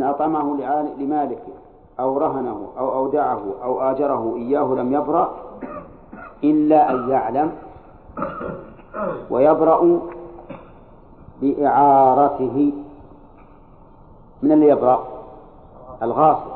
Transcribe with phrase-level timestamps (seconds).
[0.00, 0.56] إن أطعمه
[0.98, 1.52] لمالكه
[2.00, 5.30] أو رهنه أو أودعه أو آجره إياه لم يبرأ
[6.44, 7.52] إلا أن يعلم
[9.30, 10.00] ويبرأ
[11.42, 12.72] بإعارته.
[14.42, 15.04] من اللي يبرأ؟
[16.02, 16.50] الغاصب.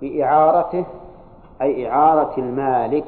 [0.00, 0.84] بإعارته
[1.62, 3.04] أي إعارة المالك.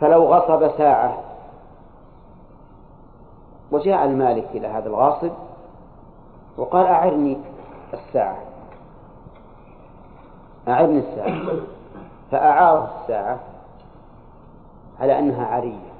[0.00, 1.18] فلو غصب ساعة
[3.72, 5.30] وجاء المالك إلى هذا الغاصب
[6.56, 7.38] وقال أعرني
[7.94, 8.38] الساعة
[10.68, 11.40] أعرني الساعة
[12.30, 13.38] فأعاره الساعة
[15.00, 15.94] على أنها عرية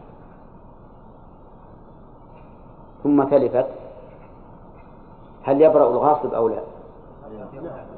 [3.03, 3.67] ثم تلفت
[5.43, 6.61] هل يبرأ الغاصب أو لا؟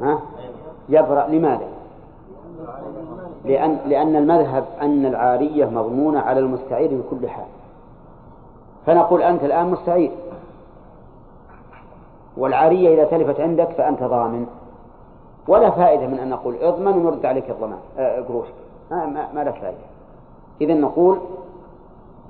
[0.00, 0.20] ها؟
[0.88, 1.69] يبرأ لماذا؟
[3.45, 7.47] لأن لأن المذهب أن العارية مضمونة على المستعير بكل حال
[8.86, 10.11] فنقول أنت الآن مستعير
[12.36, 14.46] والعارية إذا تلفت عندك فأنت ضامن.
[15.48, 17.78] ولا فائدة من أن نقول اضمن ونرد عليك الضمان.
[17.98, 18.55] آه، قروشك
[18.91, 19.77] ما, ما, ما له فائدة.
[20.61, 21.19] إذا نقول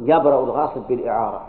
[0.01, 1.41] يبرأ الغاصب بالإعارة.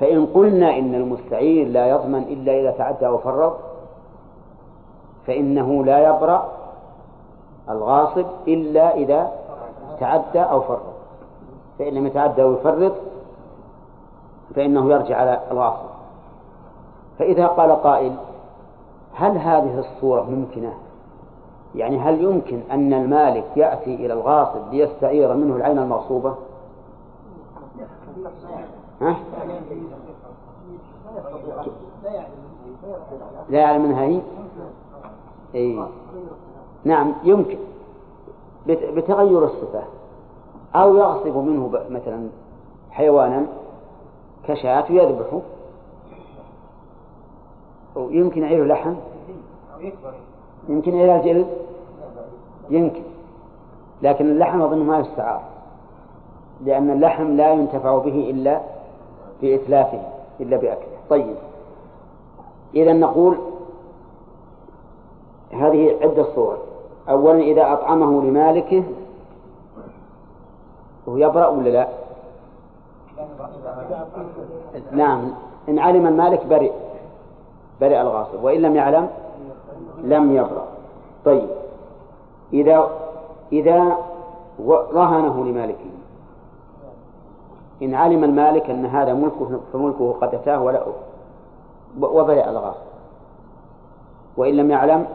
[0.00, 3.56] فإن قلنا إن المستعير لا يضمن إلا إذا تعدى وفرط
[5.26, 6.48] فإنه لا يبرأ
[7.70, 9.32] الغاصب إلا إذا
[10.00, 10.96] تعدى أو فرط.
[11.78, 12.92] فإن لم يتعدى ويفرط
[14.54, 15.95] فإنه يرجع على الغاصب.
[17.18, 18.16] فإذا قال قائل
[19.14, 20.72] هل هذه الصورة ممكنة؟
[21.74, 26.34] يعني هل يمكن أن المالك يأتي إلى الغاصب ليستعير منه العين المغصوبة؟
[29.00, 29.16] ها؟
[33.50, 34.20] لا يعلم منها هي؟
[35.54, 35.82] أي
[36.84, 37.58] نعم يمكن.
[38.66, 39.82] بتغير الصفة.
[40.74, 42.28] أو يغصب منه مثلا
[42.90, 43.46] حيوانا
[44.48, 45.40] كشاة ويذبحه
[47.96, 48.94] يمكن يعير لحم
[50.68, 51.46] يمكن يعير الجلد؟
[52.70, 53.02] يمكن.
[54.02, 55.42] لكن اللحم أظن ما يستعار
[56.64, 58.60] لأن اللحم لا ينتفع به إلا
[59.42, 60.00] بإتلافه
[60.40, 60.96] إلا بأكله.
[61.10, 61.34] طيب.
[62.74, 63.38] إذا نقول
[65.52, 66.58] هذه عدة صور.
[67.08, 68.82] أولا إذا أطعمه لمالكه
[71.08, 71.88] هو يبرأ ولا لا؟
[74.92, 75.30] نعم.
[75.68, 76.72] إن علم المالك برئ
[77.80, 78.44] برئ الغاصب.
[78.44, 79.08] وإن لم يعلم
[80.02, 80.66] لم يبرأ.
[81.24, 81.48] طيب.
[82.52, 82.88] إذا
[83.52, 83.96] إذا
[84.92, 85.90] رهنه لمالكه.
[87.82, 90.82] إن علم المالك أن هذا ملكه فملكه قد أتاه ولا
[92.00, 92.86] وبرئ الغاصب.
[94.36, 95.06] وإن لم يعلم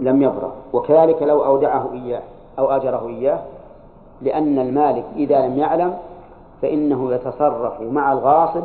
[0.00, 0.52] لم يبرأ.
[0.72, 2.22] وكذلك لو أودعه إياه
[2.58, 3.38] أو أجره إياه
[4.22, 5.98] لأن المالك إذا لم يعلم
[6.62, 8.64] فإنه يتصرف مع الغاصب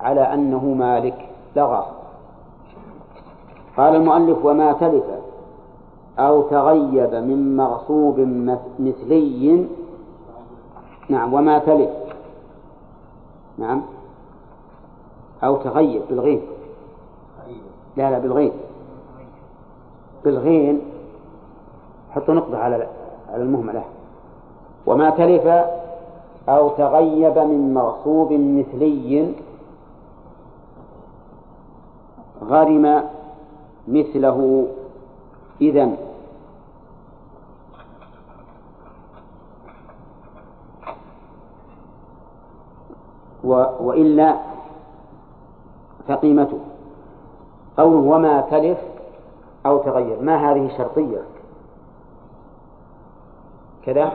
[0.00, 1.28] على أنه مالك.
[1.56, 1.98] غاصب
[3.76, 5.04] قال المؤلف وما تلف
[6.18, 8.20] أو تغيب من مغصوب
[8.78, 9.66] مثلي.
[11.08, 11.90] نعم وما تلف.
[13.58, 13.82] نعم.
[15.44, 16.42] أو تغيب بالغين.
[17.96, 18.52] لا لا بالغين.
[20.24, 20.80] بالغين
[22.10, 22.86] حطوا نقطة على
[23.32, 23.84] على المهملة.
[24.86, 25.46] وما تلف
[26.48, 29.34] أو تغيب من مغصوب مثلي.
[32.42, 33.04] غرم
[33.88, 34.66] مثله
[35.60, 35.96] إذن
[43.80, 44.36] وإلا
[46.08, 46.58] فقيمته.
[47.76, 48.78] قوله وما تلف
[49.66, 50.22] أو تغير.
[50.22, 51.22] ما هذه شرطية
[53.84, 54.12] كذا.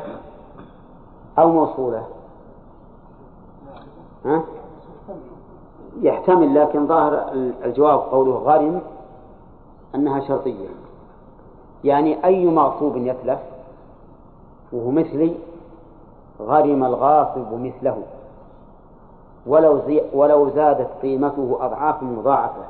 [1.39, 2.07] أو موصولة.
[4.25, 4.43] ها؟
[6.01, 7.31] يحتمل لكن ظاهر
[7.65, 8.81] الجواب قوله غرم
[9.95, 10.67] أنها شرطية.
[11.83, 13.39] يعني أي مغصوب يتلف
[14.71, 15.35] وهو مثلي
[16.41, 17.97] غرم الغاصب مثله.
[19.47, 22.63] ولو زي ولو زادت قيمته أضعاف مضاعفة.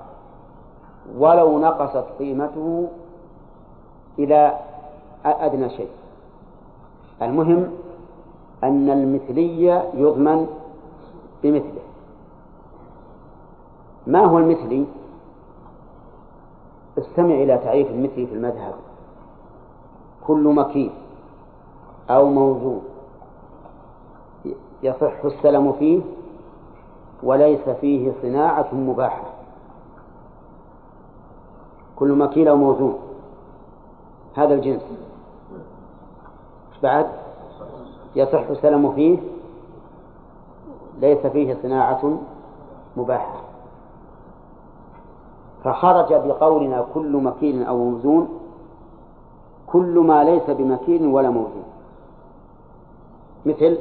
[1.18, 2.88] ولو نقصت قيمته
[4.19, 4.58] إلى
[5.26, 5.90] أدنى شيء.
[7.22, 7.68] المهم
[8.64, 10.48] أن المثلية يضمن
[11.44, 11.93] بمثله.
[14.08, 14.86] ما هو المثلي؟
[16.98, 18.74] استمع إلى تعريف المثلي في المذهب.
[20.28, 20.92] كل مكين
[22.10, 22.82] أو موزون
[24.84, 26.02] يصح السلم فيه
[27.24, 29.24] وليس فيه صناعة مباحة.
[31.96, 33.00] كل مكيل أو موزون.
[34.36, 34.82] هذا الجنس.
[36.84, 37.08] بعد
[38.16, 39.18] يصح السلم فيه
[41.02, 42.18] ليس فيه صناعة
[42.98, 43.43] مباحة.
[45.63, 48.39] فخرج بقولنا كل مكيل أو موزون
[49.68, 51.63] كل ما ليس بمكيل ولا موزون.
[53.45, 53.77] مثل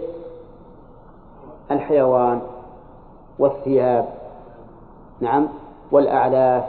[1.71, 2.41] الحيوان
[3.39, 4.09] والثياب
[5.21, 5.49] نعم
[5.93, 6.65] والأعلاف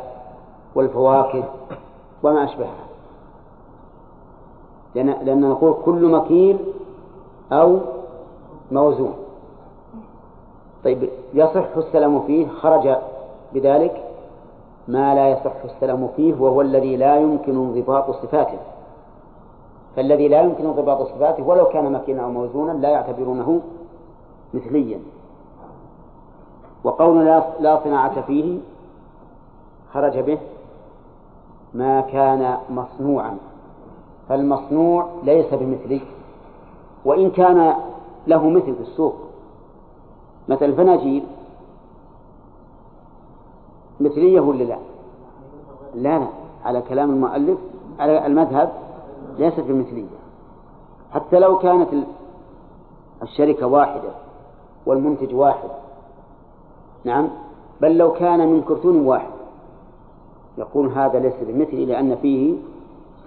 [0.75, 1.43] والفواكه
[2.23, 2.85] وما أشبهها.
[4.95, 6.57] لأن لأن نقول كل مكيل
[7.51, 7.79] أو
[8.71, 9.13] موزون.
[10.83, 12.95] طيب يصح السلام فيه خرج
[13.53, 14.03] بذلك
[14.87, 18.57] ما لا يصح السلام فيه وهو الذي لا يمكن انضباط صفاته.
[19.95, 23.61] فالذي لا يمكن انضباط صفاته ولو كان مكينا أو موزونا لا يعتبرونه
[24.53, 24.99] مثليا.
[26.83, 27.25] وقول
[27.59, 28.59] لا صناعة فيه
[29.93, 30.37] خرج به
[31.73, 33.37] ما كان مصنوعا.
[34.29, 36.01] فالمصنوع ليس بمثلي.
[37.05, 37.73] وإن كان
[38.27, 39.15] له مثل في السوق
[40.47, 41.23] مثل الفناجيل
[43.99, 44.77] مثلية ولا لا؟
[45.95, 46.27] لا لا.
[46.65, 47.57] على كلام المؤلف
[47.99, 48.73] على المذهب
[49.39, 50.17] ليست بمثلية.
[51.13, 51.89] حتى لو كانت
[53.23, 54.09] الشركة واحدة
[54.85, 55.69] والمنتج واحد
[57.03, 57.29] نعم
[57.81, 59.31] بل لو كان من كرتون واحد
[60.57, 62.55] يقول هذا ليس بمثلي لأن فيه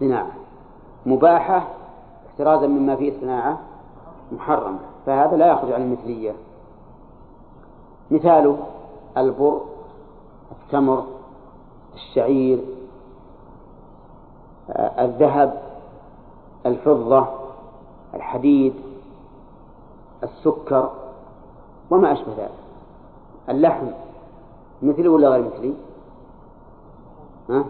[0.00, 0.32] صناعة
[1.06, 1.66] مباحة
[2.28, 3.58] احترازا مما فيه صناعة
[4.32, 4.78] محرمة.
[5.06, 6.32] فهذا لا يخرج عن المثلية.
[8.10, 8.56] مثاله
[9.16, 9.60] البر
[10.66, 11.04] التمر
[11.94, 12.58] الشعير
[14.78, 15.62] الذهب
[16.66, 17.26] الفضة
[18.14, 18.74] الحديد
[20.22, 20.90] السكر
[21.90, 22.50] وما أشبه ذلك
[23.48, 23.86] اللحم
[24.82, 25.74] مثلي ولا غير مثلي؟
[27.50, 27.64] ها؟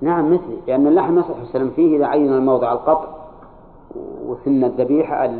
[0.00, 3.08] نعم مثلي لأن اللحم يصح السلام فيه إذا عين الموضع القطع
[4.26, 5.30] وسن الذبيحة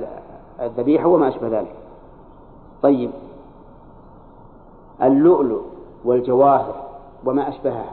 [0.61, 1.75] الذبيحة وما أشبه ذلك
[2.83, 3.11] طيب
[5.03, 5.70] اللؤلؤ
[6.05, 6.75] والجواهر
[7.25, 7.93] وما أشبهها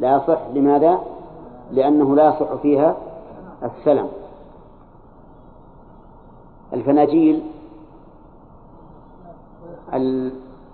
[0.00, 0.98] لا يصح لماذا؟
[1.72, 2.96] لأنه لا يصح فيها
[3.62, 4.08] السلم
[6.72, 7.42] الفناجيل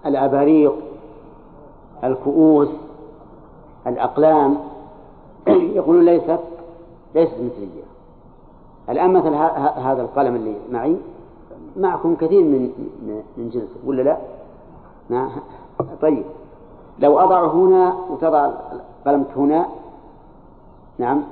[0.06, 0.74] الأباريق
[2.04, 2.68] الكؤوس
[3.86, 4.58] الأقلام
[5.48, 6.40] يقولون ليست
[7.14, 7.84] ليست مثلية
[8.88, 9.34] الآن مثل
[9.80, 10.96] هذا القلم اللي معي
[11.76, 12.70] معكم كثير من
[13.36, 14.18] من جنسه ولا لا؟
[16.02, 16.24] طيب.
[16.98, 18.50] لو أضع هنا وتضع
[19.06, 19.66] قلمك هنا
[20.98, 21.22] نعم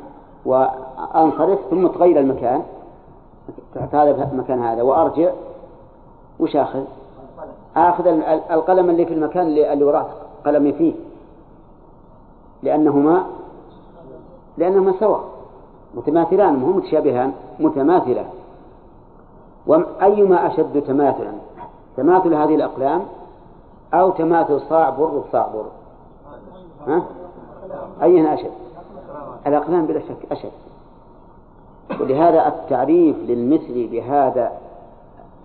[0.45, 2.63] وأنصرف ثم تغير المكان
[3.93, 5.31] هذا مكان هذا وأرجع
[6.41, 6.85] وش آخذ؟
[7.77, 8.07] آخذ
[8.51, 10.07] القلم اللي في المكان اللي وراه
[10.47, 10.95] قلمي فيه.
[12.63, 13.27] لأنهما
[14.59, 15.25] لأنهما سواء
[15.95, 18.27] متماثلان مو متشابهان متماثلان
[19.67, 21.33] وأيما أشد تماثلا؟
[21.97, 23.03] تماثل هذه الأقلام
[23.95, 25.67] أو تماثل صاع بر بصاع بر.
[26.87, 27.05] ها؟
[28.03, 28.53] أيها أشد؟
[29.47, 30.53] الأقلام بلا شك أشد.
[32.01, 34.53] ولهذا التعريف للمثل بهذا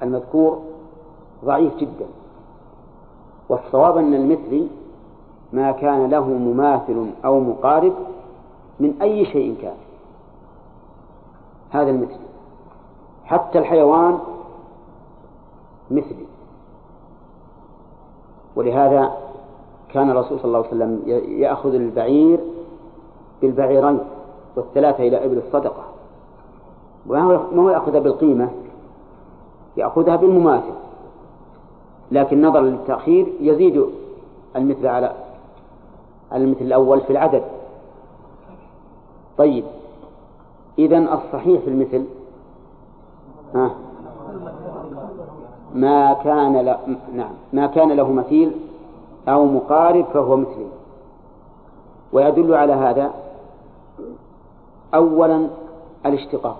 [0.03, 0.61] المذكور
[1.45, 2.05] ضعيف جدا.
[3.49, 4.67] والصواب أن المثل
[5.53, 7.93] ما كان له مماثل أو مقارب
[8.79, 9.77] من أي شيء كان.
[11.69, 12.19] هذا المثل.
[13.25, 14.19] حتى الحيوان
[15.91, 16.26] مثلي.
[18.57, 19.11] ولهذا
[19.93, 21.01] كان الرسول صلى الله عليه وسلم
[21.41, 22.39] يأخذ البعير
[23.41, 23.99] بالبعيرين
[24.55, 25.83] والثلاثة إلى إبل الصدقة.
[27.05, 28.49] ما هو يأخذها بالقيمة؟
[29.77, 30.73] يأخذها بالمماثل.
[32.11, 33.85] لكن نظرا للتأخير يزيد
[34.55, 35.13] المثل على
[36.33, 37.43] المثل الأول في العدد.
[39.37, 39.63] طيب.
[40.79, 42.05] إذا الصحيح في المثل؟
[43.55, 43.71] ها؟
[45.77, 46.75] ما كان ل...
[47.13, 48.51] نعم ما كان له مثيل
[49.27, 50.67] أو مقارب فهو مثلي.
[52.13, 53.13] ويدل على هذا
[54.93, 55.47] أولا
[56.05, 56.57] الاشتقاق.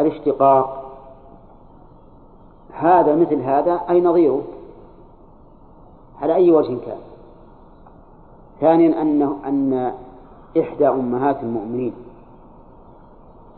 [0.00, 0.82] الاشتقاق.
[2.72, 4.42] هذا مثل هذا أي نظيره
[6.22, 6.98] على أي وجه كان؟
[8.60, 9.92] ثانيا أنه أن
[10.60, 11.92] إحدى أمهات المؤمنين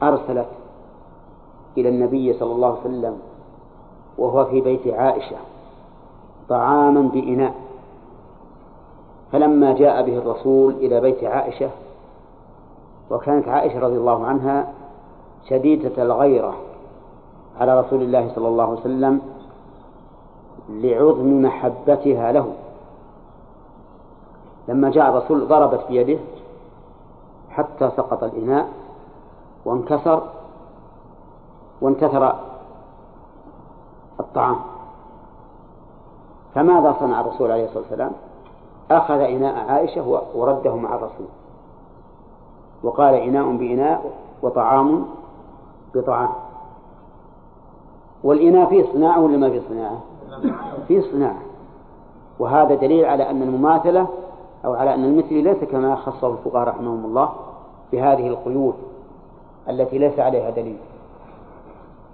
[0.03, 0.49] أرسلت
[1.77, 3.19] إلى النبي صلى الله عليه وسلم
[4.19, 5.37] وهو في بيت عائشة
[6.49, 7.55] طعاما بإناء.
[9.33, 11.71] فلما جاء به الرسول إلى بيت عائشة
[13.11, 14.73] وكانت عائشة رضي الله عنها
[15.49, 16.55] شديدة الغيرة
[17.61, 19.21] على رسول الله صلى الله عليه وسلم
[20.71, 22.53] لعظم محبتها له.
[24.69, 26.19] لما جاء الرسول ضربت بيده
[27.51, 28.69] حتى سقط الإناء
[29.65, 30.23] وانكسر
[31.81, 32.35] وانتثر
[34.21, 34.57] الطعام.
[36.55, 38.13] فماذا صنع الرسول عليه الصلاة والسلام؟
[38.91, 41.27] أخذ إناء عائشة ورده مع الرسول.
[42.83, 45.05] وقال إناء بإناء وطعام
[45.95, 46.29] بطعام.
[48.25, 50.01] والإناء فيه صناعة ولا ما فيه صناعة؟
[50.89, 51.39] فيه صناعة.
[52.39, 54.07] وهذا دليل على أن المماثلة
[54.65, 57.33] أو على أن المثل ليس كما خصه الفقهاء رحمهم الله
[57.93, 58.75] بهذه القيود
[59.69, 60.79] التي ليس عليها دليل.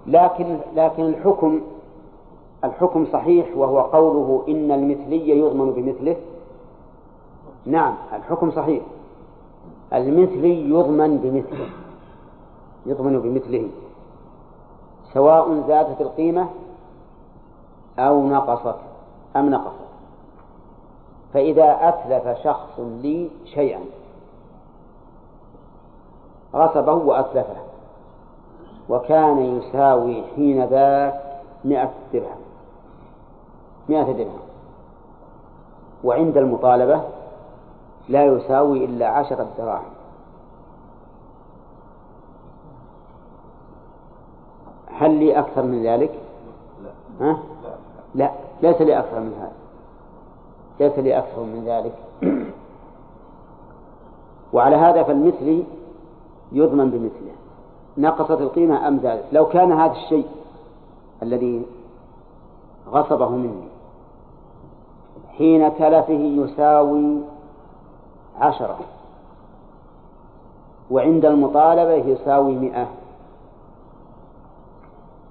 [0.07, 1.61] لكن لكن الحكم
[2.65, 6.17] الحكم صحيح وهو قوله إن المثلي يضمن بمثله؟
[7.67, 8.83] نعم الحكم صحيح.
[9.93, 11.69] المثلي يضمن بمثله
[12.87, 13.69] يضمن بمثله
[15.15, 16.49] سواء زادت القيمة
[17.99, 18.79] أو نقصت
[19.37, 19.85] أم نقصت.
[21.35, 23.81] فإذا أتلف شخص لي شيئا
[26.55, 27.57] غصبه وأتلفه
[28.89, 32.44] وكان يساوي حين ذاك مئة درهم.
[33.89, 34.39] مئة درهم
[36.05, 37.01] وعند المطالبة
[38.09, 39.95] لا يساوي إلا عشرة دراهم
[44.99, 46.11] هل لي أكثر من ذلك؟
[46.85, 46.91] لا.
[47.31, 47.39] ها؟
[48.15, 48.31] لا
[48.63, 49.53] ليس لي أكثر من هذا
[50.81, 51.95] ليس لي أكثر من ذلك
[54.53, 55.65] وعلى هذا فالمثل
[56.53, 57.35] يضمن بمثله
[57.99, 60.27] نقصت القيمة أم زادت لو كان هذا الشيء
[61.23, 61.67] الذي
[62.89, 63.74] غصبه مني
[65.39, 67.19] حين تلفه يساوي
[68.41, 68.79] عشرة.
[70.91, 72.87] وعند المطالبة يساوي مئة.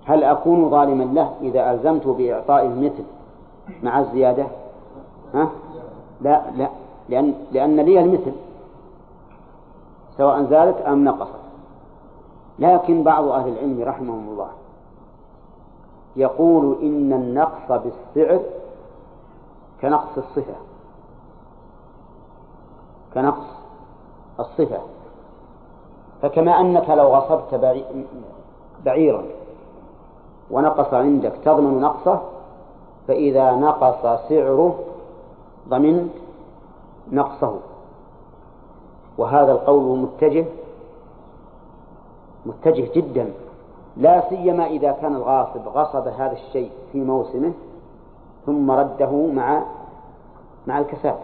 [0.06, 3.04] هل أكون ظالما له إذا ألزمته بإعطاء المثل
[3.84, 4.46] مع الزيادة؟
[5.34, 5.50] ها؟
[6.22, 6.70] لا لا.
[7.10, 8.34] لأن لأن لي المثل
[10.18, 11.44] سواء زادت أم نقصت.
[12.60, 14.48] لكن بعض أهل العلم رحمهم الله
[16.16, 18.40] يقول إن النقص بالسعر
[19.84, 20.56] كنقص الصفة.
[23.14, 23.46] كنقص
[24.40, 24.80] الصفة.
[26.22, 27.80] فكما أنك لو غصبت
[28.86, 29.24] بعيرا
[30.52, 32.22] ونقص عندك تضمن نقصه
[33.08, 34.80] فإذا نقص سعره
[35.70, 36.12] ضمنت
[37.12, 37.60] نقصه.
[39.18, 40.46] وهذا القول متجه
[42.46, 43.34] متجه جدا.
[43.98, 47.54] لا سيما إذا كان الغاصب غصب هذا الشيء في موسمه
[48.46, 49.64] ثم رده مع
[50.68, 51.20] مع الكساد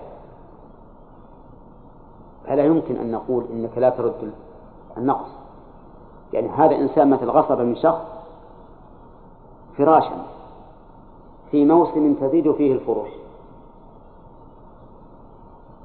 [2.47, 4.31] فلا يمكن أن نقول إنك لا ترد
[4.97, 5.29] النقص.
[6.33, 8.05] يعني هذا إنسان مثل غصب من شخص
[9.77, 10.25] فراشا
[11.51, 13.09] في موسم تزيد فيه الفروش.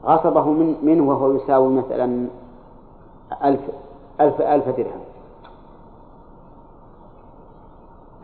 [0.04, 2.26] غصبه من منه وهو يساوي مثلا
[3.44, 3.60] ألف
[4.20, 5.00] ألف ألف درهم.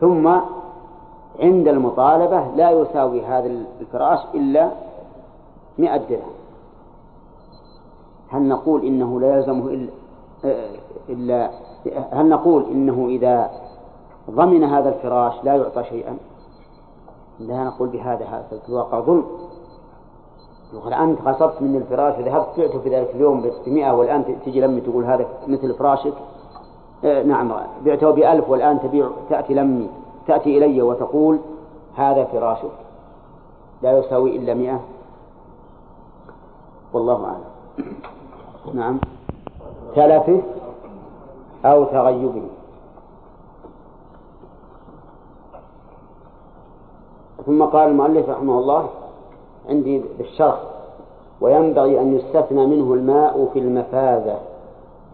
[0.01, 0.39] ثم
[1.41, 4.71] عند المطالبة لا يساوي هذا الفراش إلا
[5.77, 6.31] مئة درهم.
[8.29, 9.89] هل نقول إنه لا يلزمه إلا,
[11.09, 11.49] إلا
[12.11, 13.49] هل نقول إنه إذا
[14.31, 16.17] ضمن هذا الفراش لا يعطى شيئا؟
[17.39, 18.99] لا نقول بهذا هذا في الواقع.
[18.99, 19.25] ظلم.
[20.73, 24.81] يقول أنت غصبت مني الفراش وذهبت بعته في ذلك اليوم ب 100 والآن تجي لمي
[24.81, 26.13] تقول هذا مثل فراشك.
[27.03, 27.53] آه نعم
[27.85, 29.89] بعته بألف والآن تبيع تأتي لمي.
[30.27, 31.39] تأتي إلي وتقول
[31.95, 32.71] هذا فراشك.
[33.81, 34.79] لا يساوي إلا مئة.
[36.93, 37.51] والله أعلم.
[38.73, 38.99] نعم.
[39.95, 40.41] تلفه
[41.65, 42.41] أو تغيبه
[47.45, 48.89] ثم قال المؤلف رحمه الله
[49.69, 50.61] عندي بالشرح
[51.41, 54.35] وينبغي أن يستثنى منه الماء في المفازة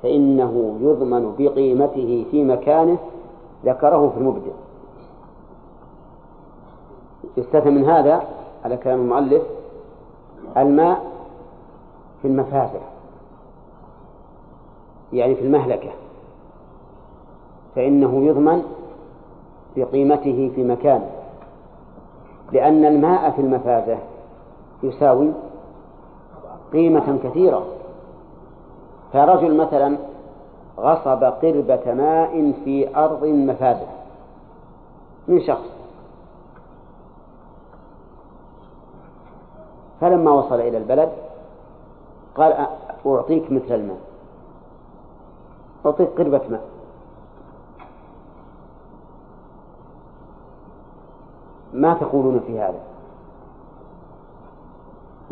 [0.04, 2.98] فإنه يضمن بقيمته في مكانه
[3.66, 4.52] ذكره في المبدع.
[7.38, 8.24] يستثنى من هذا
[8.66, 9.44] على كلام المؤلف
[10.58, 11.06] الماء
[12.22, 12.80] في المفازة
[15.14, 15.90] يعني في المهلكة
[17.76, 18.64] فإنه يضمن
[19.76, 21.10] بقيمته في مكانه
[22.52, 23.98] لأن الماء في المفازة
[24.84, 25.32] يساوي
[26.74, 27.66] قيمة كثيرة.
[29.14, 29.98] فرجل مثلا
[30.80, 33.88] غصب قربة ماء في أرض مفازة
[35.28, 35.77] من شخص
[40.02, 41.10] فلما وصل إلى البلد
[42.36, 42.68] قال
[43.06, 43.98] أعطيك مثل الماء.
[45.86, 46.62] أعطيك قربة ماء.
[51.74, 52.80] ما تقولون في هذا؟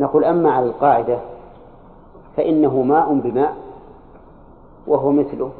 [0.00, 1.18] نقول أما على القاعدة
[2.36, 3.56] فإنه ماء بماء
[4.86, 5.50] وهو مثله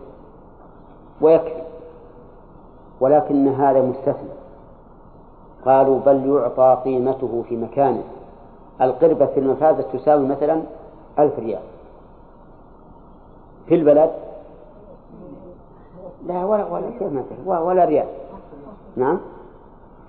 [1.20, 1.62] ويكفي
[3.00, 4.36] ولكن هذا مستثنى.
[5.64, 8.02] قالوا بل يعطى قيمته في مكانه.
[8.80, 10.62] القربة في المفازة تساوي مثلا
[11.18, 11.62] ألف ريال.
[13.66, 14.10] في البلد؟
[16.26, 16.90] لا ولا ولا.
[16.98, 18.06] كيف مثلا ولا ريال.
[18.96, 19.18] نعم؟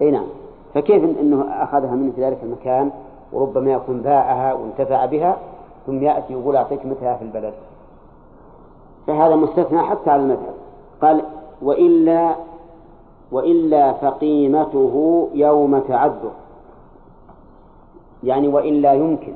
[0.01, 0.27] إي نعم.
[0.73, 2.91] فكيف إنه أخذها منه في ذلك المكان
[3.33, 5.37] وربما يكون باعها وانتفع بها
[5.87, 7.53] ثم يأتي يقول أعطيك مثلها في البلد؟
[9.07, 10.53] فهذا مستثنى حتى على المذهب.
[11.01, 11.21] قال
[11.61, 12.35] وإلا
[13.31, 16.31] وإلا فقيمته يوم تعذر
[18.27, 19.33] يعني والا يمكن.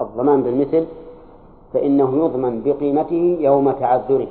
[0.00, 0.86] الضمان بالمثل
[1.72, 4.28] فإنه يضمن بقيمته يوم تعذره.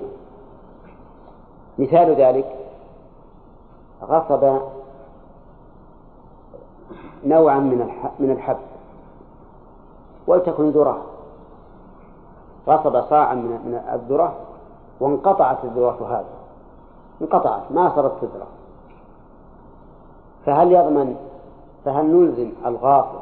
[1.80, 2.56] مثال ذلك
[4.04, 4.60] غصب
[7.26, 8.58] نوعا من من الحب
[10.28, 11.02] ولتكن ذرة.
[12.68, 14.34] غصب صاعا من الذرة
[15.00, 16.40] وانقطعت الذرة هذه.
[17.22, 18.48] انقطعت ما صارت تذرة.
[20.46, 21.29] فهل يضمن
[21.86, 23.20] فهل نلزم الغاصب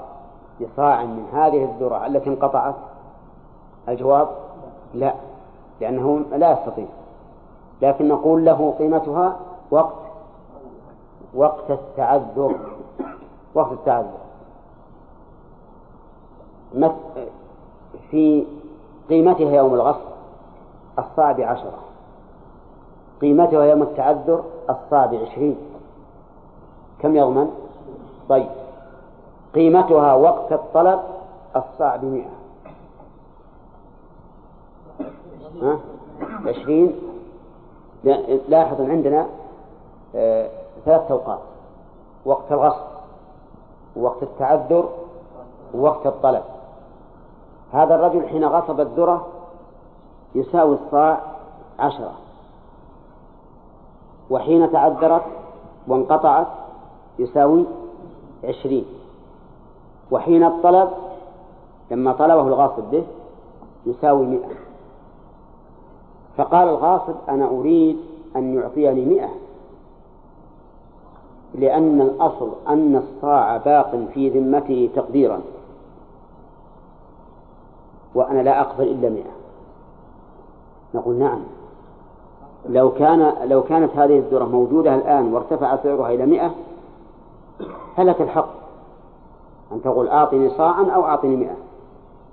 [0.61, 2.75] بصاع من هذه الذرة التي انقطعت؟
[3.89, 4.27] الجواب
[4.93, 5.13] لا
[5.81, 6.85] لأنه لا يستطيع.
[7.81, 9.35] لكن نقول له قيمتها
[9.71, 9.95] وقت
[11.33, 12.55] وقت التعذر
[13.55, 14.17] وقت التعذر.
[18.11, 18.45] في
[19.09, 20.07] قيمتها يوم الغصب
[20.99, 21.79] الصاع بعشرة
[23.21, 25.57] قيمتها يوم التعذر الصاع بعشرين
[26.99, 27.66] كم يضمن؟
[28.29, 28.49] طيب.
[29.55, 30.99] قيمتها وقت الطلب
[31.55, 32.29] الصاع بمئة.
[35.61, 35.79] ها؟
[36.45, 36.95] عشرين.
[38.49, 39.27] لاحظ عندنا
[40.15, 40.49] آه
[40.85, 41.39] ثلاث أوقات
[42.25, 42.85] وقت الغصب
[43.95, 44.89] ووقت التعذر
[45.73, 46.43] ووقت الطلب.
[47.73, 49.27] هذا الرجل حين غصب الذرة
[50.35, 51.21] يساوي الصاع
[51.79, 52.13] عشرة.
[54.29, 55.23] وحين تعذرت
[55.87, 56.47] وانقطعت
[57.19, 57.65] يساوي
[58.43, 58.85] عشرين.
[60.11, 60.89] وحين الطلب
[61.91, 63.03] لما طلبه الغاصب به
[63.85, 64.49] يساوي مئة.
[66.37, 67.97] فقال الغاصب أنا أريد
[68.35, 69.29] أن يعطيني مئة.
[71.55, 75.41] لأن الأصل أن الصاع باق في ذمته تقديرا.
[78.15, 79.31] وأنا لا أقبل إلا مئة.
[80.93, 81.39] نقول نعم.
[82.69, 86.51] لو كان لو كانت هذه الذرة موجودة الآن وارتفع سعرها إلى مئة
[87.97, 88.49] فلك الحق
[89.71, 91.55] أن تقول أعطني صاعا أو أعطني مئة.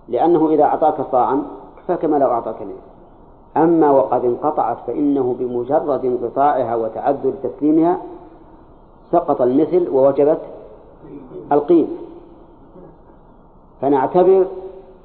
[0.08, 1.42] لأنه إذا أعطاك صاعا
[1.88, 2.84] فكما لو أعطاك مئة.
[3.62, 7.98] أما وقد انقطعت فإنه بمجرد انقطاعها وتعذر تسليمها
[9.12, 10.40] سقط المثل ووجبت
[11.52, 11.88] القيمة.
[13.80, 14.46] فنعتبر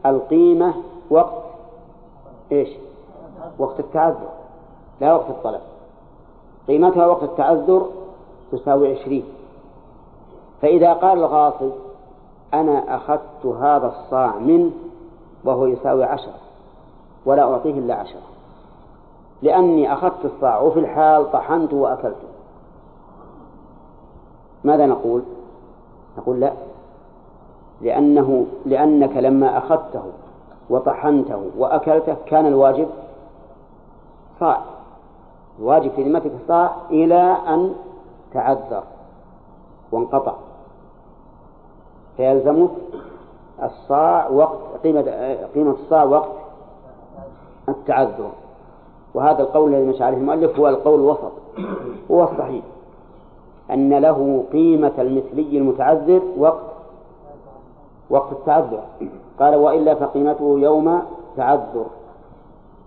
[0.06, 0.74] القيمة
[1.10, 1.44] وقت
[2.52, 2.70] إيش؟
[3.60, 4.30] وقت التعذر
[5.02, 5.62] لا وقت الطلب.
[6.68, 7.86] قيمتها وقت التعذر
[8.52, 9.24] تساوي عشرين.
[10.62, 11.72] فإذا قال الغاصب
[12.54, 14.72] أنا أخذت هذا الصاع منه
[15.44, 16.34] وهو يساوي عشرة
[17.26, 18.22] ولا أعطيه إلا عشرة.
[19.42, 22.28] لأني أخذت الصاع وفي الحال طحنته وأكلته.
[24.64, 25.22] ماذا نقول؟
[26.18, 26.54] نقول لا.
[27.82, 30.04] لأنه لأنك لما أخذته
[30.70, 32.88] وطحنته وأكلته كان الواجب
[34.40, 34.62] صاع.
[35.60, 37.76] الواجب في ذمتك صاع إلى أن
[38.34, 38.84] تعذر
[39.92, 40.34] وانقطع.
[42.20, 42.70] فيلزمك
[43.64, 45.02] الصاع وقت قيمة
[45.56, 46.32] قيمة الصاع وقت
[47.70, 48.32] التعذر.
[49.14, 51.32] وهذا القول الذي مشى عليه المؤلف هو القول الوسط.
[52.12, 52.64] هو الصحيح
[53.72, 56.66] أن له قيمة المثلي المتعذر وقت
[58.10, 58.84] وقت التعذر.
[59.40, 61.02] قال وإلا فقيمته يوم
[61.38, 61.86] تعذر.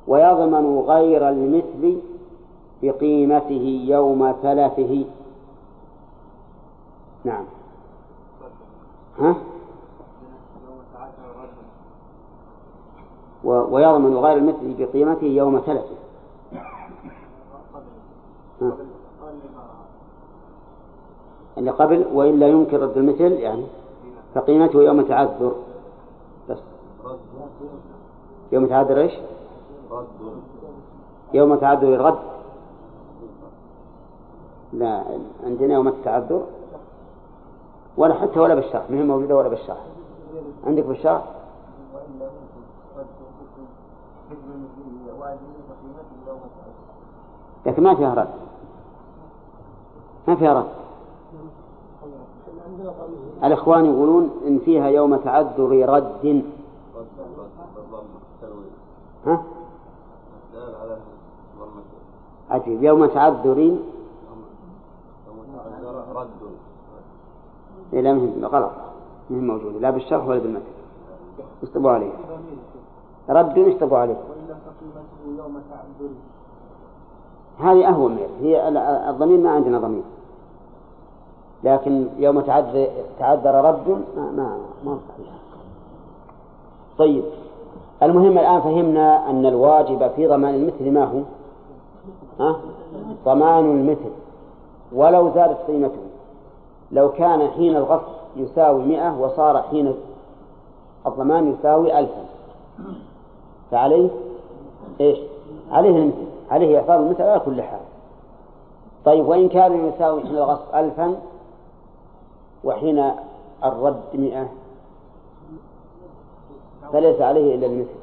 [0.08, 1.98] ويضمن غير المثل
[2.82, 5.04] بقيمته يوم تلفه
[7.24, 7.44] نعم.
[9.18, 9.37] ها؟
[13.44, 15.96] ويضمن غير المثل بقيمته يوم تلفه
[21.59, 23.64] اللي قبل وإلا يمكن رد المثل يعني
[24.35, 25.53] فقيمته يوم تعذر.
[26.51, 26.59] بس.
[28.53, 29.12] يوم تعذر إيش؟
[31.35, 32.18] يوم تعذر الرد.
[34.72, 35.05] لا
[35.44, 36.42] عندنا يوم التعذر.
[37.96, 39.85] ولا حتى ولا بالشرح ما هي موجودة ولا بالشرح
[40.66, 41.24] عندك بالشرح
[47.66, 48.28] لكن ما فيها رد.
[50.28, 50.68] ما فيها رد.
[53.44, 56.44] الإخوان يقولون إن فيها يوم تعذر رد.
[59.26, 59.42] ها؟
[62.50, 63.76] عجيب يوم تعذر
[67.92, 68.70] إيه لا مهم غلط
[69.31, 70.62] مهم موجودة لا بالشرح ولا بالمتن.
[71.62, 72.11] اشطبوا عليه.
[73.28, 74.16] رد اشطبوا عليه.
[77.59, 78.68] هذه أهون منه هي
[79.11, 80.02] الضمير ما عندنا ضمير.
[81.64, 85.33] لكن يوم تعذر, تعذر رد ما ما, ما صحيح.
[86.98, 87.24] طيب.
[88.02, 91.20] المهم الآن فهمنا أن الواجب في ضمان المثل ما هو؟
[92.40, 92.57] ها؟
[93.24, 94.12] ضمان المثل.
[94.92, 96.12] ولو زادت قيمته.
[96.92, 99.94] لو كان حين الغصب يساوي مئة وصار حين
[101.07, 102.24] الضمان يساوي ألفا.
[103.70, 104.09] فعليه
[105.00, 105.18] إيش؟
[105.70, 106.26] عليه المثل.
[106.50, 107.81] عليه إعطاء المثل على كل حال.
[109.05, 111.16] طيب وإن كان يساوي حين الغصب ألفا
[112.64, 113.12] وحين
[113.64, 114.48] الرد مئة
[116.92, 118.02] فليس عليه إلا المثل.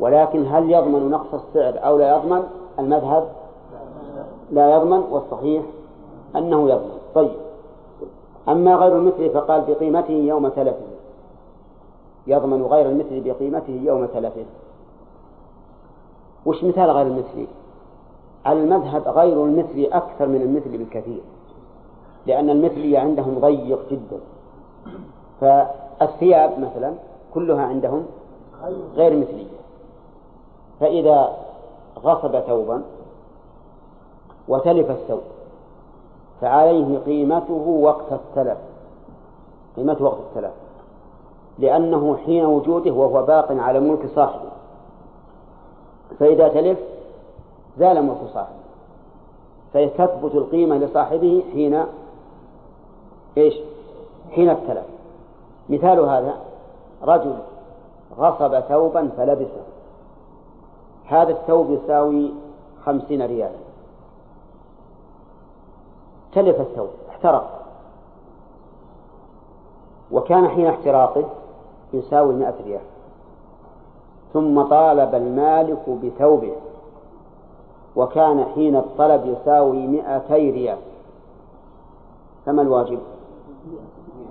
[0.00, 2.42] ولكن هل يضمن نقص السعر أو لا يضمن؟
[2.78, 3.28] المذهب
[4.50, 5.62] لا يضمن والصحيح
[6.36, 6.98] أنه يضمن.
[7.14, 7.47] طيب.
[8.48, 10.86] أما غير المثل فقال بقيمته يوم تلفه
[12.26, 14.44] يضمن غير المثل بقيمته يوم تلفه
[16.46, 17.46] وش مثال غير المثل؟
[18.46, 21.20] على المذهب غير المثل أكثر من المثل بالكثير
[22.26, 24.20] لأن المثلي عندهم ضيق جدا.
[25.40, 26.92] فالثياب مثلا
[27.34, 28.06] كلها عندهم
[28.94, 29.58] غير مثلية.
[30.80, 31.36] فإذا
[32.04, 32.82] غصب ثوبا
[34.48, 35.22] وتلف الثوب
[36.40, 38.58] فعليه قيمته وقت التلف.
[39.76, 40.52] قيمته وقت التلف.
[41.58, 44.50] لأنه حين وجوده وهو باق على ملك صاحبه.
[46.18, 46.78] فإذا تلف
[47.78, 48.58] زال ملك صاحبه.
[49.72, 51.84] فتثبت القيمة لصاحبه حين
[53.38, 53.54] إيش؟
[54.30, 54.86] حين التلف.
[55.68, 56.34] مثال هذا
[57.02, 57.34] رجل
[58.18, 59.62] غصب ثوبا فلبسه.
[61.06, 62.30] هذا الثوب يساوي
[62.84, 63.67] خمسين ريالا.
[66.32, 67.64] تلف الثوب احترق.
[70.12, 71.24] وكان حين احتراقه
[71.92, 72.80] يساوي مئة ريال.
[74.32, 76.52] ثم طالب المالك بثوبه.
[77.96, 80.78] وكان حين الطلب يساوي مئتي ريال.
[82.46, 82.98] فما الواجب؟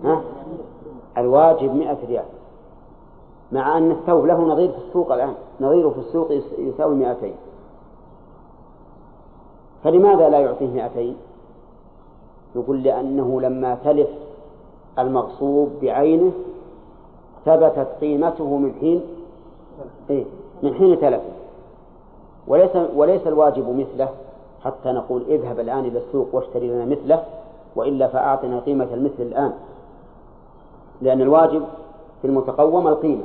[0.04, 0.22] ها؟
[1.18, 2.26] الواجب مئة ريال.
[3.52, 5.34] مع أن الثوب له نظير في السوق الآن.
[5.62, 7.36] نظيره في السوق يساوي مئتين.
[9.84, 11.18] فلماذا لا يعطيه مئتين؟
[12.58, 14.10] يقول لأنه لما تلف
[15.00, 16.32] المغصوب بعينه
[17.46, 19.02] ثبتت قيمته من حين
[20.10, 20.24] إيه؟
[20.64, 21.22] من حين تلفه
[22.48, 24.10] وليس وليس الواجب مثله
[24.64, 27.24] حتى نقول اذهب الآن إلى السوق واشتري لنا مثله
[27.76, 29.54] وإلا فأعطنا قيمة المثل الآن.
[31.02, 31.64] لأن الواجب
[32.22, 33.24] في المتقوم القيمة.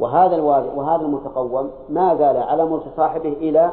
[0.00, 3.70] وهذا الواجب وهذا المتقوم ما زال على ملك صاحبه إلى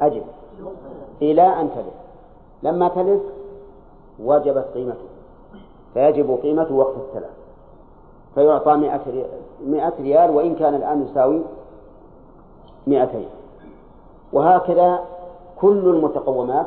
[0.00, 0.22] أجل
[1.22, 1.99] إلى أن تلف.
[2.62, 3.22] لما تلف
[4.22, 5.08] وجبت قيمته.
[5.94, 7.30] فيجب قيمته وقت التلف
[8.34, 8.76] فيعطى
[9.60, 11.42] مئة ريال, وإن كان الآن يساوي
[12.86, 13.28] مئتين.
[14.32, 15.00] وهكذا
[15.60, 16.66] كل المتقومات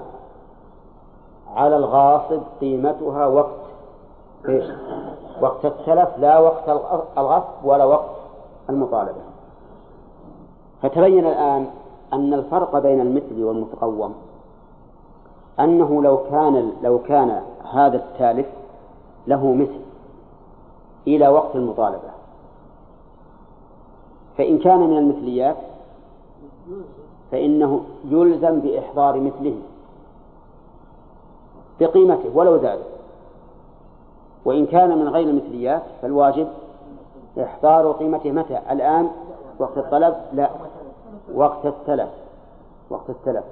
[1.56, 3.62] على الغاصب قيمتها وقت
[4.50, 4.66] إيش؟
[5.42, 6.70] وقت التلف لا وقت
[7.18, 8.10] الغصب ولا وقت
[8.70, 9.22] المطالبة.
[10.82, 11.68] فتبين الآن
[12.14, 14.16] أن الفرق بين المثل والمتقوم
[15.60, 17.42] أنه لو كان لو كان
[17.74, 18.48] هذا التالف
[19.28, 19.80] له مثل
[21.08, 22.14] إلى وقت المطالبة.
[24.38, 25.58] فإن كان من المثليات
[27.32, 29.58] فإنه يلزم بإحضار مثله
[31.80, 32.80] بقيمته ولو زاد
[34.46, 36.48] وإن كان من غير المثليات فالواجب
[37.40, 39.10] إحضار قيمته متى؟ الآن
[39.60, 40.50] وقت الطلب؟ لا
[41.34, 42.10] وقت التلف
[42.90, 43.44] وقت التلف.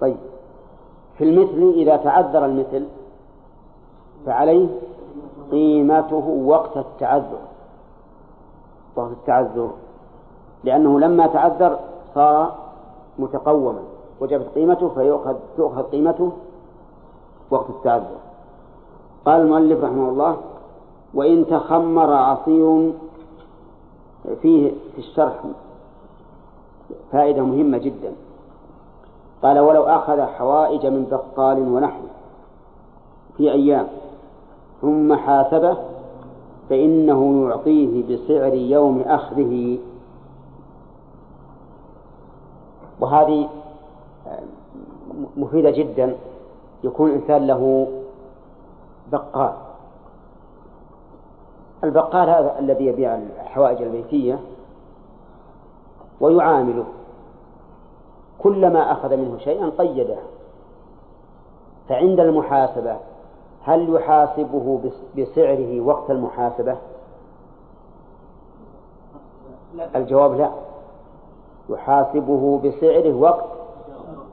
[0.00, 0.16] طيب.
[1.18, 2.86] في المثل إذا تعذر المثل
[4.26, 4.66] فعليه
[5.50, 7.38] قيمته وقت التعذر.
[8.96, 9.70] وقت التعذر.
[10.64, 11.78] لأنه لما تعذر
[12.14, 12.54] صار
[13.18, 13.82] متقوما.
[14.20, 16.32] وجبت قيمته فيؤخذ تؤخذ قيمته
[17.50, 18.18] وقت التعذر.
[19.24, 20.36] قال المؤلف رحمه الله
[21.14, 22.92] وإن تخمر عصير
[24.42, 25.34] فيه في الشرح
[27.12, 28.12] فائدة مهمة جدا.
[29.42, 32.10] قال ولو أخذ حوائج من بقال ونحوه
[33.36, 33.86] في أيام
[34.80, 35.76] ثم حاسبه
[36.70, 39.78] فإنه يعطيه بسعر يوم أخذه.
[43.00, 43.48] وهذه
[45.36, 46.16] مفيدة جدا.
[46.84, 47.88] يكون الإنسان له
[49.12, 49.52] بقال.
[51.84, 54.40] البقال هذا الذي يبيع الحوائج البيتية
[56.20, 56.84] ويعامله.
[58.42, 60.16] كلما أخذ منه شيئا قيده
[61.88, 62.96] فعند المحاسبة
[63.64, 64.80] هل يحاسبه
[65.18, 66.76] بسعره وقت المحاسبة؟
[69.96, 70.50] الجواب لا.
[71.68, 73.44] يحاسبه بسعره وقت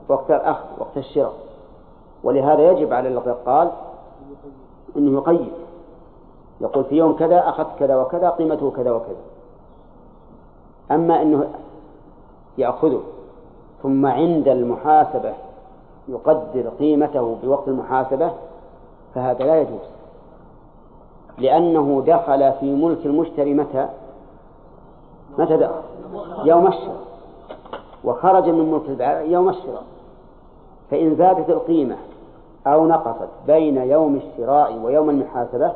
[0.08, 1.34] وقت الأخذ وقت الشراء.
[2.24, 3.70] ولهذا يجب على البقال
[4.96, 5.52] أنه يقيد.
[6.60, 9.22] يقول في يوم كذا أخذت كذا وكذا قيمته كذا وكذا.
[10.90, 11.50] أما أنه
[12.58, 13.02] يأخذه.
[13.82, 15.32] ثم عند المحاسبة
[16.08, 18.30] يقدر قيمته بوقت المحاسبة
[19.14, 19.80] فهذا لا يجوز
[21.38, 23.88] لأنه دخل في ملك المشتري متى؟
[25.38, 25.82] متى دخل؟
[26.44, 27.04] يوم الشراء
[28.04, 29.82] وخرج من ملك البائع يوم الشراء
[30.90, 31.96] فإن زادت القيمة
[32.66, 35.72] أو نقصت بين يوم الشراء ويوم المحاسبة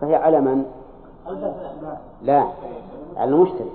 [0.00, 0.64] فهي على من؟
[2.22, 2.46] لا
[3.16, 3.70] على المشتري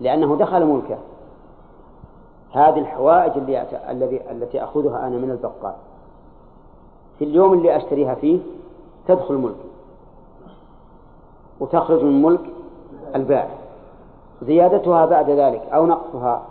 [0.00, 0.98] لأنه دخل ملكه
[2.52, 5.74] هذه الحوائج اللي الذي التي أخذها أنا من البقال.
[7.18, 8.38] في اليوم اللي أشتريها فيه
[9.08, 9.68] تدخل ملكي
[11.60, 12.40] وتخرج من ملك
[13.14, 13.54] البائع
[14.42, 16.42] زيادتها بعد ذلك أو نقصها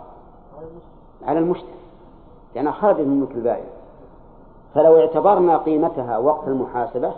[1.26, 1.68] على المشتري.
[2.54, 3.64] لأنها خرجت من ملك البائع
[4.74, 7.12] فلو اعتبرنا قيمتها وقت المحاسبة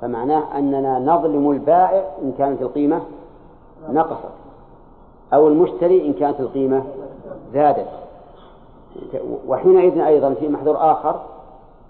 [0.00, 3.02] فمعناه أننا نظلم البائع إن كانت القيمة
[3.90, 4.32] نقصت
[5.32, 6.84] أو المشتري إن كانت القيمة
[7.54, 7.86] زادت.
[9.48, 11.20] وحينئذ أيضا في محذور آخر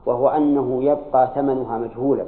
[0.06, 2.24] وهو أنه يبقى ثمنها مجهولا.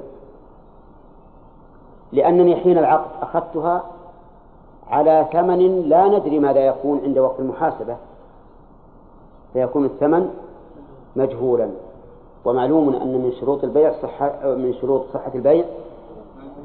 [2.13, 3.83] لأنني حين العقد أخذتها
[4.91, 7.97] على ثمن لا ندري ماذا يكون عند وقت المحاسبة.
[9.53, 10.31] فيكون الثمن
[11.17, 11.69] مجهولا.
[12.45, 15.65] ومعلوم أن من شروط البيع صحة من شروط صحة البيع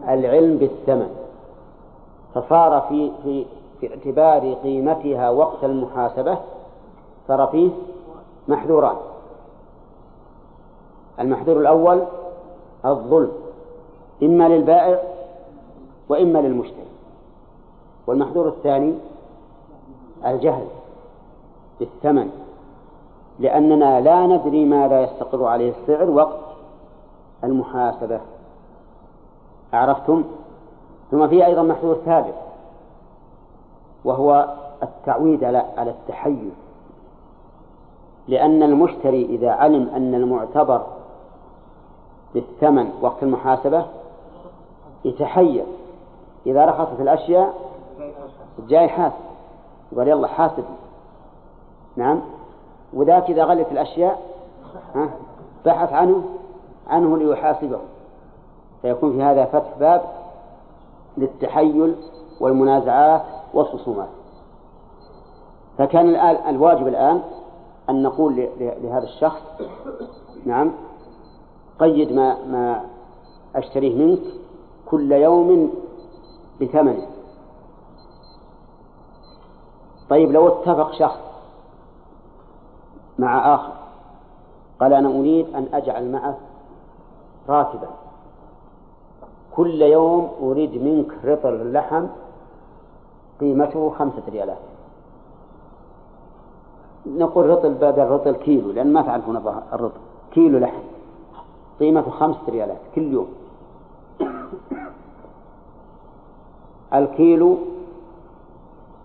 [0.08, 1.10] العلم بالثمن.
[2.36, 3.46] فصار في في
[3.80, 6.38] في اعتبار قيمتها وقت المحاسبة
[7.28, 7.70] صار فيه
[8.48, 8.96] محذوران
[11.20, 12.04] المحذور الأول
[12.86, 13.32] الظلم
[14.24, 15.00] إما للبائع
[16.10, 16.88] وإما للمشتري.
[18.08, 18.94] والمحذور الثاني
[20.26, 20.68] الجهل
[21.80, 22.32] بالثمن
[23.40, 26.40] لأننا لا ندري ماذا يستقر عليه السعر وقت
[27.44, 28.20] المحاسبة.
[29.74, 30.24] أعرفتم
[31.12, 32.36] ثم في أيضا محذور ثالث
[34.06, 36.67] وهو التعويد على على التحيز.
[38.28, 40.86] لأن المشتري إذا علم أن المعتبر
[42.34, 43.86] بالثمن وقت المحاسبة
[45.06, 45.66] يتحيز
[46.46, 47.54] إذا رخصت الأشياء
[48.68, 49.16] جاي حاسب.
[49.92, 50.64] يقول يلا حاسب.
[51.96, 52.22] نعم.
[52.94, 54.22] وذاك إذا غلت الأشياء
[54.96, 55.10] ها
[55.66, 56.24] بحث عنه
[56.88, 57.80] عنه ليحاسبه.
[58.82, 60.02] فيكون في هذا فتح باب
[61.18, 61.96] للتحيل
[62.40, 64.10] والمنازعات والخصومات.
[65.78, 66.16] فكان
[66.50, 67.22] الواجب الآن
[67.90, 69.42] أن نقول لهذا الشخص
[70.46, 70.72] نعم
[71.80, 72.86] قيد ما ما
[73.56, 74.24] أشتريه منك
[74.86, 75.74] كل يوم
[76.62, 77.08] بثمنه.
[80.10, 81.20] طيب لو اتفق شخص
[83.20, 83.74] مع آخر
[84.80, 86.38] قال أنا أريد أن أجعل معك
[87.50, 87.90] راتبا
[89.56, 92.06] كل يوم أريد منك رطل لحم
[93.40, 94.58] قيمته خمسة ريالات.
[97.08, 99.38] نقول رطل بدل رطل كيلو لأن ما تعرفون
[99.74, 100.00] الرطل
[100.32, 100.80] كيلو لحم
[101.80, 103.28] قيمته خمسة ريالات كل يوم
[106.94, 107.58] الكيلو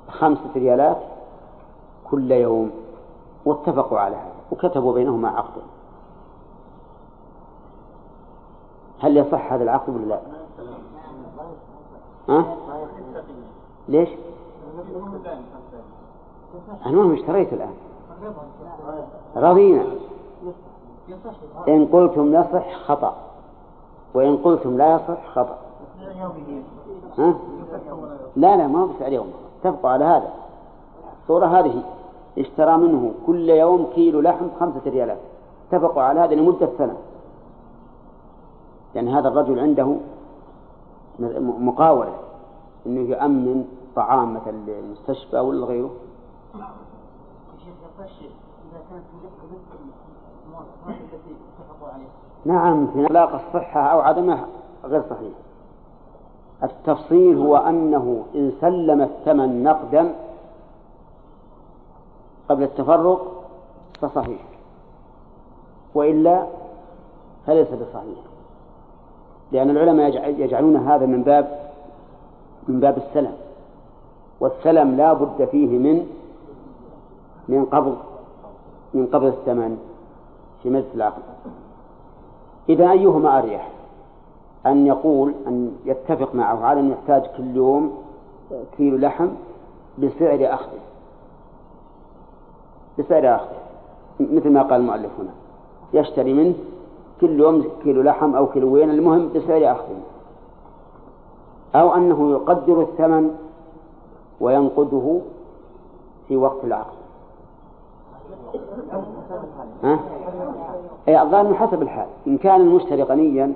[0.08, 0.98] خمسة ريالات
[2.10, 2.70] كل يوم
[3.44, 5.62] واتفقوا على هذا وكتبوا بينهما عقدا
[9.00, 10.20] هل يصح هذا العقد ولا لا؟
[12.28, 12.56] ها؟
[13.88, 14.08] ليش؟
[16.86, 17.74] أنا ما اشتريت الآن
[19.36, 19.84] رضينا.
[21.68, 23.16] إن قلتم يصح خطأ
[24.14, 25.58] وإن قلتم لا يصح خطأ.
[27.18, 27.34] ها؟
[28.36, 29.26] لا لا ما بس اليوم
[29.60, 30.30] اتفقوا على هذا.
[31.22, 31.82] الصورة هذه
[32.38, 35.18] اشترى منه كل يوم كيلو لحم خمسة ريالات.
[35.68, 36.96] اتفقوا على هذا لمدة سنة.
[38.94, 39.96] لأن هذا الرجل عنده
[41.40, 42.12] مقاولة
[42.86, 43.64] أنه يؤمن
[43.96, 45.90] طعام مثلا للمستشفى ولا غيره
[52.44, 54.46] نعم في علاقة الصحة أو عدمها
[54.84, 55.32] غير صحيح.
[56.62, 60.14] التفصيل هو أنه إن سلم الثمن نقدا
[62.48, 63.44] قبل التفرق
[64.00, 64.40] فصحيح
[65.94, 66.46] وإلا
[67.46, 68.18] فليس بصحيح
[69.52, 71.70] لأن العلماء يجعلون هذا من باب
[72.68, 73.32] من باب السلم
[74.40, 76.06] والسلم لا بد فيه من
[77.48, 77.96] من قبض
[78.94, 79.78] من قبض الثمن
[80.62, 81.22] في مجلس العقد.
[82.68, 83.70] إذا أيهما أريح؟
[84.66, 87.98] أن يقول أن يتفق معه على أن يحتاج كل يوم
[88.76, 89.28] كيلو لحم
[89.98, 90.80] بسعر أخذه
[92.98, 93.62] بسعر أخذه
[94.20, 95.30] مثل ما قال المؤلف هنا.
[95.92, 96.54] يشتري منه
[97.20, 100.00] كل يوم كيلو لحم أو كيلوين المهم بسعر أخذه
[101.74, 103.36] أو أنه يقدر الثمن
[104.40, 105.20] وينقده
[106.28, 107.01] في وقت العقد.
[109.84, 109.98] ها؟
[111.08, 112.06] أي الظاهر حسب الحال.
[112.26, 113.52] إن كان المشتري غنيا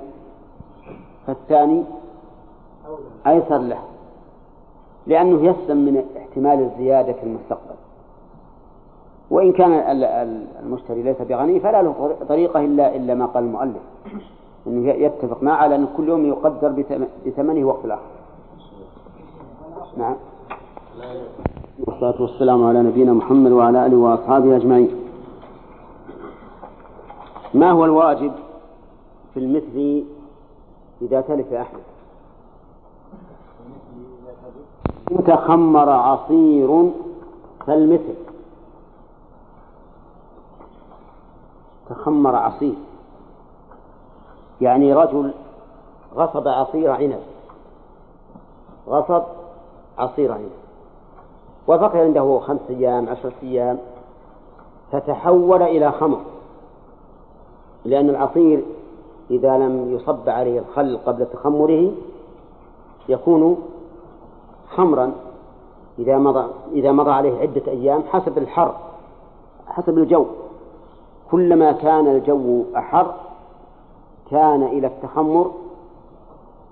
[1.27, 1.83] فالثاني
[3.27, 3.79] أيسر له
[5.07, 7.75] لأنه يسلم من احتمال الزيادة في المستقبل.
[9.29, 9.71] وإن كان
[10.63, 13.81] المشتري ليس بغني فلا له طريقة إلا إلا ما قال المؤلف.
[14.67, 16.83] أنه يتفق معه على أن كل يوم يقدر
[17.25, 18.01] بثمنه وقت الآخر.
[19.97, 20.15] نعم.
[21.79, 24.91] والصلاة والسلام على نبينا محمد وعلى آله وأصحابه أجمعين.
[27.53, 28.31] ما هو الواجب
[29.33, 30.03] في المثل
[31.01, 31.79] إذا تلف أحد؟
[35.11, 36.91] إن تخمر عصير
[37.67, 38.15] فالمثل.
[41.89, 42.75] تخمر عصير.
[44.61, 45.31] يعني رجل
[46.15, 47.19] غصب عصير عنب.
[48.87, 49.23] غصب
[49.97, 50.56] عصير عنب.
[51.67, 53.77] وبقي عنده خمس أيام عشرة أيام.
[54.91, 56.19] فتحول إلى خمر.
[57.85, 58.63] لأن العصير
[59.31, 61.91] إذا لم يصب عليه الخل قبل تخمره
[63.09, 63.57] يكون
[64.75, 65.11] خمرا.
[65.99, 68.75] إذا مضى إذا مضى عليه عدة أيام حسب الحر
[69.67, 70.25] حسب الجو.
[71.31, 73.13] كلما كان الجو أحر
[74.31, 75.51] كان إلى التخمر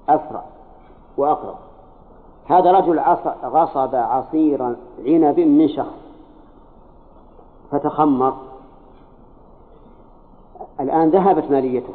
[0.10, 0.44] أسرع
[1.18, 1.56] وأقرب.
[2.46, 3.00] هذا رجل
[3.44, 4.64] غصب عصير
[5.06, 6.06] عنب من شخص
[7.72, 8.34] فتخمر.
[10.80, 11.94] الآن ذهبت ماليته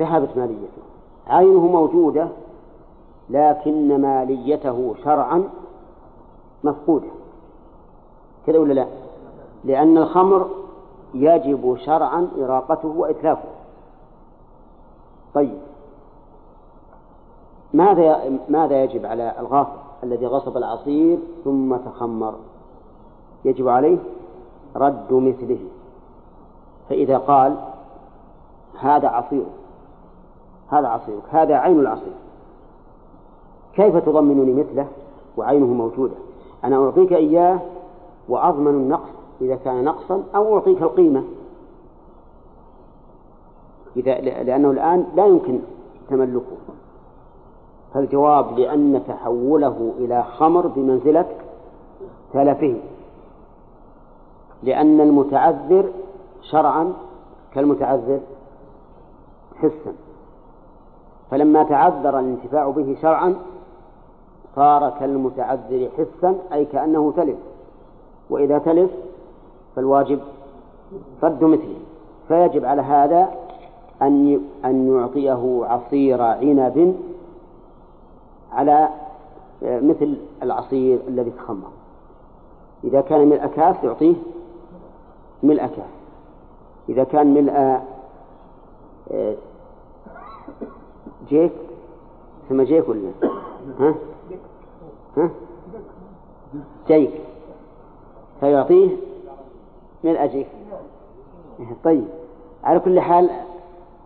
[0.00, 0.82] ذهبت ماليته.
[1.26, 2.28] عينه موجودة
[3.30, 5.48] لكن ماليته شرعا
[6.64, 7.08] مفقودة.
[8.46, 8.86] كذا ولا لا؟
[9.64, 10.50] لأن الخمر
[11.14, 13.48] يجب شرعا إراقته وإتلافه.
[15.34, 15.58] طيب.
[17.74, 22.34] ماذا ماذا يجب على الغاصب الذي غصب العصير ثم تخمر؟
[23.44, 23.98] يجب عليه
[24.76, 25.58] رد مثله.
[26.88, 27.56] فإذا قال
[28.80, 29.44] هذا عصير
[30.68, 32.12] هذا عصيرك هذا عين العصير
[33.74, 34.86] كيف تضمنني مثله
[35.36, 36.14] وعينه موجودة؟
[36.64, 37.60] أنا أعطيك إياه
[38.28, 41.24] وأضمن النقص إذا كان نقصا أو أعطيك القيمة.
[43.96, 45.58] إذا لأنه الآن لا يمكن
[46.10, 46.56] تملكه.
[47.94, 51.26] فالجواب لأن تحوله إلى خمر بمنزلة
[52.32, 52.76] تلفه
[54.62, 55.84] لأن المتعذر
[56.42, 56.92] شرعا
[57.54, 58.20] كالمتعذر
[59.56, 59.92] حسا.
[61.30, 63.34] فلما تعذر الانتفاع به شرعا
[64.56, 67.38] صار كالمتعذر حسا أي كأنه تلف.
[68.30, 68.90] وإذا تلف
[69.76, 70.20] فالواجب
[71.22, 71.78] رد مثله.
[72.28, 73.28] فيجب على هذا
[74.02, 76.96] أن أن يعطيه عصير عنب
[78.52, 78.88] على
[79.62, 81.70] مثل العصير الذي تخمر.
[82.84, 84.14] إذا كان ملء كاس يعطيه
[85.42, 86.02] ملء كاس
[86.88, 87.80] إذا كان ملء
[89.12, 89.34] آه،
[91.28, 91.52] جيك
[92.48, 93.10] ثم جيك ولا؟
[93.80, 93.94] ها؟
[95.16, 95.30] ها؟
[96.88, 97.10] جيك.
[98.40, 98.90] فيعطيه
[100.04, 100.48] ملء جيك.
[101.84, 102.04] طيب.
[102.64, 103.30] على كل حال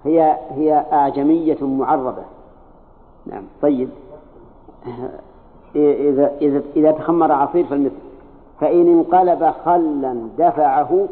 [0.05, 2.25] هي هي أعجمية معربة.
[3.27, 3.43] نعم.
[3.63, 3.89] طيب.
[5.77, 7.95] إذا إذا إذا تخمر عصير فالمثل
[8.61, 11.09] فإن انقلب خلا دفعه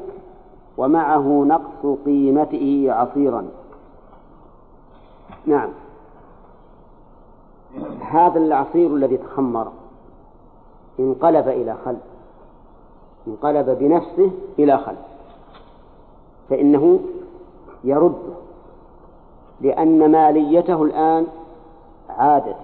[0.76, 3.46] ومعه نقص قيمته عصيرا.
[5.46, 5.68] نعم.
[8.00, 9.68] هذا العصير الذي تخمر
[11.00, 11.96] انقلب إلى خل.
[13.28, 14.96] انقلب بنفسه إلى خل.
[16.50, 17.00] فإنه
[17.84, 18.34] يرده
[19.60, 21.26] لأن ماليته الآن
[22.08, 22.56] عادت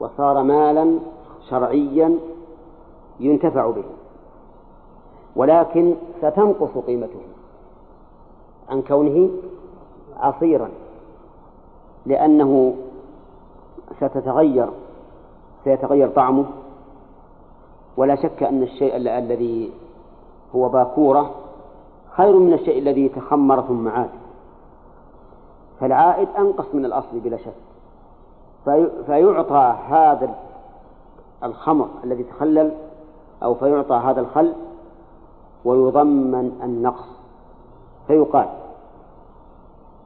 [0.00, 0.98] وصار مالا
[1.50, 2.18] شرعيا
[3.20, 3.84] ينتفع به
[5.36, 7.20] ولكن ستنقص قيمته
[8.68, 9.30] عن كونه
[10.16, 10.68] عصيرا
[12.06, 12.74] لأنه
[13.96, 14.68] ستتغير
[15.64, 16.44] سيتغير طعمه.
[17.96, 19.70] ولا شك أن الشيء الذي
[20.56, 21.30] هو باكورة
[22.10, 24.10] خير من الشيء الذي تخمر ثم عاد.
[25.80, 27.69] فالعائد أنقص من الأصل بلا شك.
[29.06, 30.34] فيعطى هذا
[31.44, 32.72] الخمر الذي تخلل
[33.42, 34.52] أو فيعطى هذا الخل
[35.64, 37.04] ويضمن النقص.
[38.06, 38.48] فيقال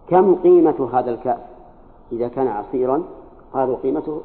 [0.09, 1.41] كم قيمة هذا الكأس؟
[2.13, 3.03] إذا كان عصيرا
[3.53, 4.21] قالوا قيمته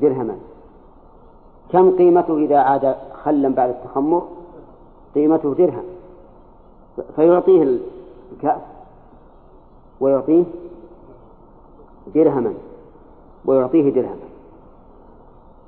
[0.00, 0.36] درهما.
[1.72, 4.22] كم قيمته إذا عاد خلا بعد التخمر؟
[5.14, 5.84] قيمته درهم.
[7.16, 7.78] فيعطيه
[8.32, 8.60] الكأس
[10.00, 10.44] ويعطيه
[12.14, 12.54] درهما.
[13.46, 14.26] ويعطيه درهما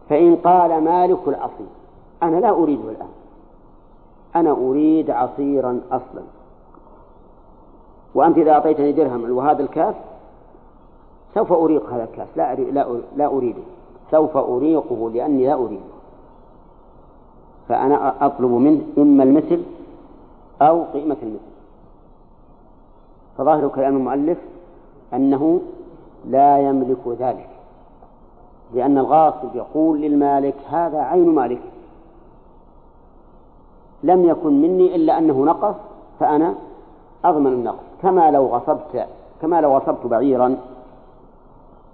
[0.08, 1.66] فإن قال مالك العصير
[2.22, 3.08] أنا لا أريده الآن.
[4.36, 6.22] أنا أريد عصيرا أصلا.
[8.14, 9.94] وأنت إذا أعطيتني درهم وهذا الكاس
[11.34, 12.28] سوف أريق هذا الكاس.
[12.36, 13.62] لا لا لا أريده.
[14.10, 15.82] سوف أريقه لأني لا أريده.
[17.68, 19.62] فأنا أطلب منه إما المثل
[20.62, 21.48] أو قيمة المثل.
[23.38, 24.38] فظاهر كلام المؤلف
[25.14, 25.60] أنه
[26.26, 27.57] لا يملك ذلك.
[28.74, 31.60] لأن الغاصب يقول للمالك هذا عين مالك.
[34.02, 35.74] لم يكن مني إلا أنه نقص
[36.20, 36.54] فأنا
[37.24, 37.84] أضمن النقص.
[38.02, 39.06] كما لو غصبت
[39.42, 40.56] كما لو غصبت بعيرا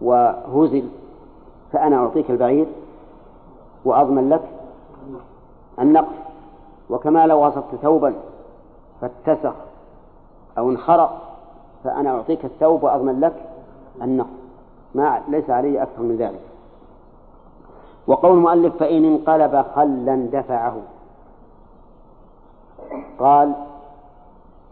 [0.00, 0.88] وهزل
[1.72, 2.66] فأنا أعطيك البعير
[3.84, 4.42] وأضمن لك
[5.78, 6.14] النقص.
[6.90, 8.14] وكما لو غصبت ثوبا
[9.00, 9.54] فاتسخ
[10.58, 11.20] أو انخرق
[11.84, 13.34] فأنا أعطيك الثوب وأضمن لك
[14.02, 14.28] النقص.
[14.94, 16.40] ما ليس علي أكثر من ذلك.
[18.06, 20.76] وقول المؤلف فإن انقلب خلا دفعه.
[23.18, 23.52] قال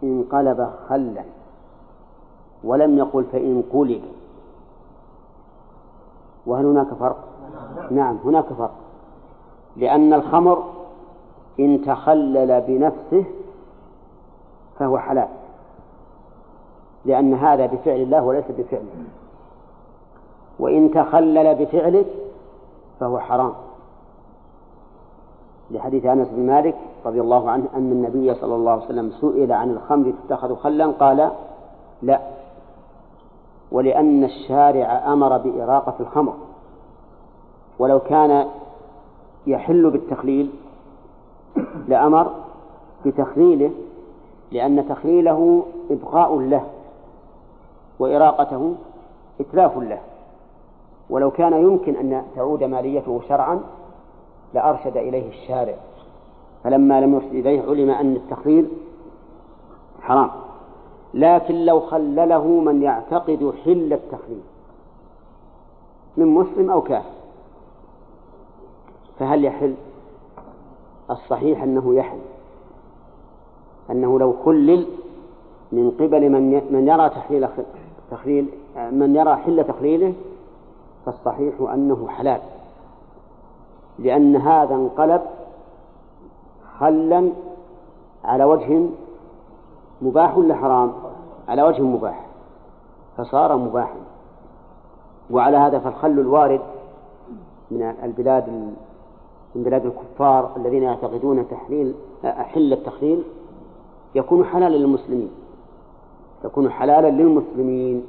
[0.02, 1.24] انقلب خلا
[2.64, 4.02] ولم يقل فإن قلب.
[6.46, 7.24] وهل هناك فرق؟
[7.90, 8.74] نعم هناك فرق.
[9.76, 10.64] لأن الخمر
[11.60, 13.24] إن تخلل بنفسه
[14.78, 15.28] فهو حلال.
[17.04, 19.04] لأن هذا بفعل الله وليس بفعله.
[20.58, 22.06] وإن تخلل بفعلك
[23.00, 23.52] فهو حرام.
[25.70, 26.74] لحديث أنس بن مالك
[27.06, 31.30] رضي الله عنه أن النبي صلى الله عليه وسلم سئل عن الخمر تتخذ خلا قال
[32.02, 32.20] لا
[33.72, 36.34] ولأن الشارع أمر بإراقة الخمر
[37.78, 38.48] ولو كان
[39.46, 40.50] يحل بالتخليل
[41.88, 42.30] لأمر
[43.06, 43.70] بتخليله
[44.52, 46.64] لأن تخليله إبقاء له
[47.98, 48.74] وإراقته
[49.40, 50.00] إتلاف له.
[51.10, 53.60] ولو كان يمكن أن تعود ماليته شرعا
[54.54, 55.74] لأرشد إليه الشارع.
[56.64, 58.68] فلما لم يرشد إليه علم أن التخليل
[60.00, 60.30] حرام.
[61.14, 64.42] لكن لو خلله من يعتقد حل التخليل
[66.16, 67.10] من مسلم أو كافر
[69.18, 69.74] فهل يحل؟
[71.10, 72.18] الصحيح أنه يحل.
[73.90, 74.86] أنه لو خلل
[75.72, 77.48] من قبل من من يرى تحليل
[78.10, 80.12] تخليل من يرى حل تخليله
[81.06, 82.40] فالصحيح أنه حلال.
[83.98, 85.22] لأن هذا انقلب
[86.78, 87.30] خلا
[88.24, 88.86] على وجه
[90.02, 90.92] مباح ولا حرام؟
[91.48, 92.26] على وجه مباح.
[93.16, 93.96] فصار مباحا.
[95.30, 96.60] وعلى هذا فالخل الوارد
[97.70, 98.48] من البلاد
[99.54, 101.94] من بلاد الكفار الذين يعتقدون تحليل
[102.24, 103.22] حل التخليل
[104.14, 105.30] يكون حلالا للمسلمين.
[106.44, 108.06] يكون حلالا للمسلمين.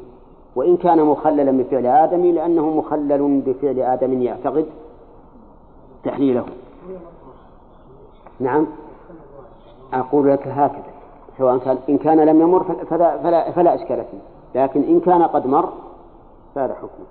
[0.56, 4.66] وإن كان مخللا بفعل آدم لأنه مخلل بفعل آدم يعتقد
[6.04, 6.45] تحليله.
[8.39, 8.68] نعم.
[9.93, 10.93] أقول لك هكذا.
[11.38, 14.62] سواء كان إن كان لم يمر فلا, فلا, فلا إشكال فيه.
[14.62, 15.70] لكن إن كان قد مر
[16.56, 17.06] فهذا حكمه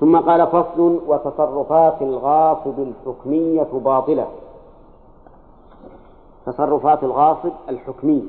[0.00, 4.26] ثم قال فصل وتصرفات الغاصب الحكمية باطلة.
[6.46, 8.22] تصرفات الغاصب الحكمية.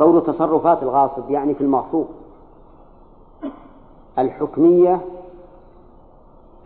[0.00, 2.08] قول تصرفات الغاصب يعني في المغصوب.
[4.18, 5.00] الحكمية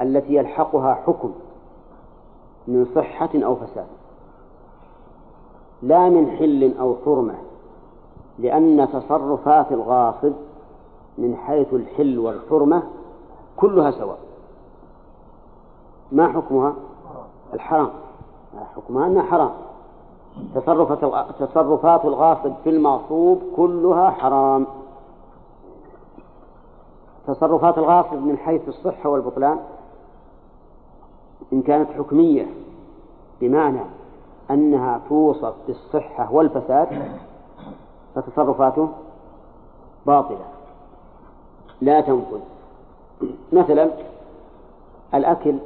[0.00, 1.32] التي يلحقها حكم
[2.68, 3.86] من صحة أو فساد.
[5.82, 7.34] لا من حل أو حرمة
[8.38, 10.32] لأن تصرفات الغاصب
[11.18, 12.82] من حيث الحل والحرمة
[13.56, 14.18] كلها سواء.
[16.12, 16.74] ما حكمها؟
[17.54, 17.90] الحرام.
[18.76, 19.50] حكمها؟ أنها حرام.
[21.38, 24.66] تصرفات الغاصب في المغصوب كلها حرام.
[27.26, 29.58] تصرفات الغاصب من حيث الصحة والبطلان
[31.52, 32.46] إن كانت حكمية
[33.40, 33.80] بمعنى
[34.50, 36.88] أنها توصف بالصحة والفساد
[38.14, 38.88] فتصرفاته
[40.06, 40.44] باطلة.
[41.80, 42.40] لا تنفذ
[43.52, 43.90] مثلا
[45.14, 45.58] الأكل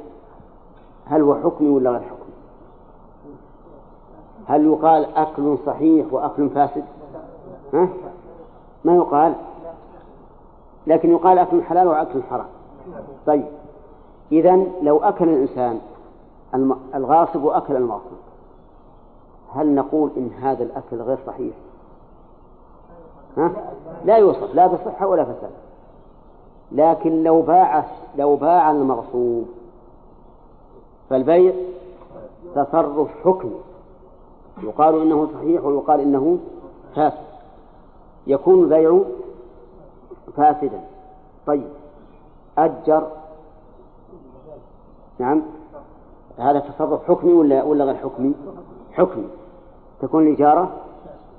[1.05, 2.18] هل هو حكمي ولا غير حكمي؟
[4.49, 6.83] هل يقال أكل صحيح وأكل فاسد؟
[7.73, 7.89] ها؟
[8.85, 9.33] ما يقال.
[10.87, 12.47] لكن يقال أكل حلال وأكل حرام.
[13.25, 13.45] طيب.
[14.31, 15.79] إذا لو أكل الإنسان
[16.95, 18.19] الغاصب وأكل المغصوب
[19.53, 21.53] هل نقول إن هذا الأكل غير صحيح؟
[23.37, 23.51] ها؟
[24.05, 25.51] لا يوصف لا بصحة ولا فساد.
[26.71, 27.85] لكن لو باع
[28.17, 29.47] لو باع المغصوب
[31.09, 31.53] فالبيع
[32.55, 33.68] تصرف حكمي
[34.63, 36.39] يقال إنه صحيح ويقال إنه
[36.95, 37.29] فاسد.
[38.27, 39.01] يكون البيع
[40.37, 40.81] فاسدا.
[41.47, 41.69] طيب.
[42.57, 43.07] أجر.
[45.19, 45.41] نعم.
[46.37, 48.33] هذا تصرف حكمي ولا ولا غير حكمي؟
[48.91, 49.27] حكمي.
[50.01, 50.71] تكون الإجارة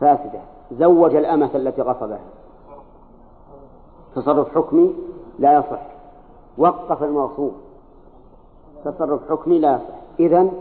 [0.01, 0.41] فاسدة.
[0.73, 2.21] زوج الأمة التي غصبها.
[4.15, 4.95] تصرف حكمي
[5.39, 5.83] لا يصح.
[6.59, 7.53] وقف المغصوب
[8.85, 10.01] تصرف حكمي لا يصح.
[10.21, 10.53] إذن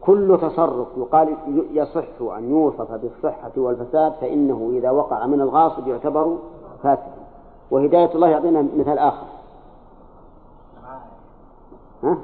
[0.00, 1.36] كل تصرف يقال
[1.72, 6.36] يصح أن يوصف بالصحة والفساد فإنه إذا وقع من الغاصب يعتبر
[6.82, 7.20] فاسدا
[7.70, 9.26] وهداية الله يعطينا مثال آخر
[12.02, 12.18] ها؟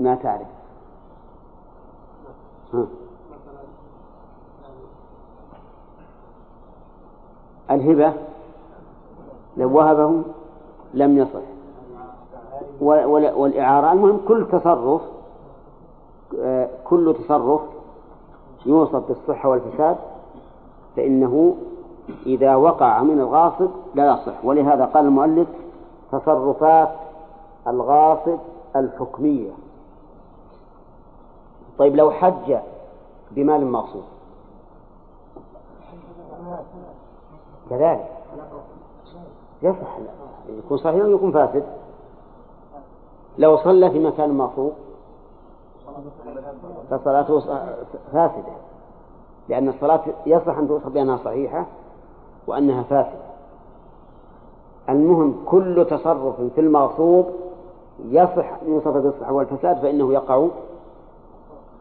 [0.00, 0.46] ما تعرف
[2.74, 2.86] ها.
[7.70, 8.12] الهبة
[9.56, 10.22] لو وهبه
[10.94, 11.40] لم يصح
[12.80, 15.00] والإعارة المهم كل تصرف
[16.84, 17.60] كل تصرف
[18.66, 19.96] يوصف بالصحة والفساد
[20.96, 21.56] فإنه
[22.26, 24.44] إذا وقع من الغاصب لا يصح.
[24.44, 25.48] ولهذا قال المؤلف
[26.12, 26.90] تصرفات
[27.66, 28.38] الغاصب
[28.76, 29.50] الحكمية.
[31.78, 32.56] طيب لو حج
[33.30, 34.02] بمال مغصوب.
[37.70, 38.10] كذلك.
[39.62, 39.98] يصح.
[40.48, 41.64] يكون صحيح ويكون فاسد.
[43.38, 44.72] لو صلى في مكان مغصوب
[46.90, 47.40] فصلاته
[48.12, 48.52] فاسدة
[49.48, 51.66] لأن الصلاة يصح أن توصف بأنها صحيحة
[52.46, 53.24] وأنها فاسدة.
[54.88, 57.26] المهم كل تصرف في المغصوب
[58.04, 60.46] يصح أن يوصف بالصحة والفساد فإنه يقع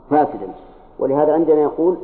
[0.10, 0.48] فاسدا.
[1.00, 1.98] ولهذا عندنا يقول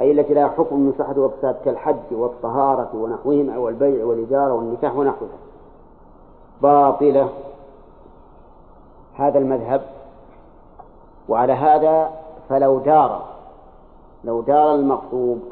[0.00, 5.38] أي التي لا حكم من صحة وفساد كالحج والطهارة ونحوهما والبيع والإجارة والنكاح ونحوها.
[6.62, 7.28] باطلة.
[9.14, 9.82] هذا المذهب
[11.28, 12.10] وعلى هذا
[12.48, 13.22] فلو دار
[14.24, 15.42] لو دار المغصوب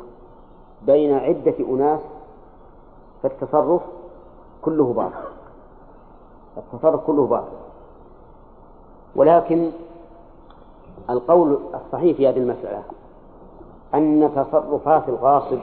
[0.86, 2.00] بين عدة أناس
[3.22, 3.82] فالتصرف
[4.62, 5.28] كله باطل.
[6.56, 7.56] التصرف كله باطل.
[9.16, 9.70] ولكن
[11.10, 12.82] القول الصحيح في هذه المسألة
[13.94, 15.58] أن تصرفات الغاصب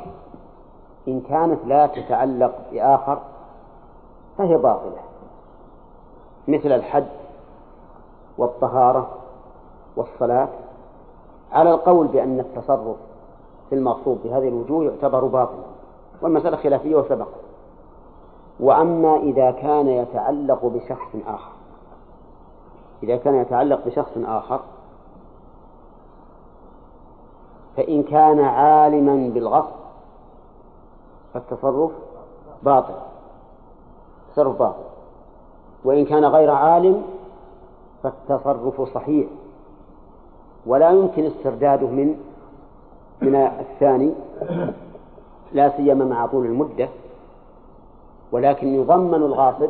[1.08, 3.20] إن كانت لا تتعلق بآخر
[4.38, 5.02] فهي باطلة
[6.48, 7.06] مثل الحج
[8.38, 9.19] والطهارة
[9.96, 10.50] والصلاة
[11.52, 12.98] على القول بأن التصرف
[13.70, 15.64] في المغصوب بهذه الوجوه يعتبر باطلا
[16.22, 17.28] والمسألة خلافية وسبق.
[18.60, 21.52] وأما إذا كان يتعلق بشخص آخر
[23.04, 24.60] إذا كان يتعلق بشخص آخر
[27.78, 29.80] فإن كان عالما بالغصب
[31.34, 31.92] فالتصرف
[32.64, 32.94] باطل.
[34.34, 34.84] تصرف باطل.
[35.84, 37.04] وإن كان غير عالم
[38.04, 39.28] فالتصرف صحيح.
[40.66, 42.16] ولا يمكن استرداده من
[43.22, 44.14] من الثاني
[45.54, 46.90] لا سيما مع طول المدة
[48.32, 49.70] ولكن يضمن الغاصب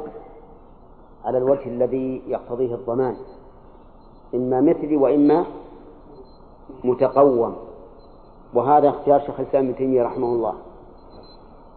[1.26, 3.16] على الوجه الذي يقتضيه الضمان.
[4.36, 5.46] إما مثلي وإما
[6.84, 7.56] متقوم.
[8.54, 10.54] وهذا اختيار شيخ الإسلام ابن تيمية رحمه الله.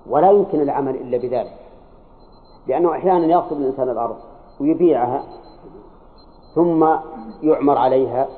[0.07, 1.57] ولا يمكن العمل إلا بذلك
[2.67, 4.17] لأنه أحيانا يغصب الإنسان الأرض
[4.61, 5.23] ويبيعها
[6.55, 6.87] ثم
[7.43, 8.29] يعمر عليها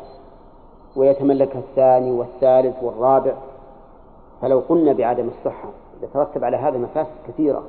[0.97, 3.33] ويتملكها الثاني والثالث والرابع.
[4.43, 5.69] فلو قلنا بعدم الصحة
[6.03, 7.63] يترتب على هذا مفاسد كثيرة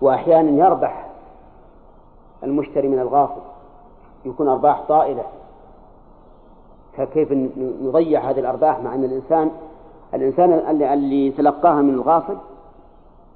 [0.00, 1.06] وأحيانا يربح
[2.42, 3.42] المشتري من الغاصب
[4.24, 5.24] يكون أرباح طائلة.
[6.96, 7.32] فكيف
[7.82, 9.50] نضيع هذه الأرباح مع أن الإنسان
[10.14, 12.36] الإنسان اللي, اللي تلقاها من الغاصب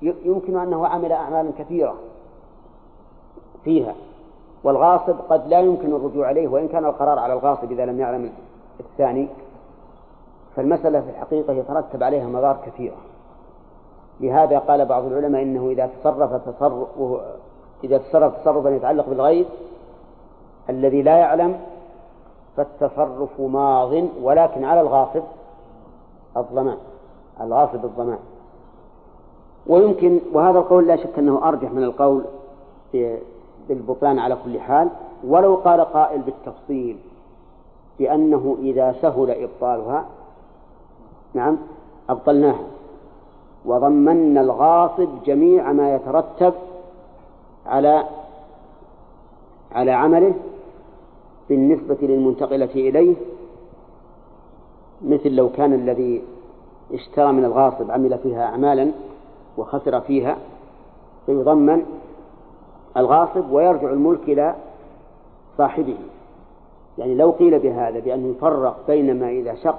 [0.02, 1.94] يمكن أنه عمل أعمالا كثيرة
[3.64, 3.94] فيها
[4.64, 8.30] والغاصب قد لا يمكن الرجوع عليه وإن كان القرار على الغاصب إذا لم يعلم
[8.80, 9.28] الثاني
[10.56, 12.96] فالمسألة في الحقيقة يترتب عليها مضار كثيرة
[14.20, 16.88] لهذا قال بعض العلماء إنه إذا تصرف تصرف
[17.84, 19.46] إذا تصرف تصرفا يتعلق بالغير
[20.70, 21.60] الذي لا يعلم
[22.56, 25.22] فالتصرف ماض ولكن على الغاصب
[26.36, 26.76] الضمان
[27.40, 28.18] الغاصب الضمان.
[29.66, 32.24] ويمكن وهذا القول لا شك أنه أرجح من القول
[33.68, 34.88] بالبطلان على كل حال.
[35.24, 36.98] ولو قال قائل بالتفصيل
[37.98, 40.06] بأنه إذا سهل إبطالها
[41.34, 41.58] نعم
[42.08, 42.64] أبطلناها.
[43.64, 46.54] وضمنا الغاصب جميع ما يترتب
[47.66, 48.04] على
[49.72, 50.34] على عمله
[51.48, 53.14] بالنسبة للمنتقلة إليه
[55.04, 56.22] مثل لو كان الذي
[56.92, 58.90] اشترى من الغاصب عمل فيها أعمالا
[59.58, 60.36] وخسر فيها
[61.26, 61.86] فيضمن
[62.96, 64.54] الغاصب ويرجع الملك إلى
[65.58, 65.96] صاحبه.
[66.98, 69.78] يعني لو قيل بهذا بأنه يفرق بين ما إذا شق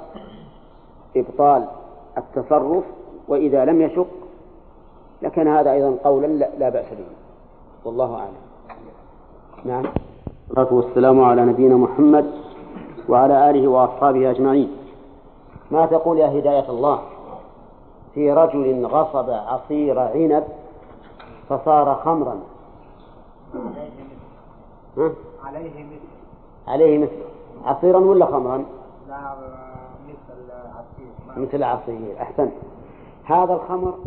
[1.18, 1.68] إبطال
[2.18, 2.84] التصرف
[3.28, 4.08] وإذا لم يشق
[5.22, 7.06] لكان هذا أيضا قولا لا بأس به.
[7.86, 8.34] والله أعلم.
[9.66, 9.84] نعم.
[10.50, 12.32] والصلاة والسلام على نبينا محمد
[13.10, 14.72] وعلى آله وأصحابه أجمعين.
[15.72, 17.00] ما تقول يا هداية الله؟
[18.14, 20.44] في رجل غصب عصير عنب
[21.50, 22.40] فصار خمرا.
[25.44, 26.17] عليه مثل.
[26.68, 27.12] عليه مثل
[27.64, 28.66] عصيرا ولا خمرا؟
[29.08, 29.36] لا
[30.08, 32.54] مثل عصير مثل عصير أحسنت
[33.24, 34.00] هذا الخمر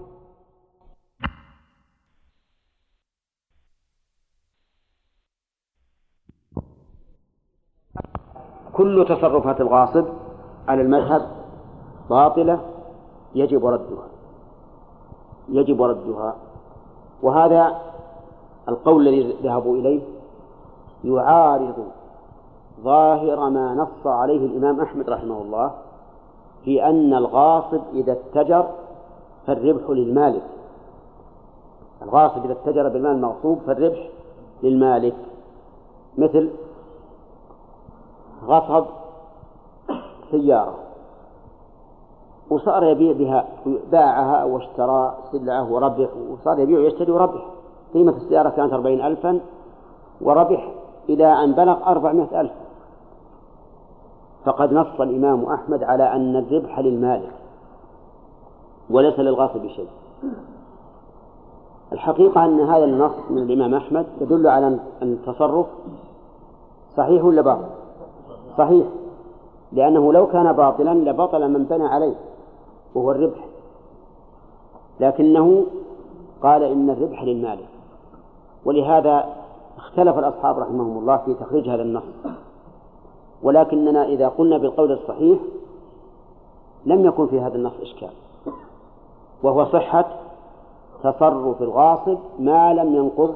[8.72, 10.06] كل تصرفات الغاصب
[10.68, 11.30] على المذهب
[12.10, 12.60] باطلة
[13.34, 14.08] يجب ردها.
[15.48, 16.36] يجب ردها.
[17.22, 17.80] وهذا
[18.68, 20.02] القول الذي ذهبوا إليه
[21.04, 21.86] يعارض
[22.82, 25.70] ظاهر ما نص عليه الإمام أحمد رحمه الله
[26.64, 28.66] في أن الغاصب إذا اتجر
[29.46, 30.42] فالربح للمالك.
[32.02, 34.08] الغاصب إذا اتجر بالمال المغصوب فالربح
[34.62, 35.16] للمالك.
[36.18, 36.50] مثل
[38.44, 38.84] غصب
[40.30, 40.74] سيارة.
[42.50, 43.48] وصار يبيع بها
[43.92, 47.46] باعها واشترى سلعة وربح وصار يبيع ويشتري وربح.
[47.94, 49.40] قيمة السيارة كانت أربعين ألفا
[50.20, 50.72] وربح
[51.08, 52.52] إلى أن بلغ أربعمائة ألف.
[54.44, 57.32] فقد نص الإمام أحمد على أن الربح للمالك
[58.90, 59.88] وليس للغاصب شيء.
[61.92, 65.66] الحقيقة أن هذا النص من الإمام أحمد يدل على أن التصرف
[66.96, 67.68] صحيح ولا باطل؟
[68.58, 68.86] صحيح
[69.72, 72.14] لأنه لو كان باطلا لبطل من بنى عليه
[72.94, 73.44] وهو الربح.
[75.00, 75.66] لكنه
[76.42, 77.68] قال إن الربح للمالك
[78.64, 79.24] ولهذا
[79.76, 82.02] اختلف الأصحاب رحمهم الله في تخريج هذا النص.
[83.42, 85.38] ولكننا إذا قلنا بالقول الصحيح
[86.86, 88.10] لم يكن في هذا النص إشكال.
[89.42, 90.04] وهو صحة
[91.02, 93.34] تصرف الغاصب ما لم ينقض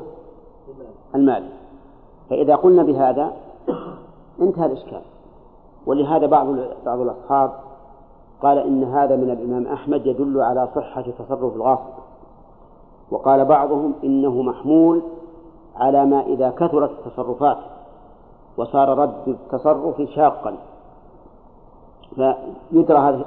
[1.14, 1.48] المال.
[2.30, 3.32] فإذا قلنا بهذا
[4.40, 5.00] انتهى الإشكال.
[5.86, 6.46] ولهذا بعض
[6.86, 7.52] بعض الأصحاب
[8.42, 11.92] قال إن هذا من الإمام أحمد يدل على صحة تصرف الغاصب.
[13.11, 15.02] وقال بعضهم إنه محمول
[15.76, 17.59] على ما إذا كثرت التصرفات.
[18.57, 20.57] وصار رد التصرف شاقا.
[22.14, 23.24] فيدرى هذه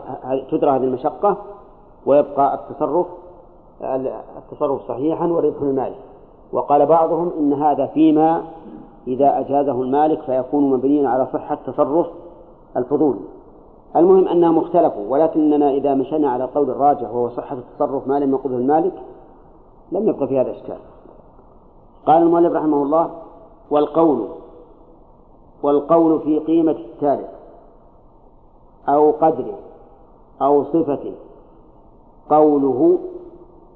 [0.51, 1.37] تدرى هذه المشقة
[2.05, 3.07] ويبقى التصرف
[4.37, 5.95] التصرف صحيحا والربح المالي
[6.51, 8.43] وقال بعضهم إن هذا فيما
[9.07, 12.07] إذا أجازه المالك فيكون مبنيا على صحة تصرف
[12.77, 13.15] الفضول.
[13.95, 18.55] المهم أنهم اختلفوا ولكننا إذا مشينا على القول الراجح وهو صحة التصرف ما لم يقضه
[18.55, 18.93] المالك
[19.91, 20.77] لم يبقى في هذا إشكال.
[22.05, 23.09] قال المؤلف رحمه الله
[23.71, 24.27] والقول
[25.63, 27.29] والقول في قيمة التارك
[28.89, 29.57] أو قدره
[30.41, 31.13] أو صفته
[32.29, 32.99] قوله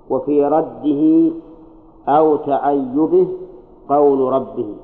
[0.10, 1.32] وفي رده
[2.08, 3.28] أو تعيبه
[3.90, 4.76] قول ربه.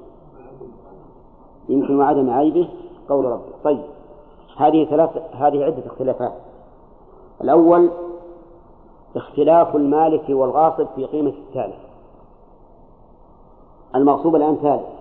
[1.70, 2.70] يمكن وعدم عيبه
[3.10, 3.52] قول ربه.
[3.64, 3.84] طيب.
[4.58, 6.34] هذه ثلاث هذه عدة اختلافات.
[7.42, 7.90] الأول
[9.16, 11.76] اختلاف المالك والغاصب في قيمة التالف
[13.96, 14.97] المغصوب الآن تالف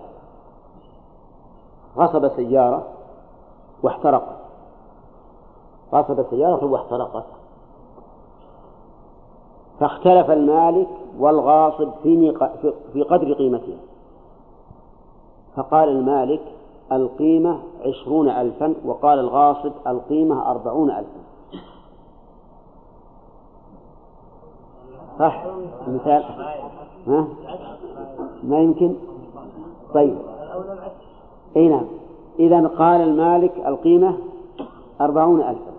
[1.97, 2.83] غصب سيارة
[3.83, 4.37] واحترقت
[5.93, 7.25] غصب سيارة واحترقت
[9.79, 10.87] فاختلف المالك
[11.19, 12.33] والغاصب في
[12.93, 13.77] في قدر قيمتها
[15.55, 16.41] فقال المالك
[16.91, 21.19] القيمة عشرون ألفا وقال الغاصب القيمة أربعون ألفا.
[25.19, 25.45] صح؟
[25.87, 26.23] مثال؟
[27.07, 27.27] ها؟
[28.43, 28.95] ما يمكن؟
[29.93, 30.17] طيب.
[31.57, 31.85] إي نعم.
[32.39, 34.17] اذا قال المالك القيمة
[35.01, 35.71] أربعون ألفا.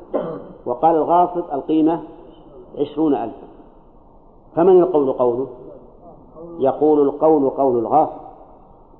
[0.66, 2.02] وقال الغاصب القيمة
[2.78, 3.46] عشرون ألفا.
[4.56, 5.46] فمن القول قوله؟
[6.58, 8.20] يقول القول قول الغاصب.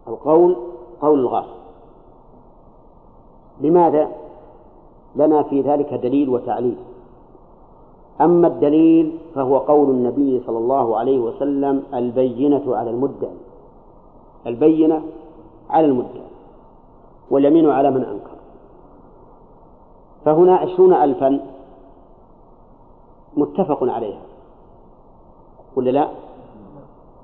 [0.09, 0.57] القول
[1.03, 1.59] قول الغاصب.
[3.61, 4.09] لماذا؟
[5.17, 6.77] لنا في ذلك دليل وتعليل.
[8.21, 13.37] أما الدليل فهو قول النبي صلى الله عليه وسلم البينة على المدعي.
[14.47, 15.03] البينة
[15.71, 16.28] على المدعي.
[17.31, 18.39] واليمين على من أنكر.
[20.25, 21.41] فهنا عشرون ألفا
[23.37, 24.21] متفق عليها.
[25.77, 26.09] ولا لا؟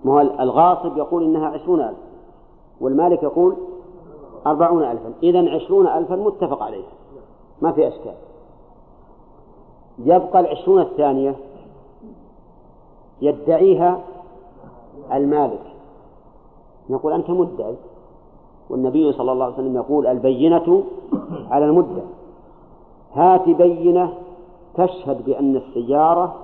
[0.05, 1.99] ما هو الغاصب يقول إنها عشرون ألف
[2.81, 3.57] والمالك يقول
[4.47, 5.13] أربعون ألفا.
[5.23, 6.91] إذا عشرون ألفا متفق عليها.
[7.63, 8.15] ما في أشكال.
[9.99, 11.37] يبقى العشرون الثانية
[13.21, 14.01] يدعيها
[15.13, 15.63] المالك.
[16.91, 17.77] نقول أنت مدعي.
[18.71, 20.85] والنبي صلى الله عليه وسلم يقول البينة
[21.51, 22.03] على المدعي
[23.15, 24.13] هات بينة
[24.75, 26.35] تشهد بأن السيارة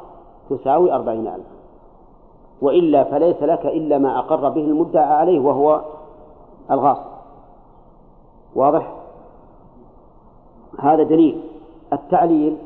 [0.50, 1.46] تساوي أربعين ألف.
[2.62, 5.80] وإلا فليس لك إلا ما أقر به المدعى عليه وهو
[6.70, 7.10] الغاصب.
[8.54, 8.94] واضح؟
[10.78, 11.40] هذا دليل.
[11.92, 12.56] التعليل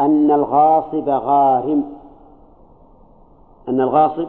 [0.00, 1.84] أن الغاصب غارم.
[3.68, 4.28] أن الغاصب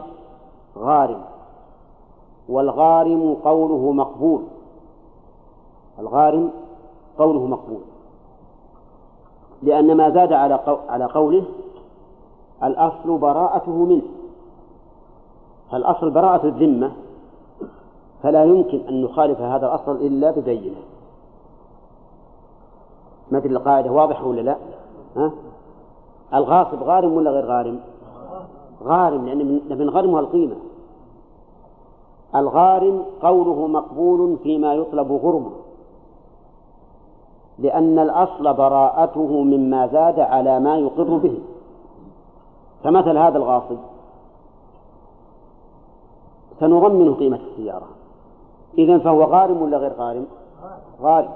[0.78, 1.20] غارم.
[2.48, 4.42] والغارم قوله مقبول
[5.98, 6.50] الغارم
[7.18, 7.80] قوله مقبول
[9.62, 11.44] لأن ما زاد على على قوله
[12.62, 14.02] الأصل براءته منه
[15.70, 16.92] فالأصل براءة الذمة
[18.22, 20.76] فلا يمكن أن نخالف هذا الأصل إلا ببينة
[23.30, 24.56] مثل القاعدة واضحة ولا لا؟
[25.16, 25.32] ها؟
[26.34, 27.80] الغاصب غارم ولا غير غارم؟
[28.82, 30.54] غارم لأن من غرمها القيمة
[32.34, 35.50] الغارم قوله مقبول فيما يطلب غرمة
[37.58, 41.38] لأن الأصل براءته مما زاد على ما يقر به.
[42.84, 43.76] فمثل هذا الغاصب.
[46.60, 47.86] سنغمن قيمة السيارة.
[48.78, 50.26] إذا فهو غارم ولا غير غارم؟
[51.00, 51.30] غارم.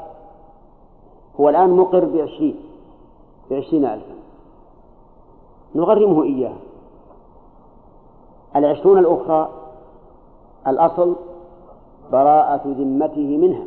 [1.41, 2.57] هو الآن مقر بعشرين
[3.51, 4.15] بعشرين ألفا.
[5.75, 6.55] نغرمه إياه
[8.57, 9.49] العشرون الأخرى
[10.67, 11.17] الأصل
[12.13, 13.65] براءة ذمته منها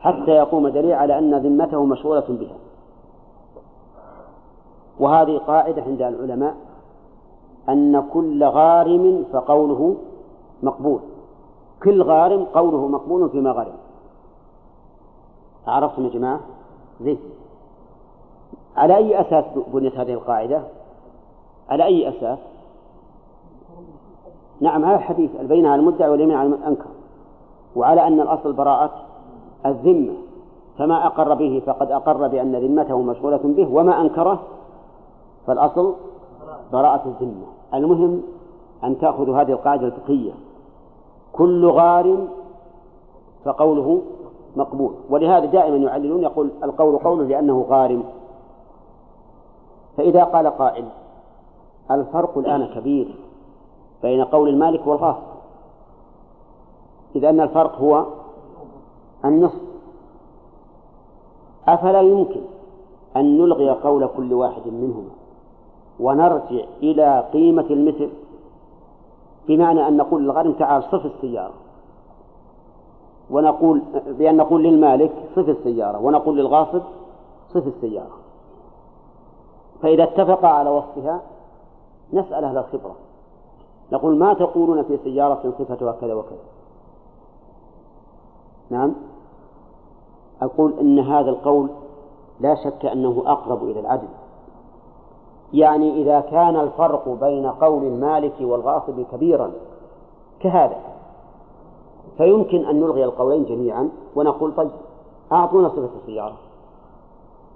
[0.00, 2.56] حتى يقوم دليل على أن ذمته مشغولة بها
[4.98, 6.54] وهذه قاعدة عند العلماء
[7.68, 9.96] أن كل غارم فقوله
[10.62, 11.00] مقبول
[11.82, 13.74] كل غارم قوله مقبول فيما غرم
[15.66, 16.40] عرفتم يا جماعة؟
[17.00, 17.18] زين
[18.76, 20.62] على أي أساس بنيت هذه القاعدة؟
[21.68, 22.38] على أي أساس؟
[24.60, 26.90] نعم هذا الحديث البينة على المدعي واليمين على الأنكر
[27.76, 28.90] وعلى أن الأصل براءة
[29.66, 30.12] الذمة
[30.78, 34.42] فما أقر به فقد أقر بأن ذمته مشغولة به وما أنكره
[35.46, 35.94] فالأصل
[36.72, 37.46] براءة الذمة.
[37.74, 38.22] المهم
[38.84, 40.32] أن تأخذوا هذه القاعدة الفقهية.
[41.32, 42.26] كل غار
[43.44, 44.02] فقوله
[44.56, 44.92] مقبول.
[45.10, 48.04] ولهذا دائما يعللون يقول القول قوله لأنه غارم
[49.96, 50.84] فإذا قال قائل
[51.90, 53.14] الفرق الآن كبير.
[54.04, 55.22] بين قول المالك والغاصب
[57.16, 58.04] إذ أن الفرق هو
[59.24, 59.60] النصف.
[61.68, 62.40] أفلا يمكن
[63.16, 65.10] أن نلغي قول كل واحد منهما
[66.00, 68.10] ونرجع إلى قيمة المثل
[69.48, 71.54] بمعنى أن نقول للغارم تعال صف السيارة.
[73.30, 76.82] ونقول بأن نقول للمالك صف السيارة ونقول للغاصب
[77.54, 78.16] صف السيارة.
[79.82, 81.20] فإذا اتفقا على وصفها
[82.12, 82.94] نسأل أهل الخبرة.
[83.92, 86.38] نقول ما تقولون في سيارة صفتها كذا وكذا.
[88.70, 88.94] نعم؟
[90.42, 91.68] أقول إن هذا القول
[92.40, 94.08] لا شك أنه أقرب إلى العدل.
[95.52, 99.50] يعني إذا كان الفرق بين قول المالك والغاصب كبيرا
[100.40, 100.76] كهذا
[102.16, 104.70] فيمكن أن نلغي القولين جميعا ونقول طيب
[105.32, 106.36] أعطونا صفة السيارة.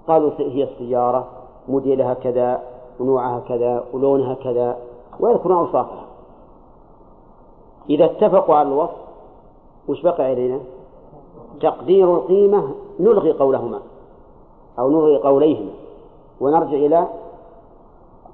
[0.07, 1.27] قالوا هي السيارة
[1.67, 2.61] موديلها كذا
[2.99, 4.77] ونوعها كذا ولونها كذا
[5.19, 6.08] ويذكرون أوصافها.
[7.89, 8.95] إذا اتفقوا على الوصف
[9.87, 10.59] وش بقي علينا؟
[11.61, 13.79] تقدير القيمة نلغي قولهما
[14.79, 15.71] أو نلغي قوليهما
[16.41, 17.07] ونرجع إلى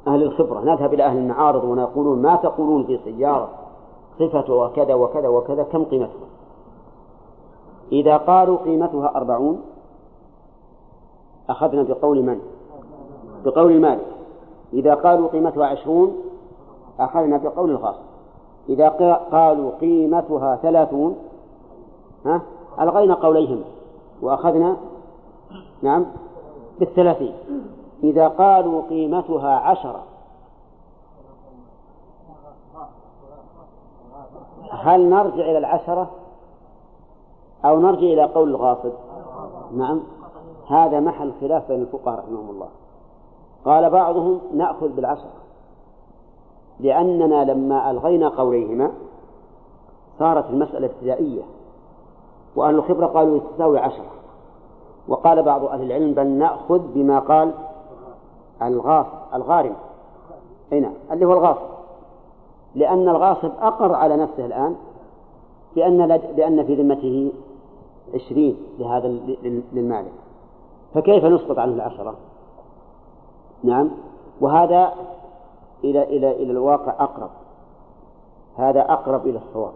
[0.08, 0.60] أهل الخبرة.
[0.60, 3.50] نذهب إلى أهل المعارض ونقول ما تقولون في سيارة؟
[4.20, 6.28] صفتها كذا وكذا وكذا كم قيمتها؟
[7.92, 9.62] إذا قالوا قيمتها أربعون
[11.50, 12.40] أخذنا بقول من؟
[13.46, 14.06] بقول المالك
[14.74, 16.16] إذا قالوا قيمتها عشرون
[17.00, 17.96] أخذنا بقول الخاص
[18.70, 18.90] إذا
[19.32, 21.16] قالوا قيمتها ثلاثون
[22.26, 22.42] ها؟
[22.80, 23.64] ألغينا قوليهم
[24.22, 24.78] وأخذنا
[25.82, 26.06] نعم
[26.80, 27.34] بالثلاثين.
[28.04, 30.04] إذا قالوا قيمتها عشرة
[34.72, 36.12] هل نرجع إلى العشرة؟
[37.66, 38.92] أو نرجع إلى قول الغاصب؟
[39.74, 40.04] نعم.
[40.68, 42.68] هذا محل خلاف بين الفقهاء رحمهم الله.
[43.66, 45.45] قال بعضهم نأخذ بالعشرة.
[46.80, 48.92] لأننا لما ألغينا قوليهما
[50.20, 51.42] صارت المسألة ابتدائية
[52.56, 54.12] وأهل الخبرة قالوا تساوي عشرة.
[55.08, 57.52] وقال بعض أهل العلم بل نأخذ بما قال
[58.62, 59.76] الغاص الغارم.
[60.74, 61.76] أي نعم اللي هو الغاصب.
[62.76, 64.76] لأن الغاصب أقر على نفسه الآن
[65.76, 67.32] بأن بأن في ذمته
[68.14, 69.08] عشرين لهذا
[69.74, 70.12] للمالك
[70.94, 72.16] فكيف نسقط عنه العشرة؟
[73.64, 73.90] نعم
[74.42, 74.94] وهذا
[75.90, 77.30] إلى إلى إلى الواقع أقرب.
[78.58, 79.74] هذا أقرب إلى الصواب.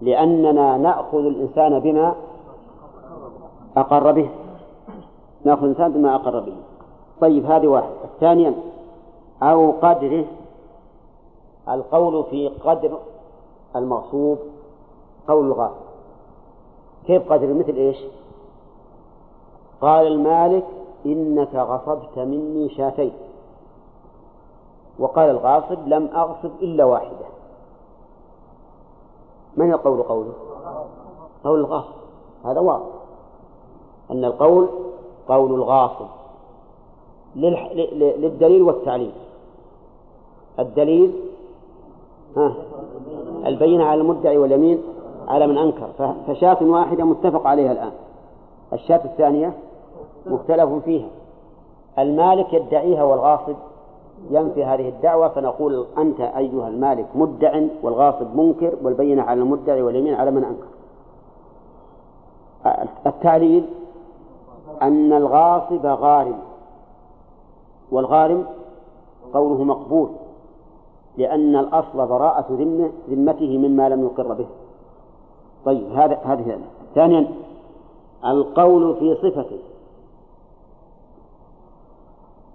[0.00, 2.14] لأننا نأخذ الإنسان بما
[3.76, 4.30] أقر به.
[5.44, 6.56] نأخذ الإنسان بما أقر به.
[7.20, 7.90] طيب هذه واحد.
[8.20, 8.54] ثانيا
[9.42, 10.24] أو قدره
[11.68, 12.98] القول في قدر
[13.76, 14.38] المغصوب
[15.28, 15.90] قول الغاصب.
[17.06, 17.98] كيف قدر؟ مثل إيش؟
[19.80, 20.64] قال المالك
[21.06, 23.12] إنك غصبت مني شاتين.
[25.00, 27.26] وقال الغاصب لم أغصب إلا واحدة.
[29.56, 30.32] من القول قوله؟
[31.44, 31.94] قول الغاصب.
[32.44, 32.86] هذا واضح.
[34.10, 34.68] أن القول
[35.28, 36.06] قول الغاصب.
[37.36, 39.12] للدليل والتعليل.
[40.58, 41.20] الدليل
[42.36, 42.54] ها
[43.46, 44.82] البينة على المدعي واليمين
[45.28, 46.14] على من أنكر.
[46.26, 47.92] فشاة واحدة متفق عليها الآن.
[48.72, 49.52] الشاة الثانية
[50.26, 51.08] مختلف فيها.
[51.98, 53.56] المالك يدعيها والغاصب
[54.30, 60.30] ينفي هذه الدعوة فنقول أنت أيها المالك مدع والغاصب منكر والبينة على المدعي واليمين على
[60.30, 60.66] من أنكر.
[63.06, 63.66] التعليل
[64.82, 66.38] أن الغاصب غارم
[67.90, 68.46] والغارم
[69.34, 70.08] قوله مقبول
[71.16, 74.46] لأن الأصل براءة ذمه ذمته مما لم يقر به.
[75.64, 76.58] طيب هذا هذه
[76.94, 77.28] ثانيا
[78.24, 79.58] القول في صفته.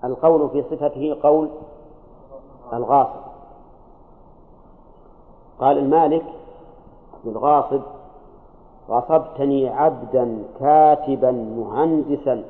[0.06, 1.49] القول في صفته قول
[2.74, 3.26] الغاصب.
[5.60, 6.26] قال المالك
[7.26, 7.82] للغاصب
[8.89, 12.43] غصبتني عبدا كاتبا مهندسا.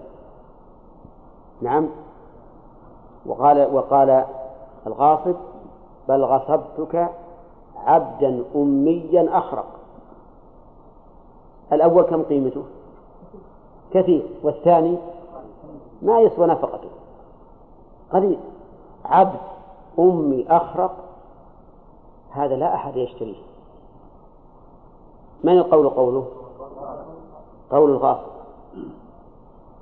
[1.62, 1.90] نعم.
[3.26, 4.26] وقال وقال
[4.88, 5.36] الغاصب
[6.08, 7.10] بل غصبتك
[7.76, 9.66] عبدا أميا أخرق.
[11.74, 12.64] الأول كم قيمته؟
[13.94, 14.26] كثير.
[14.44, 14.98] والثاني
[16.02, 16.95] ما يسوى نفقته.
[18.12, 18.40] قليل.
[19.06, 19.40] عبد
[20.00, 20.96] أمي أخرق
[22.32, 23.36] هذا لا أحد يشتريه.
[25.44, 26.26] من القول قوله؟
[27.72, 28.36] قول الغاصب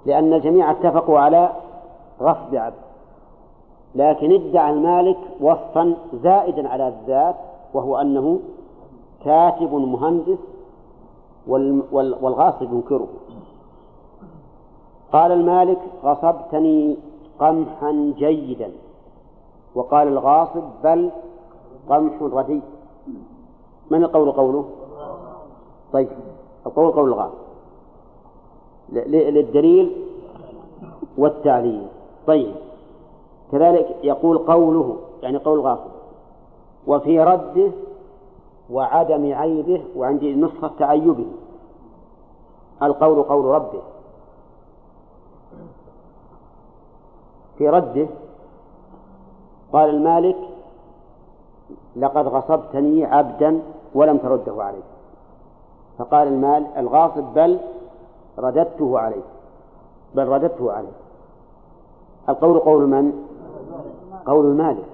[0.05, 1.49] لأن الجميع اتفقوا على
[2.21, 2.75] غصب عبد
[3.95, 7.35] لكن ادعى المالك وصفا زائدا على الذات
[7.73, 8.39] وهو أنه
[9.25, 10.37] كاتب مهندس
[11.91, 13.07] والغاصب ينكره.
[15.13, 16.97] قال المالك غصبتني
[17.43, 18.71] قمحا جيدا.
[19.75, 21.11] وقال الغاصب بل
[21.89, 22.61] قمح ردي.
[23.91, 24.65] من القول قوله؟
[25.93, 26.09] طيب
[26.65, 27.43] القول قول الغاصب.
[28.89, 30.05] للدليل
[31.17, 31.87] والتعليل.
[32.27, 32.55] طيب
[33.51, 35.91] كذلك يقول قوله يعني قول الغاصب.
[36.87, 37.71] وفي رده
[38.69, 41.25] وعدم عيبه وعندي نسخة تعيبه.
[42.83, 43.81] القول قول ربه.
[47.57, 48.07] في رده.
[49.73, 50.37] قال المالك
[51.95, 53.61] لقد غصبتني عبدا
[53.95, 54.81] ولم ترده علي
[55.97, 57.59] فقال المال الغاصب بل
[58.39, 59.23] رددته عليه
[60.15, 60.91] بل رددته عليه.
[62.29, 63.25] القول قول من؟
[64.25, 64.85] قول المالك.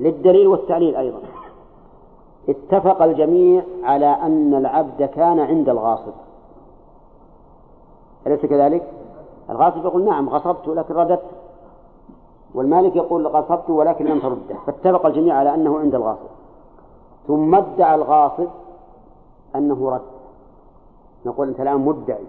[0.00, 1.18] للدليل والتعليل أيضا.
[2.48, 6.12] اتفق الجميع على أن العبد كان عند الغاصب.
[8.26, 8.92] أليس كذلك؟
[9.50, 11.37] الغاصب يقول نعم غصبت لكن رددت.
[12.54, 16.28] والمالك يقول غصبت ولكن لم ترده فاتفق الجميع على أنه عند الغاصب.
[17.26, 18.46] ثم ادعى الغاصب
[19.56, 20.00] أنه رد.
[21.26, 22.24] نقول أنت الآن مدعي.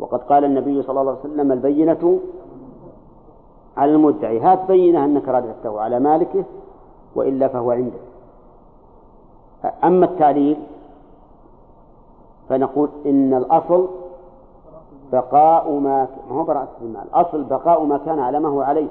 [0.00, 2.20] وقد قال النبي صلى الله عليه وسلم البينة
[3.76, 4.40] على المدعي.
[4.40, 6.44] هات بينة أنك رددته على مالكه
[7.14, 7.98] وإلا فهو عنده
[9.84, 10.56] أما التعليل
[12.48, 13.88] فنقول إن الأصل
[15.12, 17.02] بقاء ما ما هو براءة المال.
[17.02, 18.88] الأصل بقاء ما كان على ما هو عليه.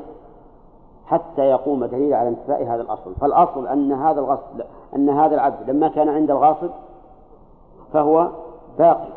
[1.10, 3.16] حتى يقوم دليل على انتفاء هذا الأصل.
[3.16, 4.62] فالأصل أن هذا الغصب
[4.95, 6.70] أن هذا العبد لما كان عند الغاصب
[7.93, 8.30] فهو
[8.78, 9.10] باقي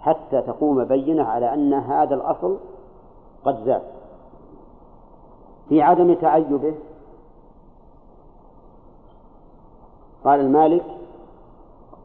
[0.00, 2.56] حتى تقوم بينة على أن هذا الأصل
[3.44, 3.82] قد زاد.
[5.68, 6.74] في عدم تعيبه
[10.24, 10.84] قال المالك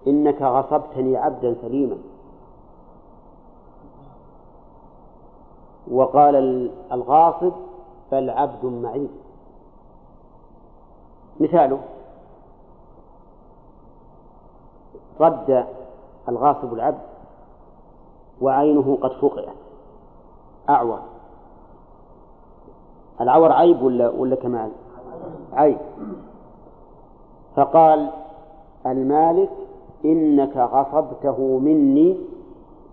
[0.08, 1.98] إنك غصبتني عبدا سليما.
[5.92, 7.54] وقال الغاصب
[8.12, 9.10] بل عبد معين.
[11.40, 11.80] مثاله
[15.20, 15.66] رد
[16.30, 17.02] الغاصب العبد
[18.42, 19.50] وعينه قد فقئت
[20.70, 21.00] أعور.
[23.22, 24.72] العور عيب ولا ولا كمال؟
[25.54, 25.78] عيب.
[27.56, 28.12] فقال
[28.86, 29.50] المالك
[30.06, 32.18] إنك غصبته مني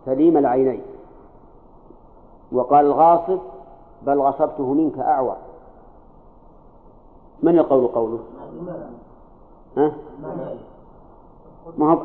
[0.05, 0.83] سليم العينين.
[2.53, 3.39] وقال الغاصب
[4.07, 5.37] بل غصبته منك أعور.
[7.43, 8.19] من القول قوله؟
[9.77, 9.93] ها؟
[11.79, 11.99] ما هو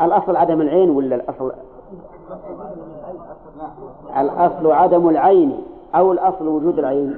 [0.00, 1.52] الأصل عدم العين ولا الأصل؟
[4.16, 5.62] الأصل عدم العين
[5.94, 7.16] أو الأصل وجود العين.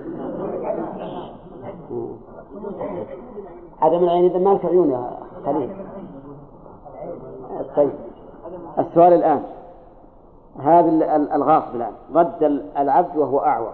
[3.83, 5.11] عدم العين إذا ما لك عيون يا
[5.47, 5.70] خليل.
[7.77, 7.91] طيب.
[8.79, 9.43] السؤال الآن.
[10.59, 11.93] هذا الغاصب الآن.
[12.15, 12.43] رد
[12.79, 13.73] العبد وهو أعور.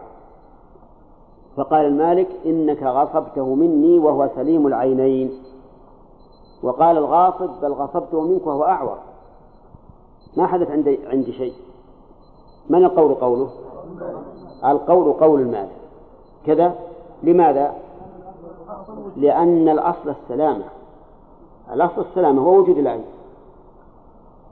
[1.56, 5.42] فقال المالك إنك غصبته مني وهو سليم العينين.
[6.62, 8.98] وقال الغاصب بل غصبته منك وهو أعور.
[10.36, 11.54] ما حدث عندي عندي شيء.
[12.70, 13.50] من القول قوله؟
[14.64, 15.76] القول قول المالك.
[16.46, 16.74] كذا.
[17.22, 17.74] لماذا؟
[19.16, 20.64] لأن الأصل السلامة.
[21.72, 23.04] الأصل السلامة هو وجود العين.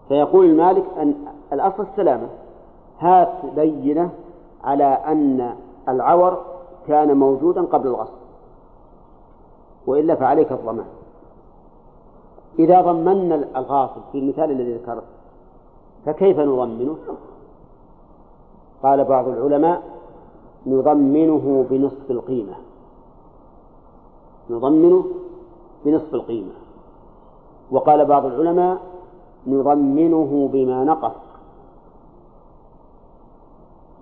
[0.09, 1.15] فيقول المالك أن
[1.53, 2.29] الأصل السلامة.
[3.01, 4.11] هات بينة
[4.65, 5.55] على أن
[5.89, 6.43] العور
[6.87, 8.19] كان موجودا قبل الغصب
[9.87, 10.87] وإلا فعليك الضمان.
[12.59, 15.05] إذا ضمنا الغاصب في المثال الذي ذكرت
[16.07, 16.97] فكيف نضمنه؟
[18.83, 19.83] قال بعض العلماء
[20.67, 22.55] نضمنه بنصف القيمة.
[24.51, 25.05] نضمنه
[25.85, 26.53] بنصف القيمة.
[27.71, 28.79] وقال بعض العلماء
[29.47, 31.28] نضمنه بما نقص.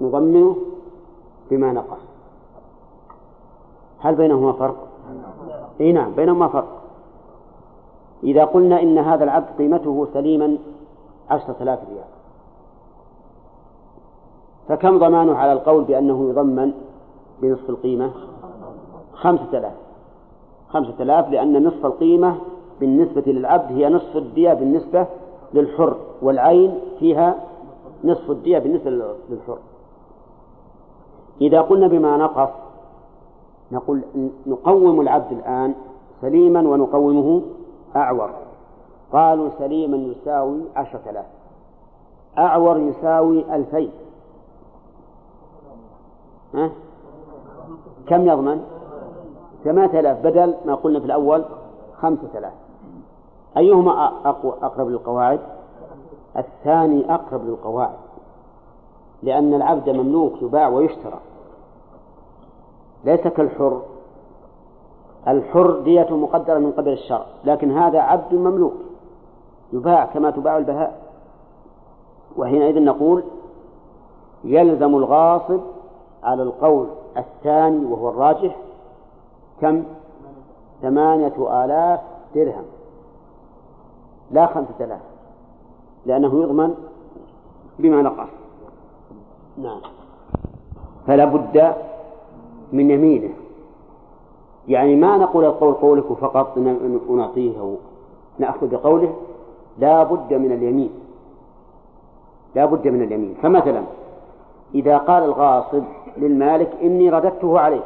[0.01, 0.57] نضمنه
[1.51, 1.99] بما نقص.
[3.99, 4.86] هل بينهما فرق؟
[5.80, 6.82] إي نعم بينهما فرق.
[8.24, 10.59] إذا قلنا إن هذا العبد قيمته سليما
[11.30, 12.05] عشرة آلاف ريال.
[14.68, 16.72] فكم ضمانه على القول بأنه يضمن
[17.42, 18.11] بنصف القيمة؟
[19.12, 19.74] خمسة آلاف.
[20.68, 22.36] خمسة آلاف لأن نصف القيمة
[22.80, 25.07] بالنسبة للعبد هي نصف الدية بالنسبة
[25.55, 27.34] للحر والعين فيها
[28.05, 28.90] نصف الدية بالنسبة
[29.30, 29.59] للحر.
[31.41, 32.51] إذا قلنا بما نقص
[33.72, 34.03] نقول
[34.47, 35.74] نقوم العبد الآن
[36.20, 37.43] سليما ونقومه
[37.97, 38.30] أعور.
[39.12, 41.24] قالوا سليما يساوي عشرة آلاف.
[42.39, 43.91] أعور يساوي ألفين.
[46.55, 46.70] ها؟
[48.09, 48.64] كم يضمن؟
[49.64, 50.22] ثمانية آلاف.
[50.22, 51.45] بدل ما قلنا في الأول
[52.01, 52.53] خمسة آلاف.
[53.57, 54.12] أيهما
[54.62, 55.41] أقرب للقواعد؟
[56.37, 57.97] الثاني أقرب للقواعد.
[59.22, 61.20] لأن العبد مملوك يباع ويشترى.
[63.04, 63.82] ليس كالحر.
[65.28, 68.74] الحر دية مقدرة من قبل الشرع لكن هذا عبد مملوك
[69.72, 71.02] يباع كما تباع البهاء.
[72.36, 73.22] وحينئذ نقول
[74.44, 75.60] يلزم الغاصب
[76.22, 76.86] على القول
[77.16, 78.56] الثاني وهو الراجح
[79.60, 79.84] كم؟
[80.82, 82.00] ثمانية آلاف
[82.34, 82.64] درهم.
[84.30, 85.00] لا خمسة آلاف
[86.06, 86.74] لأنه يضمن
[87.78, 88.28] بما نقص.
[89.59, 89.80] نعم.
[91.07, 91.74] فلا بد
[92.72, 93.30] من يمينه.
[94.68, 96.59] يعني ما نقول القول قولك فقط
[97.11, 97.76] نعطيه أو
[98.38, 99.14] نأخذ بقوله
[99.78, 100.90] لا بد من اليمين.
[102.54, 103.34] لا بد من اليمين.
[103.42, 103.82] فمثلا
[104.74, 105.82] إذا قال الغاصب
[106.16, 107.82] للمالك إني رددته عليك.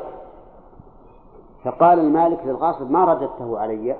[1.64, 3.96] فقال المالك للغاصب ما رددته علي؟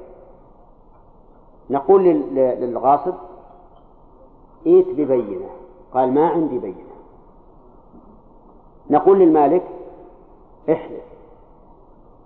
[1.71, 2.05] نقول
[2.35, 3.15] للغاصب
[4.67, 5.49] ائت ببينة.
[5.95, 6.90] قال ما عندي بينة.
[8.91, 9.63] نقول للمالك
[10.71, 11.03] احلف.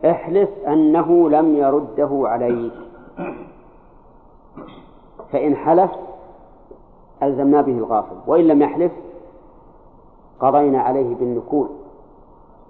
[0.05, 2.73] احلف أنه لم يرده عليك.
[5.33, 5.91] فإن حلف
[7.23, 8.93] ألزمنا به الغاصب وإن لم يحلف
[10.41, 11.69] قضينا عليه بالنكول.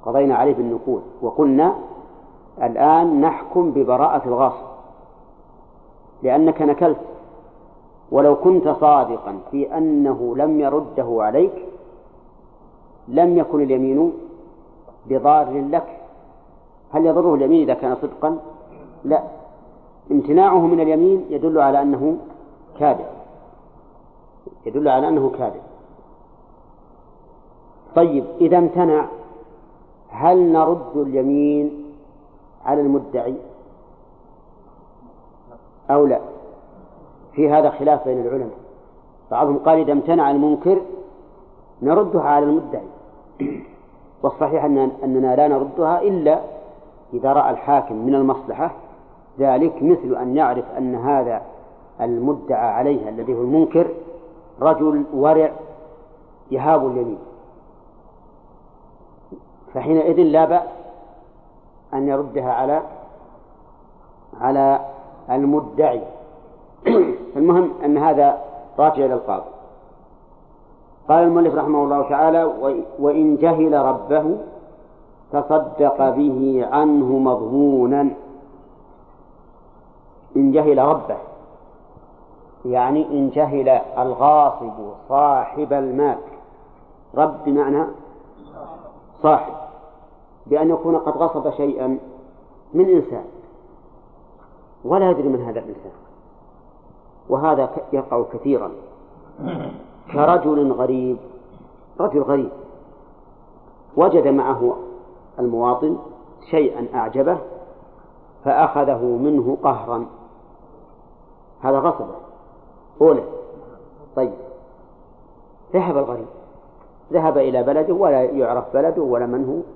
[0.05, 1.01] قضينا عليه بالنكول.
[1.23, 1.75] وقلنا
[2.63, 4.67] الآن نحكم ببراءة الغاصب
[6.23, 7.01] لأنك نكلت.
[8.11, 11.53] ولو كنت صادقا في أنه لم يرده عليك
[13.09, 14.13] لم يكن اليمين
[15.07, 16.01] بضار لك.
[16.93, 18.39] هل يضره اليمين إذا كان صدقا؟
[19.05, 19.23] لا.
[20.11, 22.17] امتناعه من اليمين يدل على أنه
[22.79, 23.07] كاذب.
[24.67, 25.63] يدل على أنه كاذب.
[27.97, 29.07] طيب إذا امتنع
[30.09, 31.85] هل نرد اليمين
[32.65, 33.35] على المدعي؟
[35.91, 36.21] أو لا؟
[37.33, 38.59] في هذا خلاف بين العلماء.
[39.31, 40.81] بعضهم قال إذا امتنع المنكر
[41.83, 42.94] نردها على المدعي.
[44.23, 46.41] والصحيح أن أننا لا نردها إلا
[47.13, 48.71] إذا رأى الحاكم من المصلحة.
[49.39, 51.43] ذلك مثل أن يعرف أن هذا
[52.01, 53.87] المدعى عليه الذي هو المنكر
[54.61, 55.53] رجل ورع
[56.51, 57.19] يهاب اليمين.
[59.75, 60.69] فحينئذ لا بأس
[61.95, 62.83] أن يردها على
[64.41, 64.81] على
[65.31, 66.03] المدعي.
[67.37, 68.39] المهم أن هذا
[68.79, 69.54] راجع إلى القاضي.
[71.09, 72.45] قال المؤلف رحمه الله تعالى
[72.99, 74.39] وإن جهل ربه
[75.33, 78.11] تصدق به عنه مضمونا.
[80.37, 81.17] إن جهل ربه
[82.65, 84.73] يعني إن جهل الغاصب
[85.09, 86.19] صاحب المال.
[87.15, 87.85] رب بمعنى
[89.23, 89.55] صاحب
[90.47, 91.99] بأن يكون قد غصب شيئا
[92.75, 93.25] من إنسان.
[94.85, 95.93] ولا يدري من هذا الإنسان.
[97.29, 98.71] وهذا يقع كثيرا.
[100.13, 101.17] كرجل غريب
[102.01, 102.51] رجل غريب.
[103.97, 104.77] وجد معه
[105.39, 105.97] المواطن
[106.51, 107.39] شيئا أعجبه
[108.45, 110.07] فأخذه منه قهرا.
[111.61, 112.15] هذا غصبه.
[113.01, 113.25] أولى.
[114.17, 114.33] طيب.
[115.73, 116.27] ذهب الغريب.
[117.13, 119.75] ذهب إلى بلده ولا يعرف بلده ولا من هو.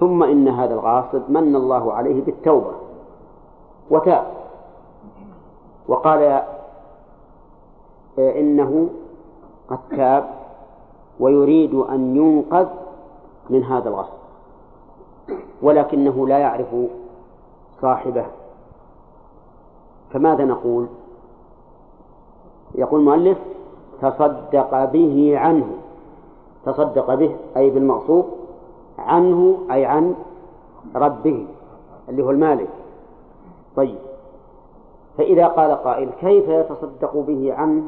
[0.00, 2.72] ثم إن هذا الغاصب من الله عليه بالتوبة.
[3.90, 4.24] وتاب.
[5.88, 6.42] وقال
[8.18, 8.88] إنه
[9.70, 10.30] قد تاب
[11.20, 12.68] ويريد أن ينقذ
[13.50, 14.18] من هذا الغصب
[15.62, 16.74] ولكنه لا يعرف
[17.82, 18.26] صاحبه.
[20.12, 20.86] فماذا نقول؟
[22.74, 23.38] يقول المؤلف
[24.02, 25.66] تصدق به عنه
[26.64, 28.26] تصدق به أي بالمغصوب
[28.98, 30.14] عنه أي عن
[30.94, 31.46] ربه
[32.08, 32.68] اللي هو المالك.
[33.76, 33.98] طيب
[35.18, 37.82] فإذا قال قائل كيف يتصدق به عنه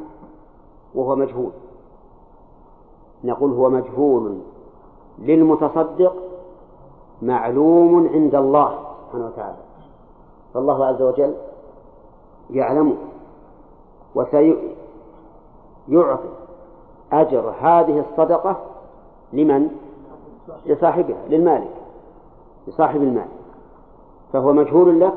[0.94, 1.50] وهو مجهول؟
[3.24, 4.38] نقول هو مجهول
[5.18, 6.16] للمتصدق
[7.22, 9.56] معلوم عند الله سبحانه وتعالى.
[10.54, 11.34] فالله عز وجل
[12.50, 12.96] يعلمه
[14.14, 14.58] وسيعطي
[17.12, 18.56] أجر هذه الصدقة
[19.32, 19.70] لمن؟
[20.66, 21.70] لصاحبها للمالك
[22.66, 23.28] لصاحب المال.
[24.32, 25.14] فهو مجهول لك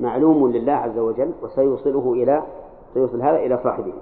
[0.00, 2.42] معلوم لله عز وجل وسيوصله إلى
[2.94, 3.92] سيوصل هذا إلى صاحبه.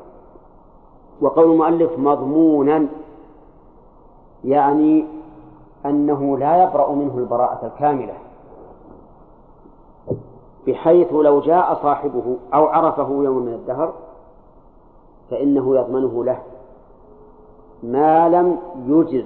[1.20, 2.86] وقول المؤلف مضمونا
[4.44, 5.06] يعني
[5.86, 8.14] أنه لا يبرأ منه البراءة الكاملة
[10.66, 13.92] بحيث لو جاء صاحبه أو عرفه يوم من الدهر
[15.30, 16.42] فإنه يضمنه له
[17.82, 19.24] ما لم يجز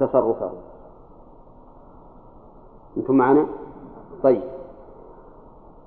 [0.00, 0.50] تصرفه
[2.96, 3.46] أنتم معنا؟
[4.22, 4.42] طيب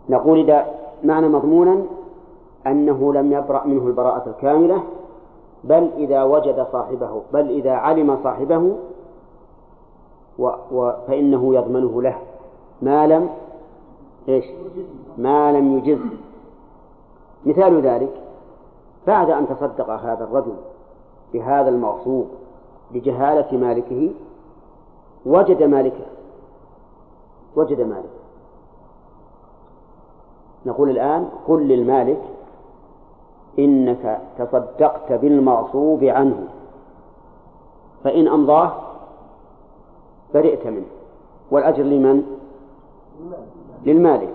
[0.10, 0.66] نقول إذا
[1.04, 1.84] معنى مضمونا
[2.72, 4.84] أنه لم يبرأ منه البراءة الكاملة
[5.64, 8.76] بل إذا وجد صاحبه بل إذا علم صاحبه
[10.40, 12.18] و و فإنه يضمنه له.
[12.82, 13.30] ما لم
[14.30, 14.46] إيش؟
[15.18, 16.00] ما لم يجز.
[17.46, 18.14] مثال ذلك
[19.08, 20.56] بعد أن تصدق هذا الرجل
[21.34, 22.28] بهذا المغصوب
[22.92, 24.12] لجهالة مالكه
[25.26, 26.06] وجد مالكه.
[27.56, 28.18] وجد مالكه.
[30.66, 32.22] نقول الآن قل للمالك
[33.60, 36.48] إنك تصدقت بالمغصوب عنه.
[38.04, 38.72] فإن أمضاه
[40.34, 40.86] برئت منه.
[41.52, 42.24] والأجر لمن؟
[43.86, 44.34] للمالك.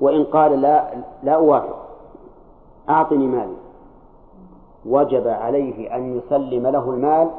[0.00, 0.88] وإن قال لا
[1.22, 1.78] لا أوافق
[2.88, 3.56] أعطني مالي.
[4.86, 7.30] وجب عليه أن يسلم له المال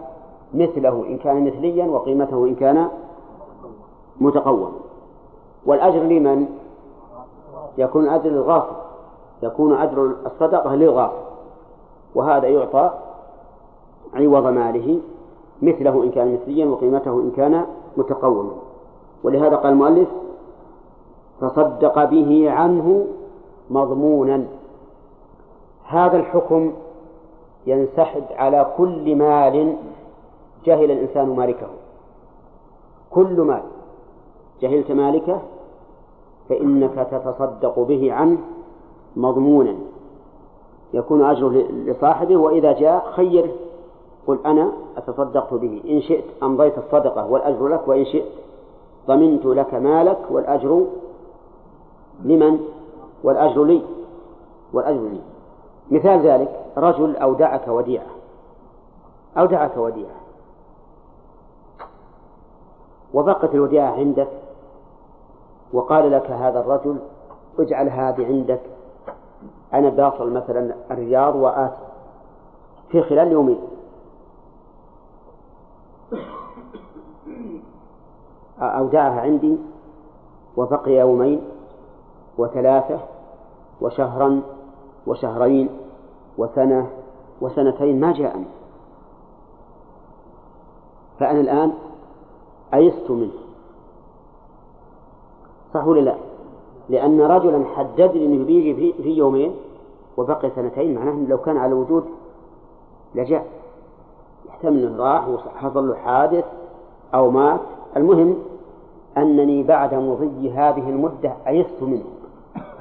[0.54, 2.88] مثله إن كان مثليا وقيمته إن كان
[4.22, 4.72] متقوما
[5.66, 6.48] والأجر لمن؟
[7.78, 8.82] يكون أجر للغاصب
[9.44, 11.24] يكون أجر الصدقة للغاصب
[12.15, 12.91] وهذا يعطى
[14.14, 14.99] عوض ماله
[15.61, 17.65] مثله إن كان مثليا وقيمته إن كان
[17.98, 18.52] متقوما.
[19.24, 20.07] ولهذا قال المؤلف
[21.41, 23.07] تصدق به عنه
[23.70, 24.45] مضمونا.
[25.88, 26.74] هذا الحكم
[27.68, 29.76] ينسحب على كل مال
[30.65, 31.68] جهل الإنسان مالكه.
[33.11, 33.64] كل مال.
[34.61, 35.40] جهلت مالكه
[36.49, 38.38] فإنك تتصدق به عنه
[39.15, 39.76] مضمونا.
[40.94, 43.52] يكون أجره لصاحبه وإذا جاء خيره
[44.27, 45.81] قل أنا أتصدقت به.
[45.90, 48.31] إن شئت أمضيت الصدقة والأجر لك وإن شئت
[49.07, 50.85] ضمنت لك مالك والأجر
[52.23, 52.60] لمن؟
[53.23, 53.81] والأجر لي.
[54.73, 55.22] والأجر لي.
[55.91, 58.06] مثال ذلك رجل أودعك وديعة.
[59.38, 60.23] أودعك وديعة.
[63.14, 64.27] وبقت الوديعة عندك
[65.73, 66.98] وقال لك هذا الرجل
[67.60, 68.61] اجعل هذه عندك
[69.74, 71.76] أنا باصل مثلا الرياض وآتي.
[72.90, 73.60] في خلال يومين.
[78.62, 79.58] أودعها عندي
[80.58, 81.41] وبقي يومين
[82.38, 83.00] وثلاثة
[83.82, 84.41] وشهرا
[85.08, 85.70] وشهرين
[86.38, 86.90] وسنة
[87.41, 88.45] وسنتين ما جاءني
[91.20, 91.74] فأنا الآن
[92.74, 93.32] أيست منه.
[95.74, 96.32] صح ولا لا؟
[96.89, 99.55] لأن رجلا حدد لي أنه بيجي في, يومين
[100.18, 102.05] وبقي سنتين معناه لو كان على وجود
[103.15, 103.45] لجاء
[104.49, 106.45] يحتمل أنه راح وحصل له حادث
[107.14, 107.60] أو مات.
[107.97, 108.35] المهم
[109.18, 112.05] أنني بعد مضي هذه المدة أيست منه.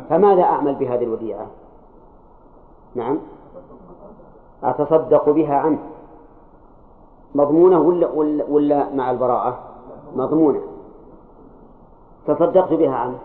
[0.08, 1.46] فماذا أعمل بهذه الوديعة؟
[2.94, 3.18] نعم.
[4.64, 5.78] أتصدق بها عنه.
[7.34, 9.58] مضمونة ولا, ولا, ولا مع البراءة؟
[10.16, 10.60] مضمونة.
[12.26, 13.18] تصدقت بها عنه.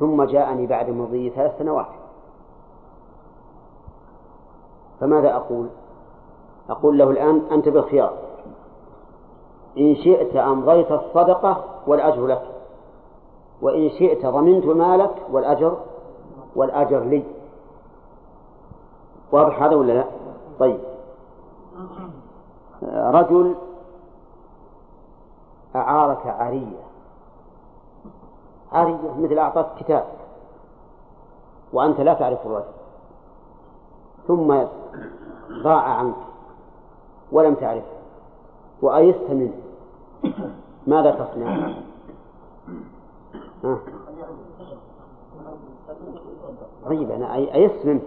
[0.00, 1.86] ثم جاءني بعد مضي ثلاث سنوات.
[5.00, 5.66] فماذا أقول؟
[6.70, 8.12] أقول له الآن أنت بالخيار.
[9.78, 12.42] إن شئت أمضيت الصدقة والأجر لك.
[13.62, 15.76] وإن شئت ضمنت مالك والأجر
[16.56, 17.24] والأجر لي.
[19.32, 20.04] واضح هذا ولا لا؟
[20.58, 20.80] طيب.
[22.82, 23.54] رجل
[25.76, 26.89] أعارك عارية
[28.72, 30.04] عارية مثل أعطاك كتاب
[31.72, 32.64] وأنت لا تعرف الرجل.
[34.28, 34.54] ثم
[35.62, 36.14] ضاع عنك
[37.32, 37.86] ولم تعرفه
[38.82, 39.52] وأيست منه.
[40.86, 41.72] ماذا تصنع؟
[46.86, 48.00] طيب أنا أيست منه.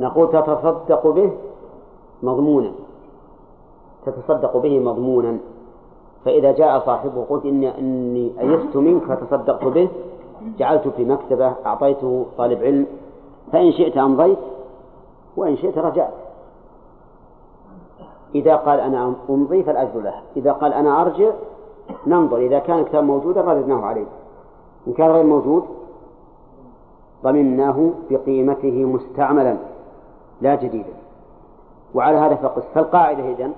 [0.00, 1.32] نقول تتصدق به
[2.22, 2.72] مضمونا.
[4.06, 5.38] تتصدق به مضمونا.
[6.24, 9.88] فإذا جاء صاحبه قلت إني, إني أيست منك فتصدقت به
[10.58, 12.86] جعلته في مكتبة أعطيته طالب علم
[13.52, 14.38] فإن شئت أمضيت
[15.36, 16.12] وإن شئت رجعت.
[18.34, 21.30] إذا قال أنا أمضي فالأجر له إذا قال أنا أرجع
[22.06, 24.06] ننظر إذا كان الكتاب موجودا رددناه عليه.
[24.86, 25.64] إن كان غير موجود
[27.24, 29.56] ضمناه بقيمته مستعملا
[30.40, 30.92] لا جديدا.
[31.94, 32.62] وعلى هذا فقس.
[32.74, 33.52] فالقاعدة إذن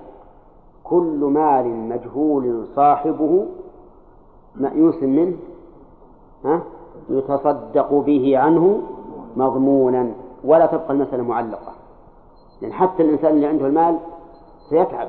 [0.89, 3.45] كل مال مجهول صاحبه
[4.55, 5.37] مأيوس منه
[6.45, 6.61] ها؟
[7.09, 8.81] يتصدق به عنه
[9.35, 10.11] مضمونا
[10.43, 11.73] ولا تبقى المسألة معلقة.
[12.61, 13.97] لأن حتى الإنسان اللي عنده المال
[14.69, 15.07] سيتعب.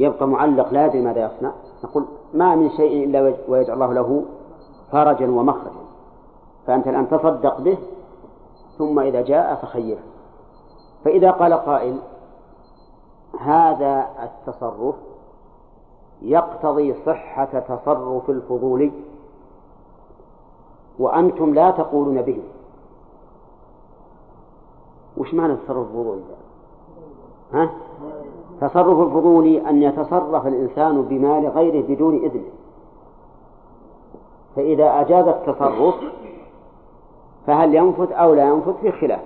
[0.00, 1.52] يبقى معلق لا يدري ماذا يصنع.
[1.84, 4.24] نقول ما من شيء إلا ويجعل الله له
[4.92, 5.80] فرجا ومخرجا.
[6.66, 7.78] فأنت الآن تصدق به
[8.78, 10.02] ثم إذا جاء فخيره.
[11.04, 11.96] فإذا قال قائل
[13.38, 14.94] هذا التصرف
[16.22, 18.92] يقتضي صحة تصرف الفضولي
[20.98, 22.42] وأنتم لا تقولون به.
[25.16, 26.20] وش معنى التصرف الفضولي؟
[27.52, 27.70] ها؟
[28.60, 32.50] تصرف الفضولي أن يتصرف الإنسان بمال غيره بدون إذنه.
[34.56, 35.94] فإذا أجاز التصرف
[37.46, 39.20] فهل ينفذ أو لا ينفذ في خلاف.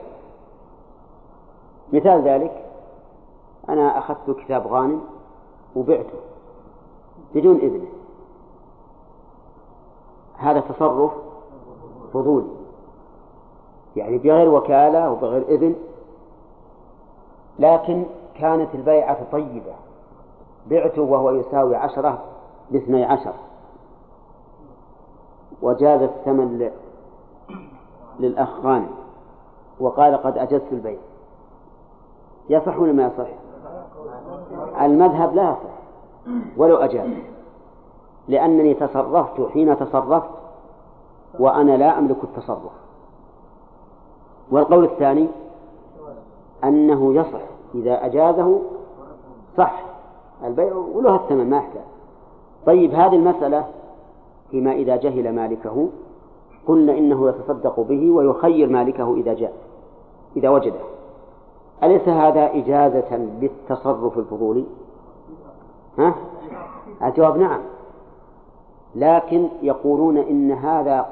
[1.92, 2.63] مثال ذلك
[3.68, 5.00] أنا أخذت كتاب غانم
[5.76, 6.18] وبعته
[7.34, 7.88] بدون إذنه.
[10.36, 11.12] هذا تصرف
[12.12, 12.48] فضولي.
[13.96, 15.74] يعني بغير وكالة وبغير إذن
[17.58, 18.04] لكن
[18.34, 19.74] كانت البيعة طيبة.
[20.66, 22.18] بعته وهو يساوي عشرة
[22.70, 23.34] باثني عشر.
[25.62, 26.70] وجاز الثمن
[28.20, 28.90] للأخ غانم.
[29.80, 30.98] وقال قد أجزت البيع.
[32.48, 33.43] يصح ولا ما يصح؟
[34.80, 35.74] المذهب لا يصح
[36.56, 37.10] ولو أجاز
[38.28, 40.30] لأنني تصرفت حين تصرفت
[41.38, 42.72] وأنا لا أملك التصرف.
[44.50, 45.28] والقول الثاني
[46.64, 47.40] أنه يصح.
[47.74, 48.60] إذا أجازه
[49.56, 49.82] صح.
[50.44, 51.82] البيع وله الثمن ما يحتاج
[52.66, 53.66] طيب هذه المسألة
[54.50, 55.88] فيما إذا جهل مالكه
[56.66, 59.52] قلنا إنه يتصدق به ويخير مالكه إذا جاء
[60.36, 60.93] إذا وجده.
[61.82, 64.64] أليس هذا إجازة للتصرف الفضولي؟
[65.98, 66.14] ها؟
[67.02, 67.60] الجواب نعم.
[68.94, 71.06] لكن يقولون إن هذا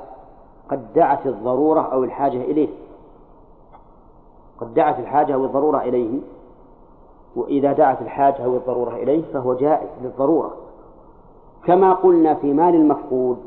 [0.69, 2.69] قد دعت الضرورة أو الحاجة إليه.
[4.61, 6.19] قد دعت الحاجة أو الضرورة إليه.
[7.37, 10.53] وإذا دعت الحاجة أو الضرورة إليه فهو جائز للضرورة.
[11.67, 13.39] كما قلنا في مال المفقود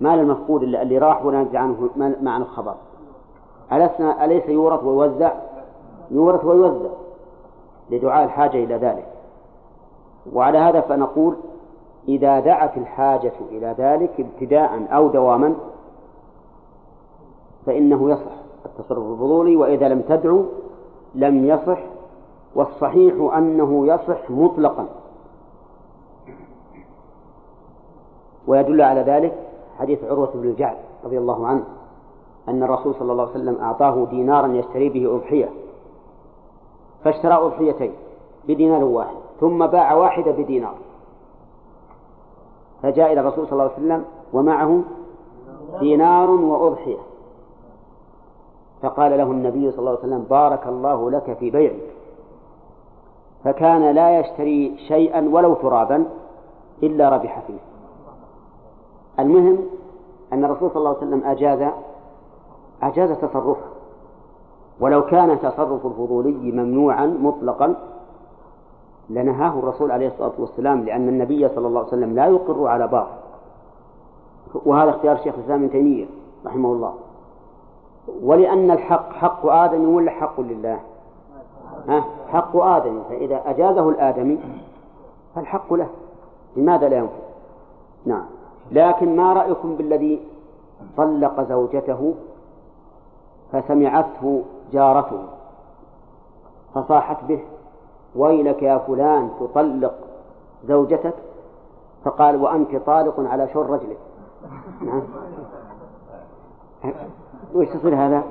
[0.00, 2.74] مال المفقود اللي راح ونزع عنه ما عنه خبر
[4.22, 5.32] أليس يورث ويوزع؟
[6.10, 6.90] يورث ويوزع
[7.90, 9.06] لدعاء الحاجة إلى ذلك.
[10.32, 11.36] وعلى هذا فنقول
[12.08, 15.54] إذا دعت الحاجة إلى ذلك ابتداء أو دواما
[17.66, 18.32] فإنه يصح
[18.66, 20.44] التصرف الفضولي وإذا لم تدعو
[21.14, 21.78] لم يصح
[22.54, 24.86] والصحيح أنه يصح مطلقا.
[28.46, 29.34] ويدل على ذلك
[29.78, 31.64] حديث عروة بن الجعد رضي الله عنه
[32.48, 35.48] أن الرسول صلى الله عليه وسلم أعطاه دينارا يشتري به أضحية.
[37.04, 37.92] فاشترى أضحيتين
[38.48, 40.74] بدينار واحد ثم باع واحدة بدينار.
[42.82, 44.80] فجاء إلى الرسول صلى الله عليه وسلم ومعه
[45.80, 46.98] دينار وأضحية.
[48.82, 51.94] فقال له النبي صلى الله عليه وسلم بارك الله لك في بيعك.
[53.44, 56.06] فكان لا يشتري شيئا ولو ترابا
[56.82, 57.58] إلا ربح فيه.
[59.18, 59.58] المهم
[60.32, 61.72] أن الرسول صلى الله عليه وسلم أجاز
[62.82, 63.73] أجاز تصرفه.
[64.80, 67.74] ولو كان تصرف الفضولي ممنوعا مطلقا
[69.10, 73.10] لنهاه الرسول عليه الصلاة والسلام لأن النبي صلى الله عليه وسلم لا يقر على باطل.
[74.66, 76.06] وهذا اختيار شيخ الإسلام ابن تيمية
[76.46, 76.94] رحمه الله.
[78.22, 80.80] ولأن الحق حق آدم ولا حق لله؟
[81.88, 84.38] ها؟ حق آدم فإذا أجازه الآدمي
[85.34, 85.88] فالحق له.
[86.56, 87.24] لماذا لا ينفع؟
[88.06, 88.24] نعم.
[88.72, 90.20] لكن ما رأيكم بالذي
[90.96, 92.14] طلق زوجته
[93.52, 94.42] فسمعته
[94.72, 95.22] جارته.
[96.74, 97.40] فصاحت به
[98.16, 99.94] ويلك يا فلان تطلق
[100.64, 101.14] زوجتك؟
[102.04, 103.98] فقال وأنت طالق على شر رجلك.
[104.80, 105.02] نعم.
[107.54, 108.22] وش تصير هذا؟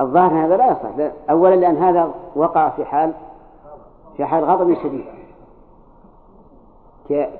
[0.00, 1.12] الظاهر هذا لا يصح.
[1.30, 3.12] أولا لأن هذا وقع في حال
[4.16, 5.04] في حال غضب شديد.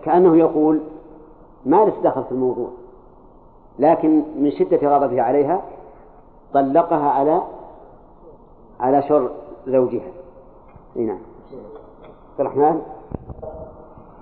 [0.05, 0.81] كأنه يقول
[1.67, 2.69] ما لست دخل في الموضوع.
[3.79, 5.63] لكن من شدة غضبه عليها
[6.55, 7.43] طلقها على
[8.81, 9.31] على شر
[9.67, 10.11] زوجها.
[10.97, 11.19] نعم.
[12.33, 12.83] عبد الرحمن؟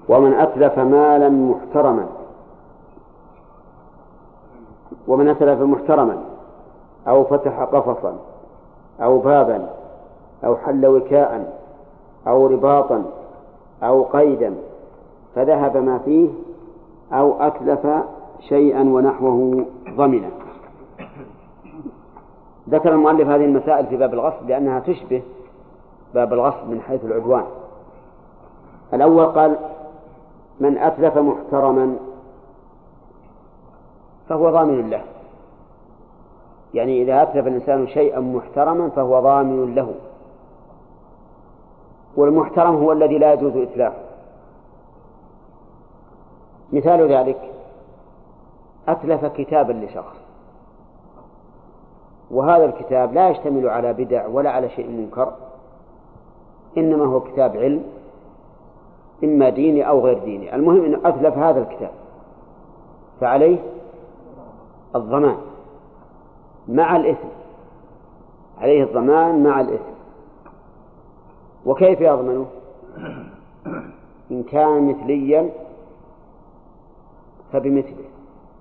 [0.09, 2.07] ومن أتلف مالا محترما.
[5.09, 6.23] ومن أتلف محترما.
[7.09, 8.16] أو فتح قفصا.
[9.03, 9.69] أو بابا.
[10.45, 11.61] أو حل وكاء.
[12.27, 13.05] أو رباطا.
[13.83, 14.55] أو قيدا.
[15.35, 16.28] فذهب ما فيه
[17.12, 17.87] أو أتلف
[18.41, 19.65] شيئا ونحوه
[19.97, 20.31] ضمنه
[22.69, 25.23] ذكر المؤلف هذه المسائل في باب الغصب لأنها تشبه
[26.15, 27.45] باب الغصب من حيث العدوان.
[28.95, 29.57] الأول قال
[30.61, 31.97] من أتلف محترما
[34.29, 35.03] فهو ضامن له.
[36.75, 39.95] يعني إذا أتلف الإنسان شيئا محترما فهو ضامن له.
[42.17, 43.99] والمحترم هو الذي لا يجوز إتلافه.
[46.73, 47.56] مثال ذلك
[48.89, 50.17] أتلف كتابا لشخص.
[52.31, 55.33] وهذا الكتاب لا يشتمل على بدع ولا على شيء منكر
[56.79, 57.85] إنما هو كتاب علم
[59.25, 60.55] إما ديني أو غير ديني.
[60.55, 61.91] المهم أنه أتلف هذا الكتاب.
[63.21, 63.59] فعليه
[64.97, 65.37] الضمان
[66.69, 67.29] مع الإثم.
[68.59, 69.93] عليه الضمان مع الإثم.
[71.67, 72.47] وكيف يضمنه؟
[74.31, 75.51] إن كان مثليا
[77.53, 78.05] فبمثله.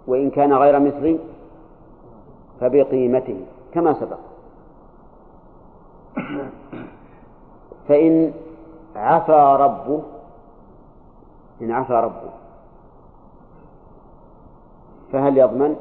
[0.08, 1.20] وإن كان غير مثلي
[2.60, 4.20] فبقيمته كما سبق.
[7.88, 8.34] فإن
[8.96, 10.02] عفا ربه
[11.62, 12.32] إن عفا ربه
[15.12, 15.76] فهل يضمن؟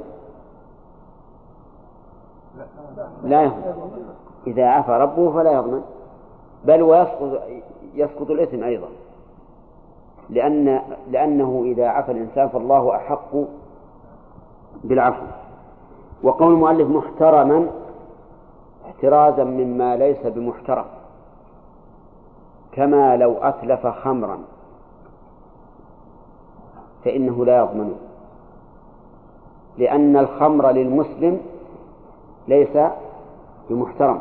[3.25, 4.15] لا يضمن.
[4.47, 5.83] إذا عفا ربه فلا يضمن.
[6.65, 7.43] بل ويسقط
[7.95, 8.89] يسقط الإثم أيضا.
[10.31, 10.81] لأن
[11.11, 13.37] لأنه إذا عفا الإنسان فالله أحق
[14.85, 15.25] بالعفو.
[16.23, 17.67] وقول المؤلف محترما
[18.87, 20.85] احترازا مما ليس بمحترم.
[22.73, 24.39] كما لو أتلف خمرا
[27.05, 27.95] فإنه لا يضمن.
[29.79, 31.41] لأن الخمر للمسلم
[32.49, 32.79] ليس
[33.71, 34.21] بمحترم.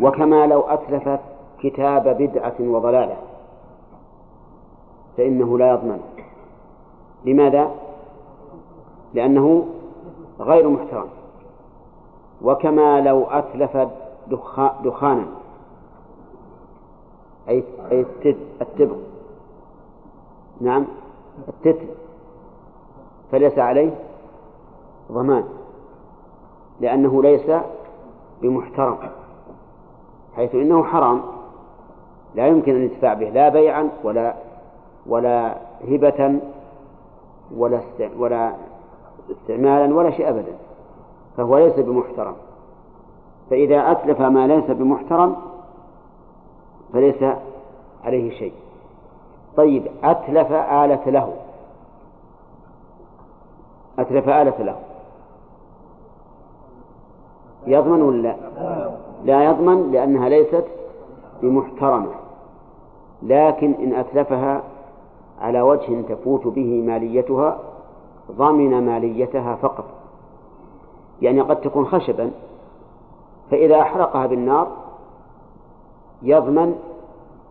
[0.00, 1.20] وكما لو أتلف
[1.58, 3.16] كتاب بدعة وضلالة
[5.16, 6.00] فإنه لا يضمن.
[7.24, 7.70] لماذا؟
[9.14, 9.66] لأنه
[10.40, 11.08] غير محترم.
[12.42, 13.88] وكما لو أتلف
[14.84, 15.26] دخانا.
[17.48, 18.06] أي أي
[18.60, 18.96] التبغ.
[20.60, 20.84] نعم
[21.48, 21.86] التتر
[23.32, 23.90] فليس عليه
[25.12, 25.44] ضمان.
[26.80, 27.50] لأنه ليس
[28.42, 28.98] بمحترم.
[30.36, 31.22] حيث إنه حرام.
[32.34, 34.34] لا يمكن الانتفاع به لا بيعا ولا
[35.06, 35.56] ولا
[35.88, 36.40] هبة
[37.56, 37.80] ولا
[38.18, 38.52] ولا
[39.30, 40.52] استعمالا ولا شيء أبدا
[41.36, 42.34] فهو ليس بمحترم.
[43.50, 45.36] فإذا أتلف ما ليس بمحترم
[46.92, 47.24] فليس
[48.04, 48.52] عليه شيء.
[49.56, 51.32] طيب أتلف آلة له.
[53.98, 54.76] أتلف آلة له.
[57.66, 58.36] يضمن ولا
[59.24, 60.64] لا؟ يضمن لأنها ليست
[61.42, 62.10] بمحترمة.
[63.22, 64.62] لكن إن أتلفها
[65.40, 67.58] على وجه تفوت به ماليتها
[68.30, 69.84] ضمن ماليتها فقط.
[71.22, 72.30] يعني قد تكون خشبا
[73.50, 74.68] فإذا أحرقها بالنار
[76.22, 76.78] يضمن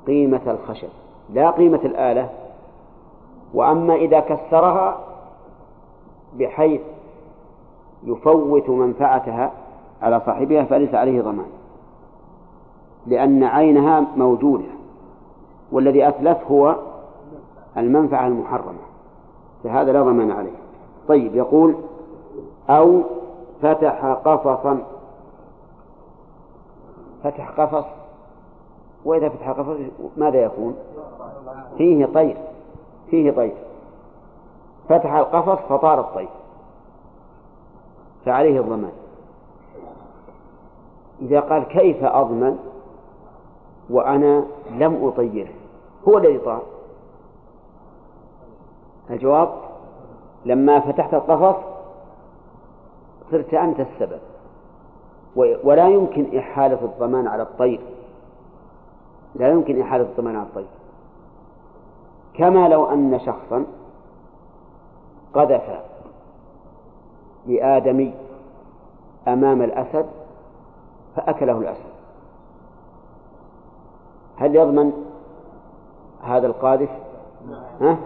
[0.08, 0.90] قيمة الخشب
[1.34, 2.30] لا قيمة الآلة.
[3.54, 4.98] وأما إذا كسرها
[6.40, 6.82] بحيث
[8.04, 9.52] يفوت منفعتها
[10.02, 11.46] على صاحبها فليس عليه ضمان
[13.08, 14.66] لأن عينها موجودة
[15.72, 16.76] والذي أتلف هو
[17.78, 18.80] المنفعة المحرمة
[19.64, 20.65] فهذا لا ضمان عليه.
[21.08, 21.76] طيب يقول
[22.70, 23.02] أو
[23.62, 24.84] فتح قفصا.
[27.24, 27.86] فتح قفص.
[29.06, 29.78] وإذا فتح قفص
[30.18, 30.76] ماذا يكون؟
[31.78, 32.38] فيه طير
[33.10, 33.56] فيه طير.
[34.90, 36.30] فتح القفص فطار الطير.
[38.26, 38.92] فعليه الضمان.
[41.22, 42.58] إذا قال كيف أضمن
[43.90, 45.54] وأنا لم أطيره؟
[46.08, 46.62] هو الذي طار.
[49.10, 49.50] الجواب
[50.46, 51.56] لما فتحت القفص
[53.32, 54.20] صرت أنت السبب.
[55.36, 57.82] ولا يمكن إحالة الضمان على الطير.
[59.36, 60.66] لا يمكن إحالة الضمان على الطير.
[62.34, 63.66] كما لو أن شخصا
[65.34, 65.80] قذف
[67.48, 68.14] لآدمي
[69.28, 70.06] أمام الأسد
[71.16, 71.96] فأكله الأسد.
[74.38, 74.92] هل يضمن
[76.24, 76.90] هذا القاذف؟
[77.82, 77.98] ها؟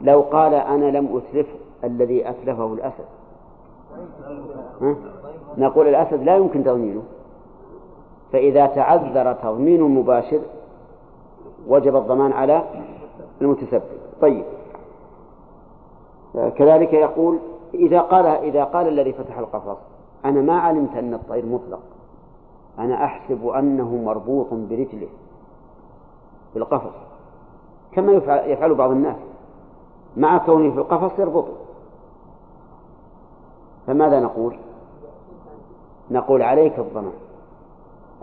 [0.00, 1.46] لو قال أنا لم أتلف
[1.84, 3.04] الذي أتلفه الأسد؟
[5.58, 7.02] نقول الأسد لا يمكن تضمينه.
[8.32, 10.40] فإذا تعذر تضمين المباشر
[11.68, 12.64] وجب الضمان على
[13.40, 13.82] المتسبب
[14.20, 14.44] طيب.
[16.34, 17.38] كذلك يقول
[17.74, 19.76] إذا قال إذا قال الذي فتح القفص
[20.24, 21.80] أنا ما علمت أن الطير مطلق.
[22.78, 25.08] أنا أحسب أنه مربوط برجله
[26.52, 26.94] في القفص.
[27.92, 28.12] كما
[28.46, 29.16] يفعل بعض الناس.
[30.16, 31.52] مع كونه في القفص يربطه.
[33.86, 34.56] فماذا نقول؟
[36.10, 37.12] نقول عليك الضمان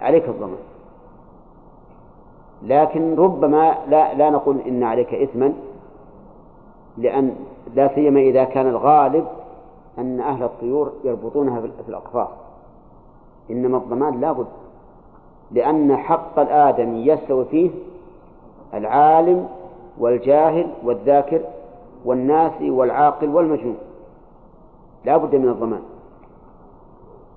[0.01, 0.57] عليك الضمان
[2.63, 5.53] لكن ربما لا لا نقول إن عليك اثما
[6.97, 7.35] لأن
[7.75, 9.27] لا سيما إذا كان الغالب
[9.97, 12.27] أن أهل الطيور يربطونها في الأقفاص.
[13.51, 14.47] إنما الضمان لا بد
[15.51, 17.69] لأن حق الادمي يستوي فيه
[18.73, 19.47] العالم
[19.99, 21.41] والجاهل والذاكر
[22.05, 23.77] والناسي والعاقل والمجنون.
[25.07, 25.81] لا بد من الضمان.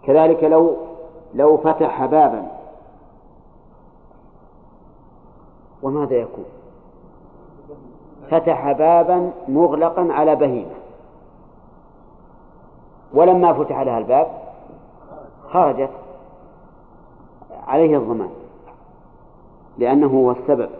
[0.03, 0.77] كذلك لو
[1.35, 2.47] لو فتح بابا.
[5.83, 6.45] وماذا يكون؟
[8.31, 10.75] فتح بابا مغلقا على بهيمة.
[13.15, 14.27] ولما فتح لها الباب
[15.51, 15.91] خرجت
[17.67, 18.31] عليه الضمان.
[19.79, 20.71] لأنه هو السبب.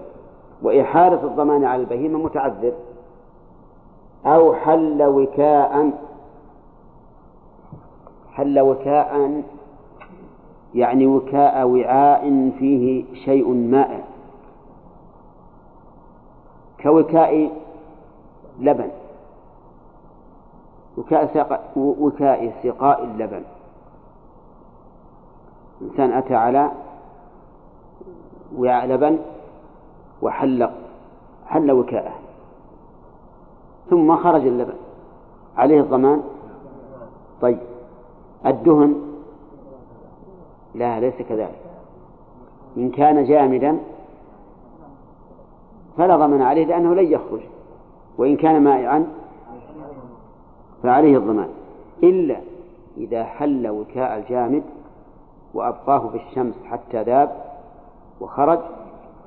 [0.63, 2.73] وإحالة الضمان على البهيمة متعذر.
[4.27, 5.91] أو حل وكاء
[8.33, 9.43] حل وكاء
[10.75, 14.01] يعني وكاء وعاء فيه شيء مائع
[16.83, 17.51] كوكاء
[18.61, 18.91] لبن.
[20.99, 23.43] وكاء سقاء وكاء سقاء اللبن.
[25.83, 26.71] إنسان أتى على
[28.57, 29.19] وعاء لبن
[30.23, 30.71] وحل
[31.47, 32.13] حل وكاءه.
[33.91, 34.77] ثم خرج اللبن.
[35.57, 36.23] عليه الضمان؟
[37.41, 37.70] طيب.
[38.47, 38.95] الدهن.
[40.75, 41.61] لا ليس كذلك.
[42.77, 43.79] إن كان جامدا
[45.97, 47.41] فلا ضمان عليه لأنه لن يخرج.
[48.19, 49.07] وإن كان مائعا
[50.83, 51.49] فعليه الضمان.
[52.03, 52.37] إلا
[52.97, 54.63] إذا حل وكاء الجامد
[55.55, 57.45] وأبقاه في الشمس حتى ذاب
[58.21, 58.59] وخرج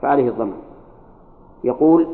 [0.02, 0.62] فعليه الضمان.
[1.64, 2.08] يقول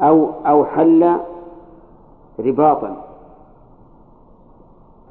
[0.00, 1.18] أو أو حل
[2.38, 3.04] رباطا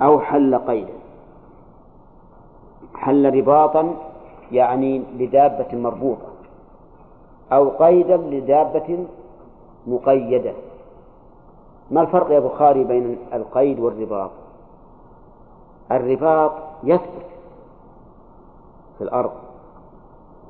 [0.01, 0.93] أو حل قيدا
[2.95, 3.93] حل رباطا
[4.51, 6.31] يعني لدابة مربوطة
[7.51, 9.05] أو قيدا لدابة
[9.87, 10.53] مقيدة.
[11.91, 14.31] ما الفرق يا بخاري بين القيد والرباط؟
[15.91, 16.51] الرباط
[16.83, 17.25] يثبت
[18.97, 19.31] في الأرض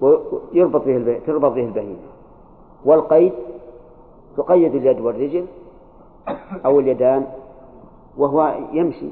[0.02, 2.12] ويربط به تربط به البهيمة
[2.86, 3.34] والقيد
[4.38, 5.46] تقيد اليد والرجل
[6.66, 7.28] أو اليدان
[8.18, 9.10] وهو يمشي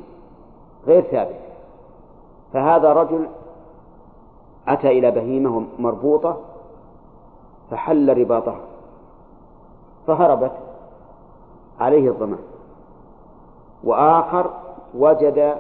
[0.88, 1.40] غير ثابت.
[2.54, 3.28] فهذا رجل
[4.68, 6.38] أتى إلى بهيمة مربوطة
[7.72, 8.62] فحل رباطها
[10.08, 10.52] فهربت
[11.80, 12.40] عليه الضمان.
[13.84, 14.54] وآخر
[14.98, 15.56] وجد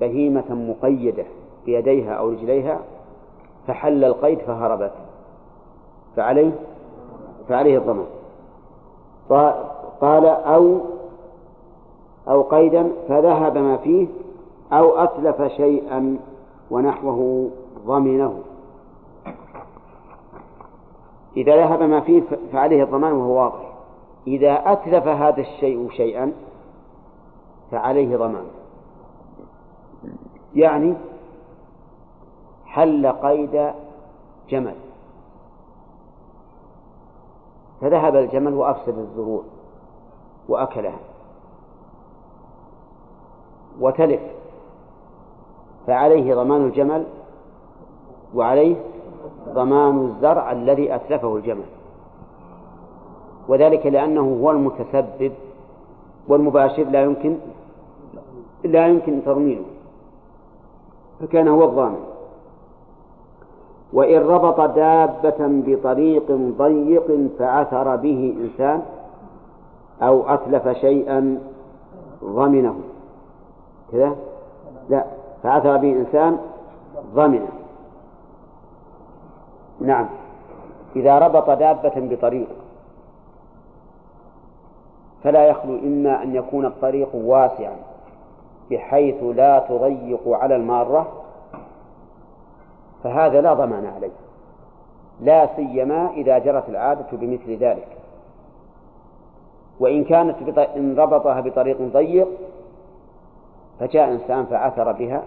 [0.00, 1.24] بهيمة مقيدة
[1.66, 2.78] بيديها أو رجليها
[3.66, 4.92] فحل القيد فهربت
[6.16, 6.52] فعليه
[7.48, 8.06] فعليه الضمان.
[10.04, 10.80] قال أو
[12.28, 14.06] أو قيدا فذهب ما فيه
[14.72, 16.18] أو أتلف شيئا
[16.70, 17.50] ونحوه
[17.86, 18.42] ضمنه.
[21.36, 22.22] إذا ذهب ما فيه
[22.52, 23.72] فعليه الضمان وهو واضح.
[24.26, 26.32] إذا أتلف هذا الشيء شيئا
[27.70, 28.46] فعليه ضمان.
[30.54, 30.94] يعني
[32.66, 33.70] حل قيد
[34.50, 34.74] جمل.
[37.80, 39.42] فذهب الجمل وأفسد الزروع
[40.48, 40.98] وأكلها.
[43.80, 44.20] وتلف.
[45.86, 47.04] فعليه ضمان الجمل
[48.34, 48.76] وعليه
[49.48, 51.64] ضمان الزرع الذي أتلفه الجمل.
[53.48, 55.32] وذلك لأنه هو المتسبب
[56.28, 57.36] والمباشر لا يمكن
[58.64, 59.64] لا يمكن تضمينه.
[61.20, 62.04] فكان هو الضامن.
[63.92, 68.82] وإن ربط دابة بطريق ضيق فعثر به إنسان
[70.02, 71.38] أو أتلف شيئا
[72.24, 72.80] ضمنه.
[73.92, 74.16] كذا؟
[74.88, 75.04] لا.
[75.42, 76.38] فعثر به إنسان
[77.14, 77.48] ضمنه.
[79.80, 80.06] نعم.
[80.96, 82.48] إذا ربط دابة بطريق
[85.24, 87.76] فلا يخلو إما أن يكون الطريق واسعا
[88.70, 91.06] بحيث لا تضيق على المارة
[93.04, 94.10] فهذا لا ضمان عليه.
[95.20, 97.88] لا سيما إذا جرت العادة بمثل ذلك.
[99.80, 102.28] وإن كانت إن ربطها بطريق ضيق
[103.80, 105.22] فجاء إنسان فعثر بها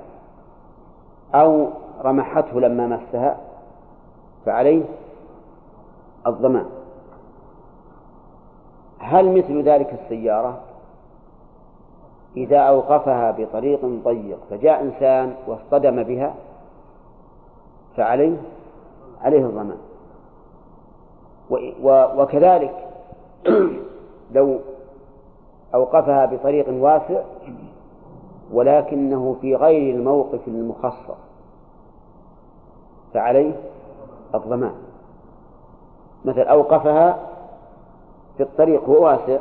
[1.36, 1.68] أو
[2.04, 3.38] رمحته لما مسها
[4.46, 4.84] فعليه
[6.28, 6.66] الضمان.
[9.00, 10.60] هل مثل ذلك السيارة؟
[12.38, 16.34] إذا أوقفها بطريق ضيق فجاء إنسان واصطدم بها
[17.98, 18.38] فعليه
[19.22, 19.78] عليه الضمان.
[21.90, 22.74] وكذلك
[24.32, 24.60] لو
[25.74, 27.22] أوقفها بطريق واسع
[28.54, 31.18] ولكنه في غير الموقف المخصص
[33.14, 33.56] فعليه
[34.36, 34.74] الضمان.
[36.26, 37.20] مثل أوقفها
[38.38, 39.38] في الطريق هو واسع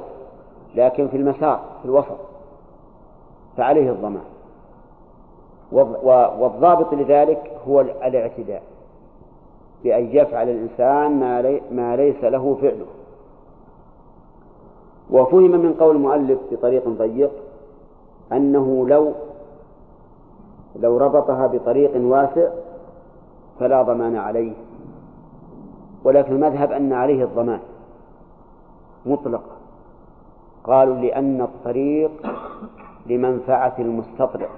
[0.74, 2.16] لكن في المسار في الوسط
[3.56, 4.24] فعليه الضمان.
[6.38, 8.62] والضابط لذلك هو الاعتداء
[9.84, 12.86] بأن يفعل الإنسان ما, لي ما ليس له فعله.
[15.10, 17.30] وفهم من قول المؤلف بطريق ضيق
[18.32, 19.12] أنه لو
[20.76, 22.48] لو ربطها بطريق واسع
[23.60, 24.52] فلا ضمان عليه
[26.04, 27.60] ولكن المذهب أن عليه الضمان
[29.06, 29.56] مطلقا.
[30.64, 32.10] قالوا لأن الطريق
[33.06, 34.50] لمنفعة المستطرق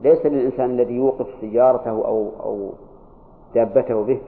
[0.00, 2.70] ليس للإنسان الذي يوقف سيارته أو أو
[3.54, 4.20] دابته به